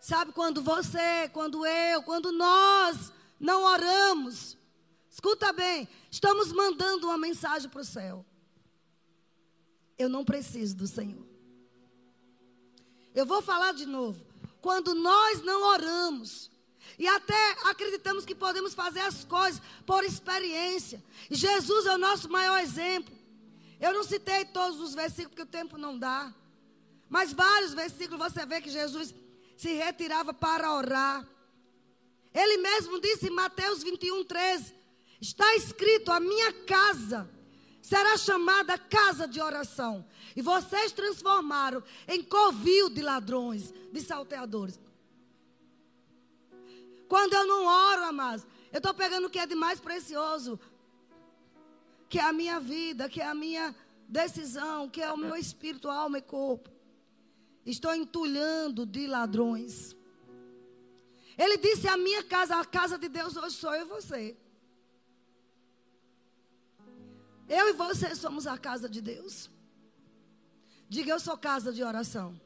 Sabe 0.00 0.32
quando 0.32 0.62
você, 0.62 1.28
quando 1.32 1.64
eu, 1.64 2.02
quando 2.02 2.32
nós 2.32 3.12
não 3.38 3.62
oramos, 3.62 4.56
escuta 5.08 5.52
bem, 5.52 5.88
estamos 6.10 6.52
mandando 6.52 7.06
uma 7.06 7.18
mensagem 7.18 7.68
para 7.70 7.80
o 7.80 7.84
céu. 7.84 8.24
Eu 9.98 10.08
não 10.08 10.24
preciso 10.24 10.76
do 10.76 10.86
Senhor. 10.86 11.26
Eu 13.14 13.26
vou 13.26 13.42
falar 13.42 13.72
de 13.72 13.84
novo. 13.84 14.24
Quando 14.60 14.94
nós 14.94 15.42
não 15.42 15.62
oramos, 15.72 16.50
e 16.98 17.06
até 17.06 17.50
acreditamos 17.64 18.24
que 18.24 18.34
podemos 18.34 18.74
fazer 18.74 19.00
as 19.00 19.24
coisas 19.24 19.60
por 19.84 20.04
experiência. 20.04 21.02
Jesus 21.30 21.86
é 21.86 21.94
o 21.94 21.98
nosso 21.98 22.28
maior 22.28 22.60
exemplo. 22.60 23.16
Eu 23.80 23.92
não 23.92 24.04
citei 24.04 24.44
todos 24.44 24.80
os 24.80 24.94
versículos 24.94 25.30
porque 25.30 25.42
o 25.42 25.46
tempo 25.46 25.76
não 25.78 25.98
dá. 25.98 26.32
Mas 27.08 27.32
vários 27.32 27.74
versículos 27.74 28.32
você 28.32 28.44
vê 28.44 28.60
que 28.60 28.70
Jesus 28.70 29.14
se 29.56 29.72
retirava 29.74 30.34
para 30.34 30.74
orar. 30.74 31.26
Ele 32.34 32.58
mesmo 32.58 33.00
disse 33.00 33.28
em 33.28 33.30
Mateus 33.30 33.82
21, 33.82 34.24
13: 34.24 34.74
Está 35.20 35.56
escrito: 35.56 36.10
A 36.10 36.20
minha 36.20 36.52
casa 36.64 37.28
será 37.88 38.18
chamada 38.18 38.76
casa 38.76 39.26
de 39.26 39.40
oração. 39.40 40.04
E 40.36 40.42
vocês 40.42 40.92
transformaram 40.92 41.82
em 42.06 42.22
covil 42.22 42.90
de 42.90 43.00
ladrões, 43.00 43.72
de 43.90 44.00
salteadores. 44.02 44.78
Quando 47.08 47.32
eu 47.32 47.46
não 47.46 47.64
oro, 47.64 48.04
amados, 48.04 48.46
eu 48.70 48.76
estou 48.76 48.92
pegando 48.92 49.26
o 49.26 49.30
que 49.30 49.38
é 49.38 49.46
de 49.46 49.54
mais 49.54 49.80
precioso. 49.80 50.60
que 52.10 52.18
é 52.18 52.24
a 52.24 52.32
minha 52.32 52.58
vida, 52.58 53.06
que 53.06 53.20
é 53.20 53.26
a 53.26 53.34
minha 53.34 53.74
decisão, 54.08 54.88
que 54.88 55.02
é 55.02 55.12
o 55.12 55.16
meu 55.16 55.36
espírito, 55.36 55.90
alma 55.90 56.18
e 56.18 56.22
corpo. 56.22 56.70
Estou 57.66 57.94
entulhando 57.94 58.86
de 58.86 59.06
ladrões. 59.06 59.94
Ele 61.36 61.56
disse: 61.58 61.86
A 61.86 61.98
minha 61.98 62.22
casa, 62.24 62.56
a 62.56 62.64
casa 62.64 62.96
de 62.98 63.08
Deus 63.08 63.36
hoje 63.36 63.56
sou 63.56 63.74
eu 63.74 63.82
e 63.82 63.88
você. 63.96 64.36
Eu 67.48 67.68
e 67.68 67.72
você 67.72 68.14
somos 68.14 68.46
a 68.46 68.58
casa 68.58 68.88
de 68.88 69.00
Deus. 69.00 69.50
Diga, 70.88 71.10
eu 71.10 71.20
sou 71.20 71.36
casa 71.36 71.72
de 71.72 71.82
oração. 71.82 72.38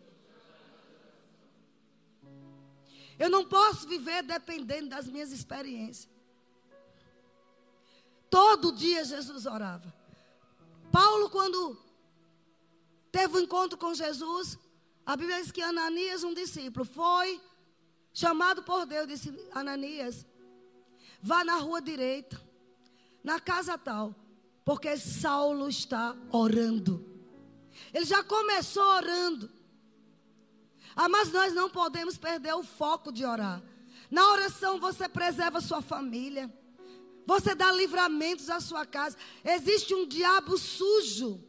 Eu 3.19 3.31
não 3.31 3.45
posso 3.45 3.87
viver 3.87 4.23
dependendo 4.23 4.89
das 4.89 5.07
minhas 5.07 5.33
experiências. 5.33 6.09
Todo 8.31 8.73
dia 8.73 9.05
Jesus 9.05 9.45
orava. 9.47 9.93
Paulo, 10.91 11.29
quando 11.31 11.79
teve 13.11 13.35
o 13.35 13.41
um 13.41 13.43
encontro 13.43 13.79
com 13.79 13.95
Jesus, 13.95 14.59
a 15.05 15.17
Bíblia 15.17 15.43
diz 15.43 15.53
que 15.53 15.63
Ananias, 15.63 16.25
um 16.25 16.35
discípulo, 16.35 16.85
foi 16.85 17.41
chamado 18.13 18.63
por 18.63 18.87
Deus, 18.87 19.07
disse: 19.07 19.33
Ananias, 19.53 20.27
vá 21.21 21.45
na 21.45 21.57
rua 21.57 21.81
direita, 21.81 22.41
na 23.23 23.39
casa 23.39 23.77
tal, 23.77 24.15
porque 24.65 24.97
Saulo 24.97 25.69
está 25.69 26.17
orando. 26.31 27.05
Ele 27.93 28.05
já 28.05 28.23
começou 28.23 28.83
orando. 28.83 29.51
Ah, 30.95 31.09
mas 31.09 31.33
nós 31.33 31.53
não 31.53 31.71
podemos 31.71 32.17
perder 32.17 32.55
o 32.55 32.63
foco 32.63 33.11
de 33.11 33.25
orar. 33.25 33.63
Na 34.11 34.31
oração 34.31 34.79
você 34.79 35.09
preserva 35.09 35.61
sua 35.61 35.81
família. 35.81 36.53
Você 37.27 37.55
dá 37.55 37.73
livramentos 37.73 38.51
à 38.51 38.61
sua 38.61 38.85
casa. 38.85 39.17
Existe 39.45 39.95
um 39.95 40.07
diabo 40.07 40.57
sujo. 40.59 41.43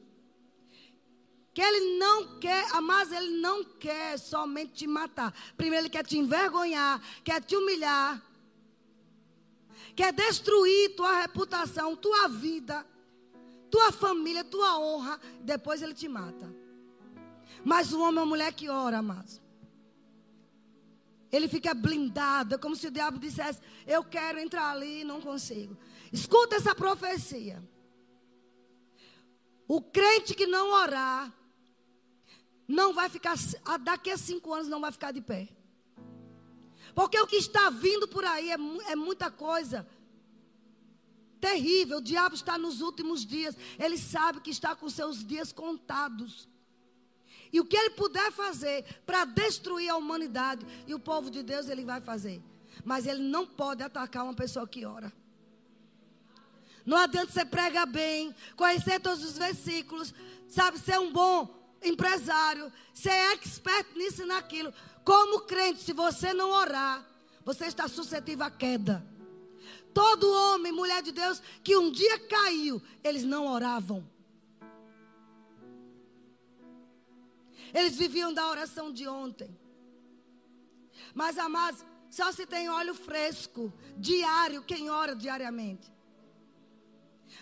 Que 1.53 1.61
ele 1.61 1.99
não 1.99 2.39
quer, 2.39 2.67
ah, 2.71 2.81
mas 2.81 3.11
ele 3.11 3.37
não 3.37 3.63
quer 3.63 4.17
somente 4.17 4.73
te 4.73 4.87
matar. 4.87 5.33
Primeiro 5.55 5.85
ele 5.85 5.89
quer 5.89 6.03
te 6.03 6.17
envergonhar, 6.17 6.99
quer 7.23 7.43
te 7.43 7.55
humilhar. 7.55 8.21
Quer 9.95 10.11
destruir 10.11 10.95
tua 10.95 11.21
reputação, 11.21 11.95
tua 11.95 12.27
vida, 12.27 12.83
tua 13.73 13.91
família, 13.91 14.43
tua 14.43 14.77
honra. 14.77 15.19
Depois 15.41 15.81
ele 15.81 15.95
te 15.95 16.07
mata. 16.07 16.47
Mas 17.65 17.91
o 17.91 17.99
homem 18.01 18.19
ou 18.19 18.23
a 18.23 18.27
mulher 18.27 18.53
que 18.53 18.69
ora, 18.69 18.99
amados. 18.99 19.41
Ele 21.31 21.47
fica 21.47 21.73
blindado, 21.73 22.53
é 22.53 22.57
como 22.59 22.75
se 22.75 22.85
o 22.85 22.91
diabo 22.91 23.17
dissesse: 23.17 23.59
Eu 23.87 24.03
quero 24.03 24.37
entrar 24.39 24.69
ali 24.69 25.01
e 25.01 25.03
não 25.03 25.19
consigo. 25.19 25.75
Escuta 26.11 26.55
essa 26.57 26.75
profecia. 26.75 27.67
O 29.67 29.81
crente 29.81 30.35
que 30.35 30.45
não 30.45 30.71
orar, 30.71 31.33
não 32.67 32.93
vai 32.93 33.09
ficar, 33.09 33.35
daqui 33.81 34.11
a 34.11 34.17
cinco 34.17 34.53
anos 34.53 34.67
não 34.67 34.79
vai 34.79 34.91
ficar 34.91 35.11
de 35.11 35.21
pé. 35.21 35.49
Porque 36.93 37.19
o 37.19 37.25
que 37.25 37.37
está 37.37 37.71
vindo 37.71 38.07
por 38.07 38.23
aí 38.23 38.51
é, 38.51 38.57
é 38.91 38.95
muita 38.95 39.31
coisa 39.31 39.87
terrível. 41.43 41.97
O 41.97 42.01
diabo 42.01 42.35
está 42.35 42.57
nos 42.57 42.79
últimos 42.79 43.25
dias. 43.25 43.55
Ele 43.77 43.97
sabe 43.97 44.39
que 44.39 44.49
está 44.49 44.73
com 44.73 44.89
seus 44.89 45.25
dias 45.25 45.51
contados. 45.51 46.47
E 47.51 47.59
o 47.59 47.65
que 47.65 47.75
ele 47.75 47.89
puder 47.91 48.31
fazer 48.31 48.85
para 49.05 49.25
destruir 49.25 49.89
a 49.89 49.97
humanidade 49.97 50.65
e 50.87 50.93
o 50.93 50.99
povo 50.99 51.29
de 51.29 51.43
Deus, 51.43 51.67
ele 51.67 51.83
vai 51.83 51.99
fazer. 51.99 52.41
Mas 52.83 53.05
ele 53.05 53.21
não 53.21 53.45
pode 53.45 53.83
atacar 53.83 54.23
uma 54.23 54.33
pessoa 54.33 54.67
que 54.67 54.85
ora. 54.85 55.11
Não 56.85 56.97
adianta 56.97 57.31
você 57.31 57.45
pregar 57.45 57.87
bem, 57.87 58.33
conhecer 58.55 58.99
todos 58.99 59.23
os 59.23 59.37
versículos, 59.37 60.13
sabe, 60.47 60.79
ser 60.79 60.99
um 60.99 61.11
bom 61.11 61.37
empresário, 61.81 62.71
ser 62.93 63.33
expert 63.33 63.87
nisso 63.95 64.23
e 64.23 64.25
naquilo. 64.25 64.73
Como 65.03 65.41
crente, 65.41 65.81
se 65.81 65.93
você 65.93 66.33
não 66.33 66.49
orar, 66.49 67.05
você 67.45 67.65
está 67.65 67.87
suscetível 67.87 68.45
à 68.45 68.51
queda. 68.51 69.05
Todo 69.93 70.31
homem, 70.31 70.71
mulher 70.71 71.01
de 71.01 71.11
Deus 71.11 71.41
que 71.63 71.77
um 71.77 71.91
dia 71.91 72.19
caiu, 72.19 72.81
eles 73.03 73.23
não 73.23 73.47
oravam. 73.47 74.07
Eles 77.73 77.97
viviam 77.97 78.33
da 78.33 78.49
oração 78.49 78.91
de 78.91 79.07
ontem. 79.07 79.57
Mas, 81.13 81.37
amados, 81.37 81.83
só 82.09 82.31
se 82.31 82.45
tem 82.45 82.69
óleo 82.69 82.93
fresco, 82.93 83.73
diário, 83.97 84.63
quem 84.63 84.89
ora 84.89 85.15
diariamente. 85.15 85.91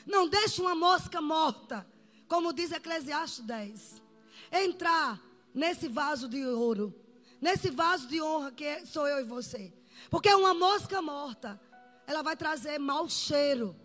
Não 0.06 0.28
deixe 0.28 0.62
uma 0.62 0.74
mosca 0.74 1.22
morta, 1.22 1.86
como 2.28 2.54
diz 2.54 2.72
Eclesiastes 2.72 3.44
10, 3.44 4.02
entrar 4.52 5.22
nesse 5.54 5.90
vaso 5.90 6.30
de 6.30 6.46
ouro, 6.46 6.96
nesse 7.42 7.70
vaso 7.70 8.08
de 8.08 8.22
honra 8.22 8.52
que 8.52 8.86
sou 8.86 9.08
eu 9.08 9.20
e 9.20 9.24
você. 9.24 9.74
Porque 10.10 10.34
uma 10.34 10.54
mosca 10.54 11.02
morta, 11.02 11.60
ela 12.12 12.22
vai 12.22 12.36
trazer 12.36 12.78
mau 12.78 13.10
cheiro 13.10 13.76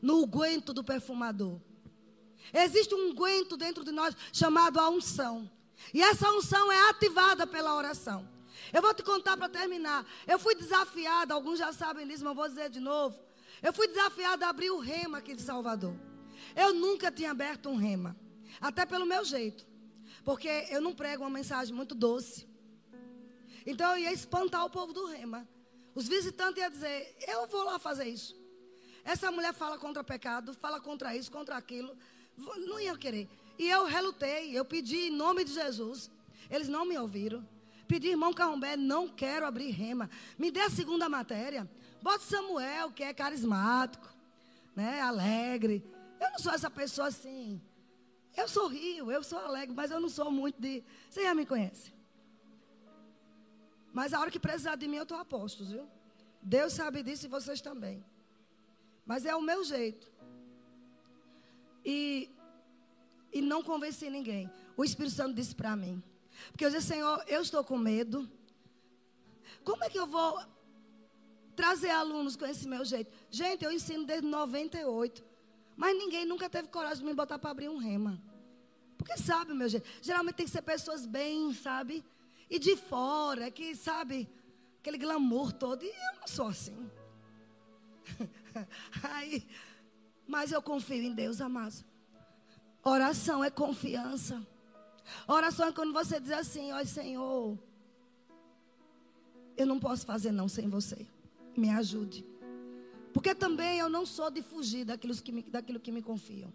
no 0.00 0.24
guento 0.26 0.72
do 0.72 0.84
perfumador. 0.84 1.60
Existe 2.52 2.94
um 2.94 3.14
guento 3.14 3.56
dentro 3.56 3.84
de 3.84 3.92
nós 3.92 4.16
chamado 4.32 4.78
a 4.78 4.88
unção. 4.88 5.50
E 5.92 6.00
essa 6.00 6.30
unção 6.30 6.70
é 6.70 6.90
ativada 6.90 7.46
pela 7.46 7.74
oração. 7.74 8.28
Eu 8.72 8.80
vou 8.80 8.94
te 8.94 9.02
contar 9.02 9.36
para 9.36 9.48
terminar. 9.48 10.06
Eu 10.26 10.38
fui 10.38 10.54
desafiada, 10.54 11.34
alguns 11.34 11.58
já 11.58 11.72
sabem 11.72 12.06
disso, 12.06 12.24
mas 12.24 12.36
vou 12.36 12.48
dizer 12.48 12.70
de 12.70 12.78
novo. 12.78 13.18
Eu 13.60 13.72
fui 13.72 13.88
desafiada 13.88 14.46
a 14.46 14.50
abrir 14.50 14.70
o 14.70 14.78
rema 14.78 15.18
aqui 15.18 15.34
de 15.34 15.42
Salvador. 15.42 15.94
Eu 16.54 16.72
nunca 16.74 17.10
tinha 17.10 17.32
aberto 17.32 17.68
um 17.68 17.76
rema. 17.76 18.16
Até 18.60 18.86
pelo 18.86 19.06
meu 19.06 19.24
jeito. 19.24 19.66
Porque 20.24 20.48
eu 20.70 20.80
não 20.80 20.94
prego 20.94 21.24
uma 21.24 21.30
mensagem 21.30 21.74
muito 21.74 21.94
doce. 21.94 22.46
Então 23.66 23.90
eu 23.92 23.98
ia 23.98 24.12
espantar 24.12 24.64
o 24.64 24.70
povo 24.70 24.92
do 24.92 25.06
rema. 25.06 25.48
Os 25.94 26.08
visitantes 26.08 26.62
iam 26.62 26.70
dizer: 26.70 27.16
Eu 27.26 27.46
vou 27.46 27.64
lá 27.64 27.78
fazer 27.78 28.08
isso. 28.08 28.34
Essa 29.04 29.30
mulher 29.30 29.52
fala 29.52 29.78
contra 29.78 30.04
pecado, 30.04 30.54
fala 30.54 30.80
contra 30.80 31.16
isso, 31.16 31.30
contra 31.30 31.56
aquilo. 31.56 31.96
Não 32.36 32.78
ia 32.80 32.96
querer. 32.96 33.28
E 33.58 33.68
eu 33.68 33.84
relutei, 33.84 34.56
eu 34.56 34.64
pedi 34.64 35.08
em 35.08 35.10
nome 35.10 35.44
de 35.44 35.52
Jesus. 35.52 36.10
Eles 36.50 36.68
não 36.68 36.84
me 36.84 36.96
ouviram. 36.98 37.46
Pedi, 37.86 38.08
irmão 38.08 38.32
Carrombé, 38.32 38.76
não 38.76 39.08
quero 39.08 39.44
abrir 39.44 39.70
rema. 39.70 40.08
Me 40.38 40.50
dê 40.50 40.60
a 40.60 40.70
segunda 40.70 41.08
matéria. 41.08 41.68
Bota 42.00 42.24
Samuel, 42.24 42.90
que 42.90 43.02
é 43.02 43.12
carismático, 43.12 44.08
né, 44.74 45.00
alegre. 45.00 45.84
Eu 46.20 46.30
não 46.30 46.38
sou 46.38 46.52
essa 46.52 46.70
pessoa 46.70 47.08
assim. 47.08 47.60
Eu 48.36 48.48
sorrio, 48.48 49.12
eu 49.12 49.22
sou 49.22 49.38
alegre, 49.38 49.74
mas 49.74 49.90
eu 49.90 50.00
não 50.00 50.08
sou 50.08 50.30
muito 50.30 50.60
de. 50.60 50.82
Você 51.10 51.22
já 51.22 51.34
me 51.34 51.44
conhece. 51.44 51.91
Mas 53.92 54.12
a 54.12 54.20
hora 54.20 54.30
que 54.30 54.38
precisar 54.38 54.76
de 54.76 54.88
mim, 54.88 54.96
eu 54.96 55.02
estou 55.02 55.18
a 55.18 55.24
postos, 55.24 55.70
viu? 55.70 55.86
Deus 56.40 56.72
sabe 56.72 57.02
disso 57.02 57.26
e 57.26 57.28
vocês 57.28 57.60
também. 57.60 58.04
Mas 59.04 59.26
é 59.26 59.34
o 59.34 59.42
meu 59.42 59.62
jeito. 59.64 60.10
E 61.84 62.30
e 63.32 63.40
não 63.40 63.62
convenci 63.62 64.10
ninguém. 64.10 64.50
O 64.76 64.84
Espírito 64.84 65.16
Santo 65.16 65.34
disse 65.34 65.54
para 65.54 65.74
mim. 65.74 66.02
Porque 66.50 66.64
eu 66.64 66.70
disse, 66.70 66.88
Senhor, 66.88 67.24
eu 67.26 67.40
estou 67.40 67.64
com 67.64 67.78
medo. 67.78 68.30
Como 69.64 69.82
é 69.82 69.88
que 69.88 69.98
eu 69.98 70.06
vou 70.06 70.38
trazer 71.56 71.90
alunos 71.90 72.36
com 72.36 72.44
esse 72.44 72.68
meu 72.68 72.84
jeito? 72.84 73.10
Gente, 73.30 73.64
eu 73.64 73.72
ensino 73.72 74.04
desde 74.04 74.26
98. 74.26 75.24
Mas 75.76 75.96
ninguém 75.96 76.26
nunca 76.26 76.48
teve 76.48 76.68
coragem 76.68 76.98
de 76.98 77.04
me 77.04 77.14
botar 77.14 77.38
para 77.38 77.50
abrir 77.50 77.70
um 77.70 77.78
rema. 77.78 78.22
Porque 78.98 79.16
sabe, 79.16 79.54
meu 79.54 79.68
jeito. 79.68 79.88
Geralmente 80.02 80.36
tem 80.36 80.46
que 80.46 80.52
ser 80.52 80.62
pessoas 80.62 81.06
bem, 81.06 81.54
sabe? 81.54 82.04
E 82.52 82.58
de 82.58 82.76
fora, 82.76 83.50
que 83.50 83.74
sabe, 83.74 84.28
aquele 84.78 84.98
glamour 84.98 85.54
todo. 85.54 85.82
E 85.82 85.88
eu 85.88 86.20
não 86.20 86.26
sou 86.26 86.48
assim. 86.48 86.76
Aí, 89.02 89.48
mas 90.28 90.52
eu 90.52 90.60
confio 90.60 91.02
em 91.02 91.14
Deus, 91.14 91.40
amados. 91.40 91.82
Oração 92.84 93.42
é 93.42 93.48
confiança. 93.48 94.46
Oração 95.26 95.68
é 95.68 95.72
quando 95.72 95.94
você 95.94 96.20
diz 96.20 96.32
assim: 96.32 96.72
Ó 96.72 96.84
Senhor, 96.84 97.58
eu 99.56 99.64
não 99.64 99.80
posso 99.80 100.04
fazer 100.04 100.30
não 100.30 100.46
sem 100.46 100.68
você. 100.68 101.06
Me 101.56 101.70
ajude. 101.70 102.22
Porque 103.14 103.34
também 103.34 103.78
eu 103.78 103.88
não 103.88 104.04
sou 104.04 104.30
de 104.30 104.42
fugir 104.42 104.84
daquilo 104.84 105.16
que 105.16 105.32
me, 105.32 105.42
daquilo 105.42 105.80
que 105.80 105.90
me 105.90 106.02
confiam. 106.02 106.52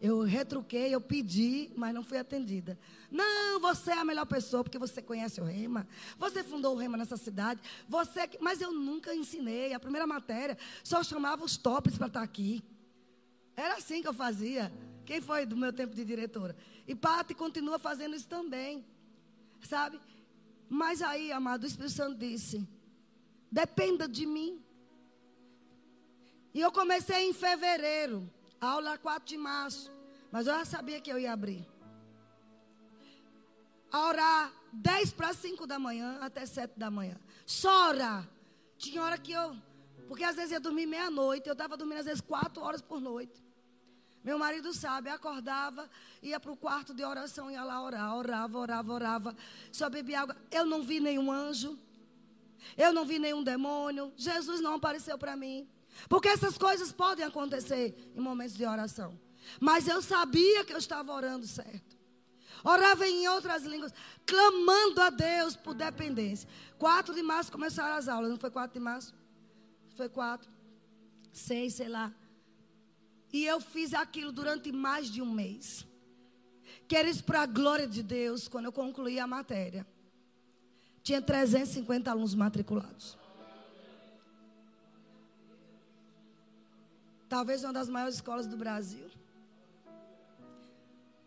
Eu 0.00 0.22
retruquei, 0.22 0.94
eu 0.94 1.00
pedi, 1.00 1.70
mas 1.76 1.94
não 1.94 2.02
fui 2.02 2.18
atendida. 2.18 2.78
Não, 3.10 3.58
você 3.60 3.90
é 3.92 3.98
a 3.98 4.04
melhor 4.04 4.26
pessoa 4.26 4.62
porque 4.62 4.78
você 4.78 5.00
conhece 5.00 5.40
o 5.40 5.44
Rema. 5.44 5.86
Você 6.18 6.42
fundou 6.42 6.74
o 6.74 6.78
Rema 6.78 6.96
nessa 6.96 7.16
cidade. 7.16 7.60
Você, 7.88 8.28
mas 8.40 8.60
eu 8.60 8.72
nunca 8.72 9.14
ensinei. 9.14 9.72
A 9.72 9.80
primeira 9.80 10.06
matéria 10.06 10.58
só 10.82 11.02
chamava 11.02 11.44
os 11.44 11.56
tops 11.56 11.96
para 11.96 12.08
estar 12.08 12.22
aqui. 12.22 12.62
Era 13.56 13.76
assim 13.76 14.02
que 14.02 14.08
eu 14.08 14.14
fazia. 14.14 14.72
Quem 15.04 15.20
foi 15.20 15.46
do 15.46 15.56
meu 15.56 15.72
tempo 15.72 15.94
de 15.94 16.04
diretora? 16.04 16.56
E 16.86 16.94
Pati 16.94 17.34
continua 17.34 17.78
fazendo 17.78 18.14
isso 18.14 18.28
também. 18.28 18.84
Sabe? 19.62 20.00
Mas 20.68 21.00
aí, 21.02 21.30
amado, 21.30 21.64
o 21.64 21.66
Espírito 21.66 21.94
Santo 21.94 22.18
disse: 22.18 22.66
dependa 23.50 24.08
de 24.08 24.26
mim. 24.26 24.60
E 26.52 26.60
eu 26.60 26.70
comecei 26.70 27.28
em 27.28 27.32
fevereiro 27.32 28.28
Aula 28.60 28.98
4 28.98 29.28
de 29.28 29.36
março. 29.36 29.90
Mas 30.30 30.46
eu 30.46 30.54
já 30.54 30.64
sabia 30.64 31.00
que 31.00 31.10
eu 31.10 31.18
ia 31.18 31.32
abrir. 31.32 31.66
A 33.92 34.06
orar 34.08 34.52
10 34.72 35.12
para 35.12 35.32
5 35.32 35.66
da 35.66 35.78
manhã 35.78 36.18
até 36.20 36.44
7 36.44 36.78
da 36.78 36.90
manhã. 36.90 37.16
Só 37.46 37.90
orar. 37.90 38.28
Tinha 38.76 39.02
hora 39.02 39.16
que 39.16 39.32
eu. 39.32 39.56
Porque 40.08 40.24
às 40.24 40.36
vezes 40.36 40.52
ia 40.52 40.60
dormir 40.60 40.86
meia-noite. 40.86 41.48
Eu 41.48 41.52
estava 41.52 41.76
dormindo 41.76 41.98
às 41.98 42.06
vezes 42.06 42.20
4 42.20 42.62
horas 42.62 42.82
por 42.82 43.00
noite. 43.00 43.44
Meu 44.24 44.38
marido 44.38 44.72
sabe, 44.72 45.10
acordava, 45.10 45.88
ia 46.22 46.40
para 46.40 46.50
o 46.50 46.56
quarto 46.56 46.94
de 46.94 47.04
oração, 47.04 47.50
ia 47.50 47.62
lá 47.62 47.82
orar, 47.82 48.16
orava, 48.16 48.58
orava, 48.58 48.92
orava, 48.94 49.36
só 49.70 49.90
bebia 49.90 50.22
água. 50.22 50.34
Eu 50.50 50.64
não 50.64 50.82
vi 50.82 50.98
nenhum 50.98 51.30
anjo, 51.30 51.78
eu 52.74 52.90
não 52.90 53.04
vi 53.04 53.18
nenhum 53.18 53.44
demônio, 53.44 54.10
Jesus 54.16 54.62
não 54.62 54.76
apareceu 54.76 55.18
para 55.18 55.36
mim. 55.36 55.68
Porque 56.08 56.28
essas 56.28 56.58
coisas 56.58 56.92
podem 56.92 57.24
acontecer 57.24 58.12
em 58.14 58.20
momentos 58.20 58.56
de 58.56 58.64
oração. 58.64 59.18
Mas 59.60 59.86
eu 59.86 60.02
sabia 60.02 60.64
que 60.64 60.72
eu 60.72 60.78
estava 60.78 61.12
orando 61.12 61.46
certo. 61.46 61.94
Orava 62.62 63.06
em 63.06 63.28
outras 63.28 63.64
línguas, 63.64 63.92
clamando 64.24 65.00
a 65.02 65.10
Deus 65.10 65.54
por 65.54 65.74
dependência. 65.74 66.48
4 66.78 67.14
de 67.14 67.22
março 67.22 67.52
começaram 67.52 67.96
as 67.96 68.08
aulas, 68.08 68.30
não 68.30 68.38
foi 68.38 68.50
4 68.50 68.72
de 68.72 68.80
março? 68.80 69.14
Foi 69.96 70.08
4, 70.08 70.50
6, 71.30 71.74
sei 71.74 71.88
lá. 71.88 72.12
E 73.32 73.44
eu 73.44 73.60
fiz 73.60 73.92
aquilo 73.92 74.32
durante 74.32 74.72
mais 74.72 75.10
de 75.10 75.20
um 75.20 75.30
mês. 75.30 75.86
Queres 76.88 77.20
para 77.20 77.42
a 77.42 77.46
glória 77.46 77.86
de 77.86 78.02
Deus, 78.02 78.48
quando 78.48 78.66
eu 78.66 78.72
concluí 78.72 79.18
a 79.18 79.26
matéria. 79.26 79.86
Tinha 81.02 81.20
350 81.20 82.10
alunos 82.10 82.34
matriculados. 82.34 83.18
Talvez 87.34 87.64
uma 87.64 87.72
das 87.72 87.88
maiores 87.88 88.14
escolas 88.14 88.46
do 88.46 88.56
Brasil. 88.56 89.10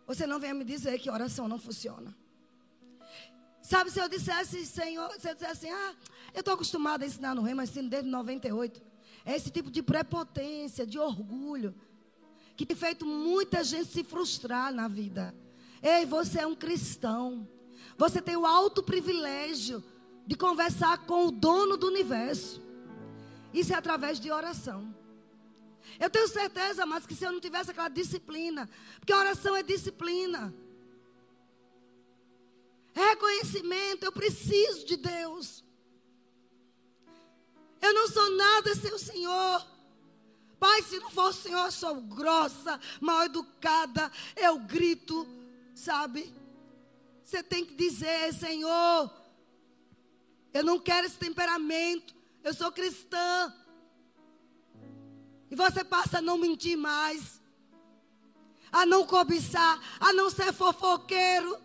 Você 0.05 0.25
não 0.25 0.39
venha 0.39 0.53
me 0.53 0.63
dizer 0.63 0.97
que 0.99 1.09
oração 1.09 1.49
não 1.49 1.59
funciona. 1.59 2.15
Sabe, 3.61 3.91
se 3.91 3.99
eu 3.99 4.07
dissesse, 4.07 4.65
Senhor, 4.65 5.11
se 5.19 5.27
eu 5.27 5.33
dissesse 5.33 5.67
assim, 5.67 5.69
ah, 5.69 5.93
eu 6.33 6.39
estou 6.39 6.53
acostumado 6.53 7.03
a 7.03 7.05
ensinar 7.05 7.35
no 7.35 7.41
Rema, 7.41 7.65
ensino 7.65 7.89
desde 7.89 8.09
98. 8.09 8.81
É 9.25 9.35
esse 9.35 9.51
tipo 9.51 9.69
de 9.69 9.83
prepotência, 9.83 10.87
de 10.87 10.97
orgulho 10.97 11.75
que 12.55 12.65
tem 12.65 12.77
feito 12.77 13.05
muita 13.05 13.61
gente 13.61 13.91
se 13.91 14.01
frustrar 14.01 14.73
na 14.73 14.87
vida. 14.87 15.35
Ei, 15.83 16.05
você 16.05 16.39
é 16.39 16.47
um 16.47 16.55
cristão. 16.55 17.45
Você 17.97 18.21
tem 18.21 18.37
o 18.37 18.45
alto 18.45 18.81
privilégio 18.81 19.83
de 20.25 20.37
conversar 20.37 20.99
com 20.99 21.27
o 21.27 21.31
dono 21.31 21.75
do 21.75 21.87
universo. 21.87 22.61
Isso 23.53 23.73
é 23.73 23.75
através 23.75 24.21
de 24.21 24.31
oração. 24.31 24.95
Eu 25.99 26.09
tenho 26.09 26.27
certeza, 26.27 26.85
mas 26.85 27.05
que 27.05 27.15
se 27.15 27.23
eu 27.23 27.31
não 27.31 27.39
tivesse 27.39 27.71
aquela 27.71 27.89
disciplina, 27.89 28.69
porque 28.99 29.13
oração 29.13 29.55
é 29.55 29.63
disciplina. 29.63 30.53
É 32.93 33.09
reconhecimento, 33.09 34.03
eu 34.03 34.11
preciso 34.11 34.85
de 34.85 34.97
Deus. 34.97 35.63
Eu 37.81 37.93
não 37.93 38.07
sou 38.07 38.29
nada 38.31 38.73
sem 38.75 38.91
o 38.91 38.99
Senhor. 38.99 39.67
Pai, 40.59 40.81
se 40.81 40.99
não 40.99 41.11
for 41.11 41.29
o 41.29 41.33
Senhor, 41.33 41.65
eu 41.65 41.71
sou 41.71 42.01
grossa, 42.01 42.79
mal 42.99 43.23
educada, 43.23 44.11
eu 44.35 44.57
grito, 44.57 45.27
sabe? 45.75 46.33
Você 47.23 47.43
tem 47.43 47.63
que 47.63 47.75
dizer, 47.75 48.33
Senhor, 48.33 49.11
eu 50.53 50.63
não 50.63 50.79
quero 50.79 51.05
esse 51.05 51.17
temperamento, 51.17 52.15
eu 52.43 52.53
sou 52.53 52.71
cristã. 52.71 53.53
E 55.49 55.55
você 55.55 55.83
passa 55.83 56.17
a 56.17 56.21
não 56.21 56.37
mentir 56.37 56.77
mais, 56.77 57.41
a 58.71 58.85
não 58.85 59.05
cobiçar, 59.05 59.79
a 59.99 60.11
não 60.13 60.29
ser 60.29 60.53
fofoqueiro. 60.53 61.57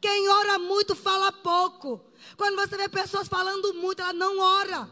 Quem 0.00 0.28
ora 0.28 0.58
muito 0.58 0.94
fala 0.94 1.32
pouco. 1.32 2.04
Quando 2.36 2.56
você 2.56 2.76
vê 2.76 2.88
pessoas 2.88 3.28
falando 3.28 3.74
muito, 3.74 4.00
ela 4.00 4.12
não 4.12 4.38
ora. 4.38 4.88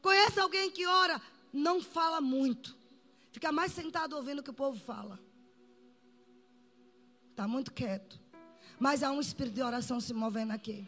Conhece 0.00 0.40
alguém 0.40 0.70
que 0.70 0.86
ora? 0.86 1.20
Não 1.52 1.82
fala 1.82 2.20
muito. 2.20 2.76
Fica 3.30 3.52
mais 3.52 3.72
sentado 3.72 4.16
ouvindo 4.16 4.40
o 4.40 4.42
que 4.42 4.50
o 4.50 4.54
povo 4.54 4.78
fala. 4.78 5.18
Está 7.30 7.48
muito 7.48 7.72
quieto. 7.72 8.20
Mas 8.78 9.02
há 9.02 9.10
um 9.10 9.20
espírito 9.20 9.54
de 9.54 9.62
oração 9.62 10.00
se 10.00 10.12
movendo 10.12 10.52
aqui. 10.52 10.86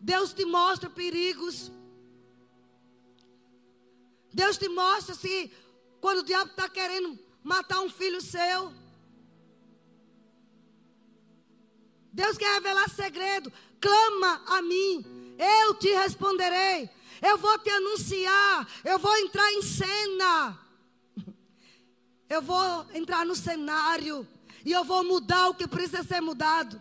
Deus 0.00 0.32
te 0.32 0.44
mostra 0.44 0.88
perigos. 0.88 1.70
Deus 4.32 4.56
te 4.56 4.68
mostra 4.68 5.14
se 5.14 5.52
quando 6.00 6.20
o 6.20 6.24
diabo 6.24 6.50
está 6.50 6.68
querendo 6.68 7.18
matar 7.42 7.80
um 7.80 7.90
filho 7.90 8.20
seu. 8.20 8.72
Deus 12.12 12.38
quer 12.38 12.54
revelar 12.54 12.88
segredo. 12.88 13.52
Clama 13.80 14.42
a 14.46 14.62
mim 14.62 15.04
eu 15.38 15.74
te 15.74 15.88
responderei. 15.94 16.90
Eu 17.22 17.38
vou 17.38 17.58
te 17.58 17.70
anunciar. 17.70 18.68
Eu 18.84 18.98
vou 18.98 19.14
entrar 19.18 19.50
em 19.52 19.62
cena. 19.62 20.58
Eu 22.28 22.42
vou 22.42 22.86
entrar 22.94 23.24
no 23.24 23.34
cenário. 23.34 24.26
E 24.64 24.72
eu 24.72 24.84
vou 24.84 25.02
mudar 25.02 25.48
o 25.48 25.54
que 25.54 25.66
precisa 25.66 26.02
ser 26.02 26.20
mudado. 26.20 26.80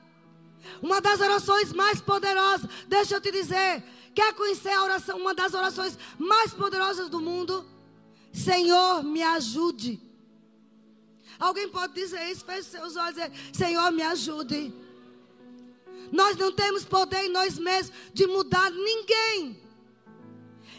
Uma 0.82 1.02
das 1.02 1.20
orações 1.20 1.74
mais 1.74 2.02
poderosas, 2.02 2.70
deixa 2.88 3.16
eu 3.16 3.22
te 3.22 3.32
dizer. 3.32 3.84
Quer 4.14 4.34
conhecer 4.34 4.70
a 4.70 4.84
oração, 4.84 5.18
uma 5.18 5.34
das 5.34 5.54
orações 5.54 5.98
mais 6.18 6.54
poderosas 6.54 7.10
do 7.10 7.20
mundo? 7.20 7.66
Senhor, 8.34 9.04
me 9.04 9.22
ajude. 9.22 10.02
Alguém 11.40 11.70
pode 11.70 11.94
dizer 11.94 12.30
isso, 12.30 12.44
feche 12.44 12.70
seus 12.70 12.96
olhos 12.96 13.18
e 13.18 13.30
dizer: 13.30 13.32
Senhor, 13.54 13.92
me 13.92 14.04
ajude. 14.04 14.74
Nós 16.12 16.36
não 16.38 16.52
temos 16.52 16.84
poder 16.84 17.26
em 17.26 17.30
nós 17.30 17.58
mesmos 17.58 17.96
de 18.14 18.26
mudar 18.28 18.72
ninguém, 18.72 19.62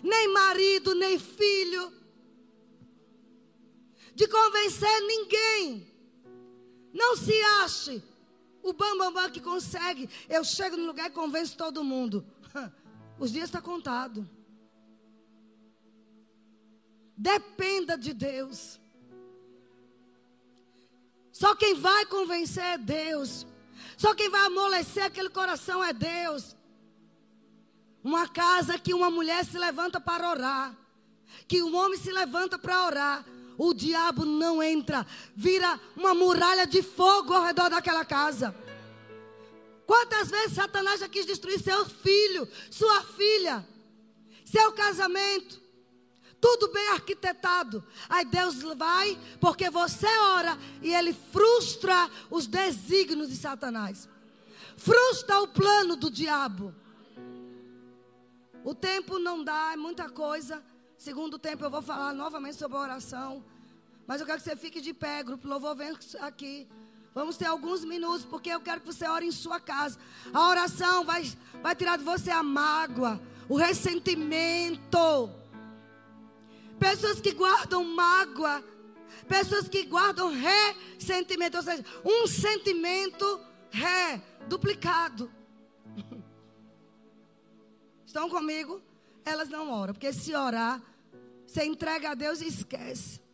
nem 0.02 0.32
marido, 0.32 0.94
nem 0.94 1.18
filho, 1.18 1.92
de 4.14 4.26
convencer 4.26 5.00
ninguém. 5.02 5.88
Não 6.92 7.16
se 7.16 7.40
ache 7.62 8.02
o 8.62 8.72
bambambam 8.72 9.12
bam, 9.12 9.22
bam 9.22 9.30
que 9.30 9.40
consegue. 9.40 10.08
Eu 10.28 10.44
chego 10.44 10.76
no 10.76 10.86
lugar 10.86 11.08
e 11.08 11.12
convenço 11.12 11.56
todo 11.56 11.84
mundo. 11.84 12.24
Os 13.18 13.32
dias 13.32 13.46
estão 13.46 13.60
tá 13.60 13.66
contados. 13.66 14.24
Dependa 17.16 17.98
de 17.98 18.12
Deus. 18.12 18.80
Só 21.32 21.54
quem 21.54 21.74
vai 21.74 22.06
convencer 22.06 22.64
é 22.64 22.78
Deus. 22.78 23.46
Só 23.96 24.14
quem 24.14 24.30
vai 24.30 24.46
amolecer 24.46 25.04
aquele 25.04 25.28
coração 25.28 25.82
é 25.84 25.92
Deus. 25.92 26.56
Uma 28.02 28.26
casa 28.28 28.78
que 28.78 28.94
uma 28.94 29.10
mulher 29.10 29.44
se 29.44 29.58
levanta 29.58 30.00
para 30.00 30.30
orar, 30.30 30.74
que 31.46 31.62
um 31.62 31.76
homem 31.76 31.98
se 31.98 32.10
levanta 32.10 32.58
para 32.58 32.86
orar, 32.86 33.24
o 33.62 33.74
diabo 33.74 34.24
não 34.24 34.62
entra, 34.62 35.06
vira 35.36 35.78
uma 35.94 36.14
muralha 36.14 36.66
de 36.66 36.82
fogo 36.82 37.34
ao 37.34 37.44
redor 37.44 37.68
daquela 37.68 38.06
casa. 38.06 38.54
Quantas 39.86 40.30
vezes 40.30 40.56
Satanás 40.56 41.00
já 41.00 41.08
quis 41.10 41.26
destruir 41.26 41.60
seu 41.60 41.84
filho, 41.84 42.48
sua 42.70 43.02
filha, 43.02 43.66
seu 44.46 44.72
casamento? 44.72 45.60
tudo 46.40 46.72
bem 46.72 46.88
arquitetado. 46.88 47.84
Aí 48.08 48.24
Deus 48.24 48.62
vai, 48.62 49.20
porque 49.38 49.68
você 49.68 50.06
ora 50.06 50.58
e 50.80 50.94
ele 50.94 51.12
frustra 51.12 52.10
os 52.30 52.46
desígnios 52.46 53.28
de 53.28 53.36
Satanás. 53.36 54.08
Frustra 54.74 55.38
o 55.42 55.48
plano 55.48 55.96
do 55.96 56.10
diabo. 56.10 56.74
O 58.64 58.74
tempo 58.74 59.18
não 59.18 59.44
dá, 59.44 59.72
é 59.74 59.76
muita 59.76 60.08
coisa. 60.08 60.64
Segundo 60.96 61.38
tempo 61.38 61.62
eu 61.62 61.70
vou 61.70 61.82
falar 61.82 62.14
novamente 62.14 62.56
sobre 62.56 62.78
a 62.78 62.80
oração. 62.80 63.44
Mas 64.10 64.20
eu 64.20 64.26
quero 64.26 64.38
que 64.38 64.44
você 64.44 64.56
fique 64.56 64.80
de 64.80 64.92
pé, 64.92 65.22
grupo 65.22 65.46
louvor 65.46 65.76
vem 65.76 65.96
aqui. 66.18 66.66
Vamos 67.14 67.36
ter 67.36 67.44
alguns 67.44 67.84
minutos, 67.84 68.24
porque 68.24 68.50
eu 68.50 68.60
quero 68.60 68.80
que 68.80 68.86
você 68.88 69.06
ore 69.06 69.24
em 69.24 69.30
sua 69.30 69.60
casa. 69.60 70.00
A 70.34 70.48
oração 70.48 71.04
vai, 71.04 71.22
vai 71.62 71.76
tirar 71.76 71.96
de 71.96 72.02
você 72.02 72.28
a 72.28 72.42
mágoa, 72.42 73.20
o 73.48 73.54
ressentimento 73.56 75.30
pessoas 76.76 77.20
que 77.20 77.30
guardam 77.30 77.84
mágoa, 77.84 78.64
pessoas 79.28 79.68
que 79.68 79.84
guardam 79.84 80.32
ressentimento, 80.32 81.58
ou 81.58 81.62
seja, 81.62 81.84
um 82.04 82.26
sentimento 82.26 83.40
reduplicado. 83.70 85.30
Estão 88.04 88.28
comigo? 88.28 88.82
Elas 89.24 89.48
não 89.48 89.70
oram, 89.70 89.94
porque 89.94 90.12
se 90.12 90.34
orar, 90.34 90.82
você 91.46 91.64
entrega 91.64 92.10
a 92.10 92.14
Deus 92.14 92.40
e 92.40 92.48
esquece. 92.48 93.29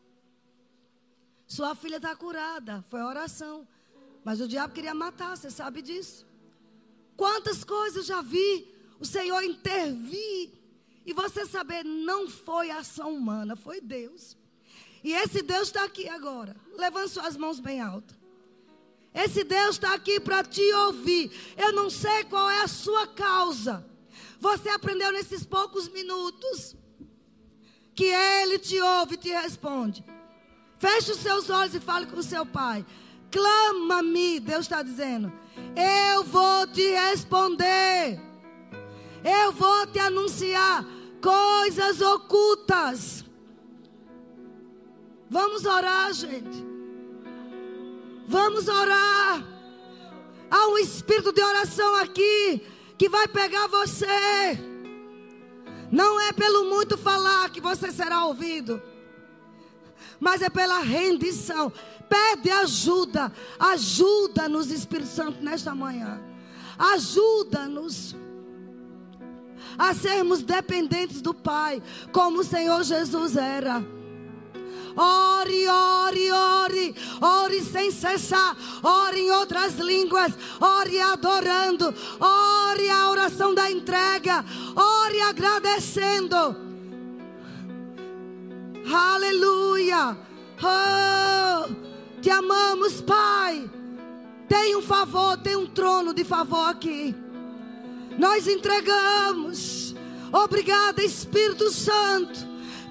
Sua 1.47 1.75
filha 1.75 1.97
está 1.97 2.15
curada, 2.17 2.85
foi 2.91 3.01
oração. 3.03 3.67
Mas 4.25 4.41
o 4.41 4.49
diabo 4.49 4.75
queria 4.75 4.95
matar, 4.95 5.37
você 5.37 5.51
sabe 5.51 5.81
disso. 5.81 6.27
Quantas 7.17 7.63
coisas 7.63 8.05
já 8.05 8.21
vi 8.21 8.75
o 8.99 9.05
Senhor 9.05 9.43
intervir 9.43 10.51
E 11.05 11.13
você 11.13 11.47
saber, 11.47 11.85
não 11.85 12.29
foi 12.29 12.69
ação 12.71 13.15
humana, 13.15 13.55
foi 13.55 13.81
Deus. 13.81 14.37
E 15.05 15.13
esse 15.13 15.41
Deus 15.41 15.69
está 15.69 15.85
aqui 15.85 16.09
agora. 16.09 16.57
Levante 16.77 17.11
suas 17.11 17.37
mãos 17.37 17.61
bem 17.61 17.81
alto. 17.81 18.13
Esse 19.15 19.45
Deus 19.45 19.77
está 19.77 19.95
aqui 19.95 20.19
para 20.19 20.43
te 20.43 20.61
ouvir. 20.73 21.31
Eu 21.57 21.73
não 21.73 21.89
sei 21.89 22.25
qual 22.25 22.51
é 22.51 22.63
a 22.63 22.67
sua 22.67 23.07
causa. 23.07 23.87
Você 24.41 24.69
aprendeu 24.69 25.13
nesses 25.13 25.47
poucos 25.47 25.89
minutos 25.89 26.75
que 27.95 28.07
Ele 28.07 28.59
te 28.59 28.81
ouve 28.81 29.15
e 29.15 29.19
te 29.19 29.29
responde. 29.29 30.05
Feche 30.79 31.13
os 31.13 31.19
seus 31.19 31.49
olhos 31.51 31.75
e 31.75 31.81
fale 31.81 32.07
com 32.07 32.19
o 32.19 32.23
seu 32.23 32.45
pai. 32.45 32.85
Clama-me, 33.31 34.41
Deus 34.41 34.61
está 34.61 34.83
dizendo. 34.83 35.33
Eu 35.75 36.23
vou 36.25 36.67
te 36.67 36.89
responder. 36.91 38.21
Eu 39.25 39.53
vou 39.53 39.87
te 39.87 39.99
anunciar 39.99 40.85
coisas 41.21 42.01
ocultas. 42.01 43.25
Vamos 45.29 45.65
orar, 45.65 46.13
gente. 46.13 46.65
Vamos 48.29 48.69
orar. 48.69 49.45
Há 50.51 50.69
um 50.69 50.79
espírito 50.79 51.33
de 51.33 51.43
oração 51.43 51.97
aqui 51.97 52.63
que 52.97 53.09
vai 53.09 53.27
pegar 53.27 53.67
você. 53.67 54.07
Não 55.91 56.21
é 56.21 56.33
pelo 56.33 56.65
muito 56.65 56.97
falar 56.97 57.51
que 57.51 57.61
você 57.61 57.93
será 57.93 58.25
ouvido, 58.25 58.83
mas 60.21 60.43
é 60.43 60.49
pela 60.49 60.81
rendição. 60.81 61.73
Pede 62.09 62.51
ajuda. 62.51 63.33
Ajuda-nos, 63.59 64.71
Espírito 64.71 65.09
Santo, 65.09 65.43
nesta 65.43 65.75
manhã. 65.75 66.21
Ajuda-nos 66.79 68.15
a 69.79 69.95
sermos 69.95 70.43
dependentes 70.43 71.21
do 71.21 71.35
Pai, 71.35 71.83
como 72.13 72.41
o 72.41 72.45
Senhor 72.45 72.83
Jesus 72.83 73.37
era. 73.37 73.85
Ore, 74.97 75.69
ore, 75.69 76.33
ore, 76.33 76.95
ore 77.21 77.63
sem 77.63 77.91
cessar, 77.91 78.57
ore 78.83 79.21
em 79.21 79.31
outras 79.31 79.75
línguas, 79.75 80.33
ore 80.59 80.99
adorando, 80.99 81.95
ore 82.19 82.89
a 82.89 83.11
oração 83.11 83.55
da 83.55 83.71
entrega, 83.71 84.43
ore 84.75 85.21
agradecendo. 85.21 86.67
Aleluia. 88.93 90.17
Oh, 90.63 92.21
te 92.23 92.31
amamos, 92.31 93.01
Pai. 93.03 93.69
Tem 94.49 94.77
um 94.77 94.83
favor, 94.83 95.37
tem 95.39 95.57
um 95.57 95.67
trono 95.67 96.15
de 96.15 96.25
favor 96.25 96.69
aqui. 96.69 97.15
Nós 98.19 98.47
entregamos. 98.47 99.95
Obrigada, 100.33 101.03
Espírito 101.03 101.71
Santo, 101.71 102.39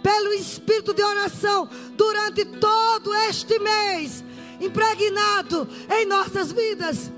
pelo 0.02 0.34
espírito 0.34 0.94
de 0.94 1.04
oração 1.04 1.70
durante 1.94 2.46
todo 2.46 3.14
este 3.30 3.60
mês, 3.60 4.24
impregnado 4.60 5.68
em 5.90 6.06
nossas 6.06 6.52
vidas. 6.52 7.12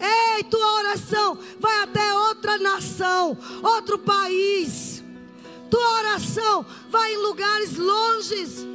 Ei, 0.00 0.42
tua 0.44 0.72
oração 0.78 1.38
vai 1.60 1.82
até 1.82 2.14
outra 2.14 2.58
nação, 2.58 3.38
outro 3.62 3.98
país. 3.98 4.91
Tua 5.72 6.00
oração 6.00 6.66
vai 6.90 7.14
em 7.14 7.22
lugares 7.22 7.78
longes. 7.78 8.66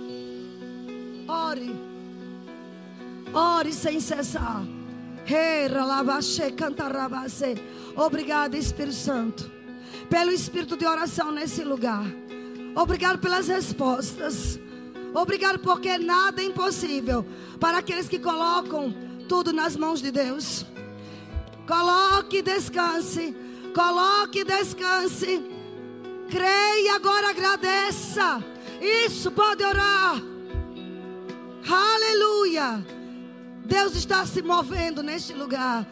Ore. 1.28 1.76
Ore 3.32 3.72
sem 3.72 4.00
cessar. 4.00 4.66
Obrigada, 7.96 8.58
Espírito 8.58 8.96
Santo, 8.96 9.52
pelo 10.10 10.32
espírito 10.32 10.76
de 10.76 10.88
oração 10.88 11.32
nesse 11.32 11.64
lugar. 11.64 12.04
Obrigado 12.76 13.20
pelas 13.20 13.48
respostas. 13.48 14.60
Obrigado 15.14 15.60
porque 15.60 16.00
nada 16.00 16.42
é 16.42 16.46
impossível 16.46 17.24
para 17.60 17.78
aqueles 17.78 18.10
que 18.10 18.18
colocam 18.18 18.92
tudo 19.30 19.54
nas 19.54 19.76
mãos 19.76 20.02
de 20.02 20.10
Deus. 20.10 20.66
Coloque 21.68 22.38
e 22.38 22.42
descanse. 22.42 23.36
Coloque 23.76 24.40
e 24.40 24.44
descanse. 24.44 25.57
Creia 26.30 26.96
agora 26.96 27.30
agradeça. 27.30 28.44
Isso 28.82 29.32
pode 29.32 29.64
orar. 29.64 30.22
Aleluia. 31.70 32.86
Deus 33.66 33.96
está 33.96 34.26
se 34.26 34.42
movendo 34.42 35.04
neste 35.04 35.34
lugar. 35.34 35.86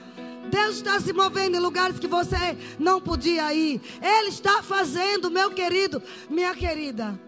Deus 0.50 0.78
está 0.78 1.00
se 1.00 1.12
movendo 1.12 1.56
em 1.56 1.60
lugares 1.60 2.00
que 2.00 2.08
você 2.08 2.58
não 2.80 3.02
podia 3.02 3.54
ir. 3.54 3.82
Ele 4.02 4.30
está 4.30 4.62
fazendo, 4.62 5.32
meu 5.32 5.52
querido, 5.52 6.02
minha 6.30 6.54
querida. 6.54 7.20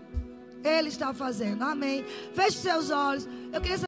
Ele 0.64 0.90
está 0.90 1.14
fazendo. 1.14 1.64
Amém. 1.64 2.06
Feche 2.34 2.58
seus 2.58 2.90
olhos. 2.90 3.28
Eu 3.52 3.62
queria 3.62 3.87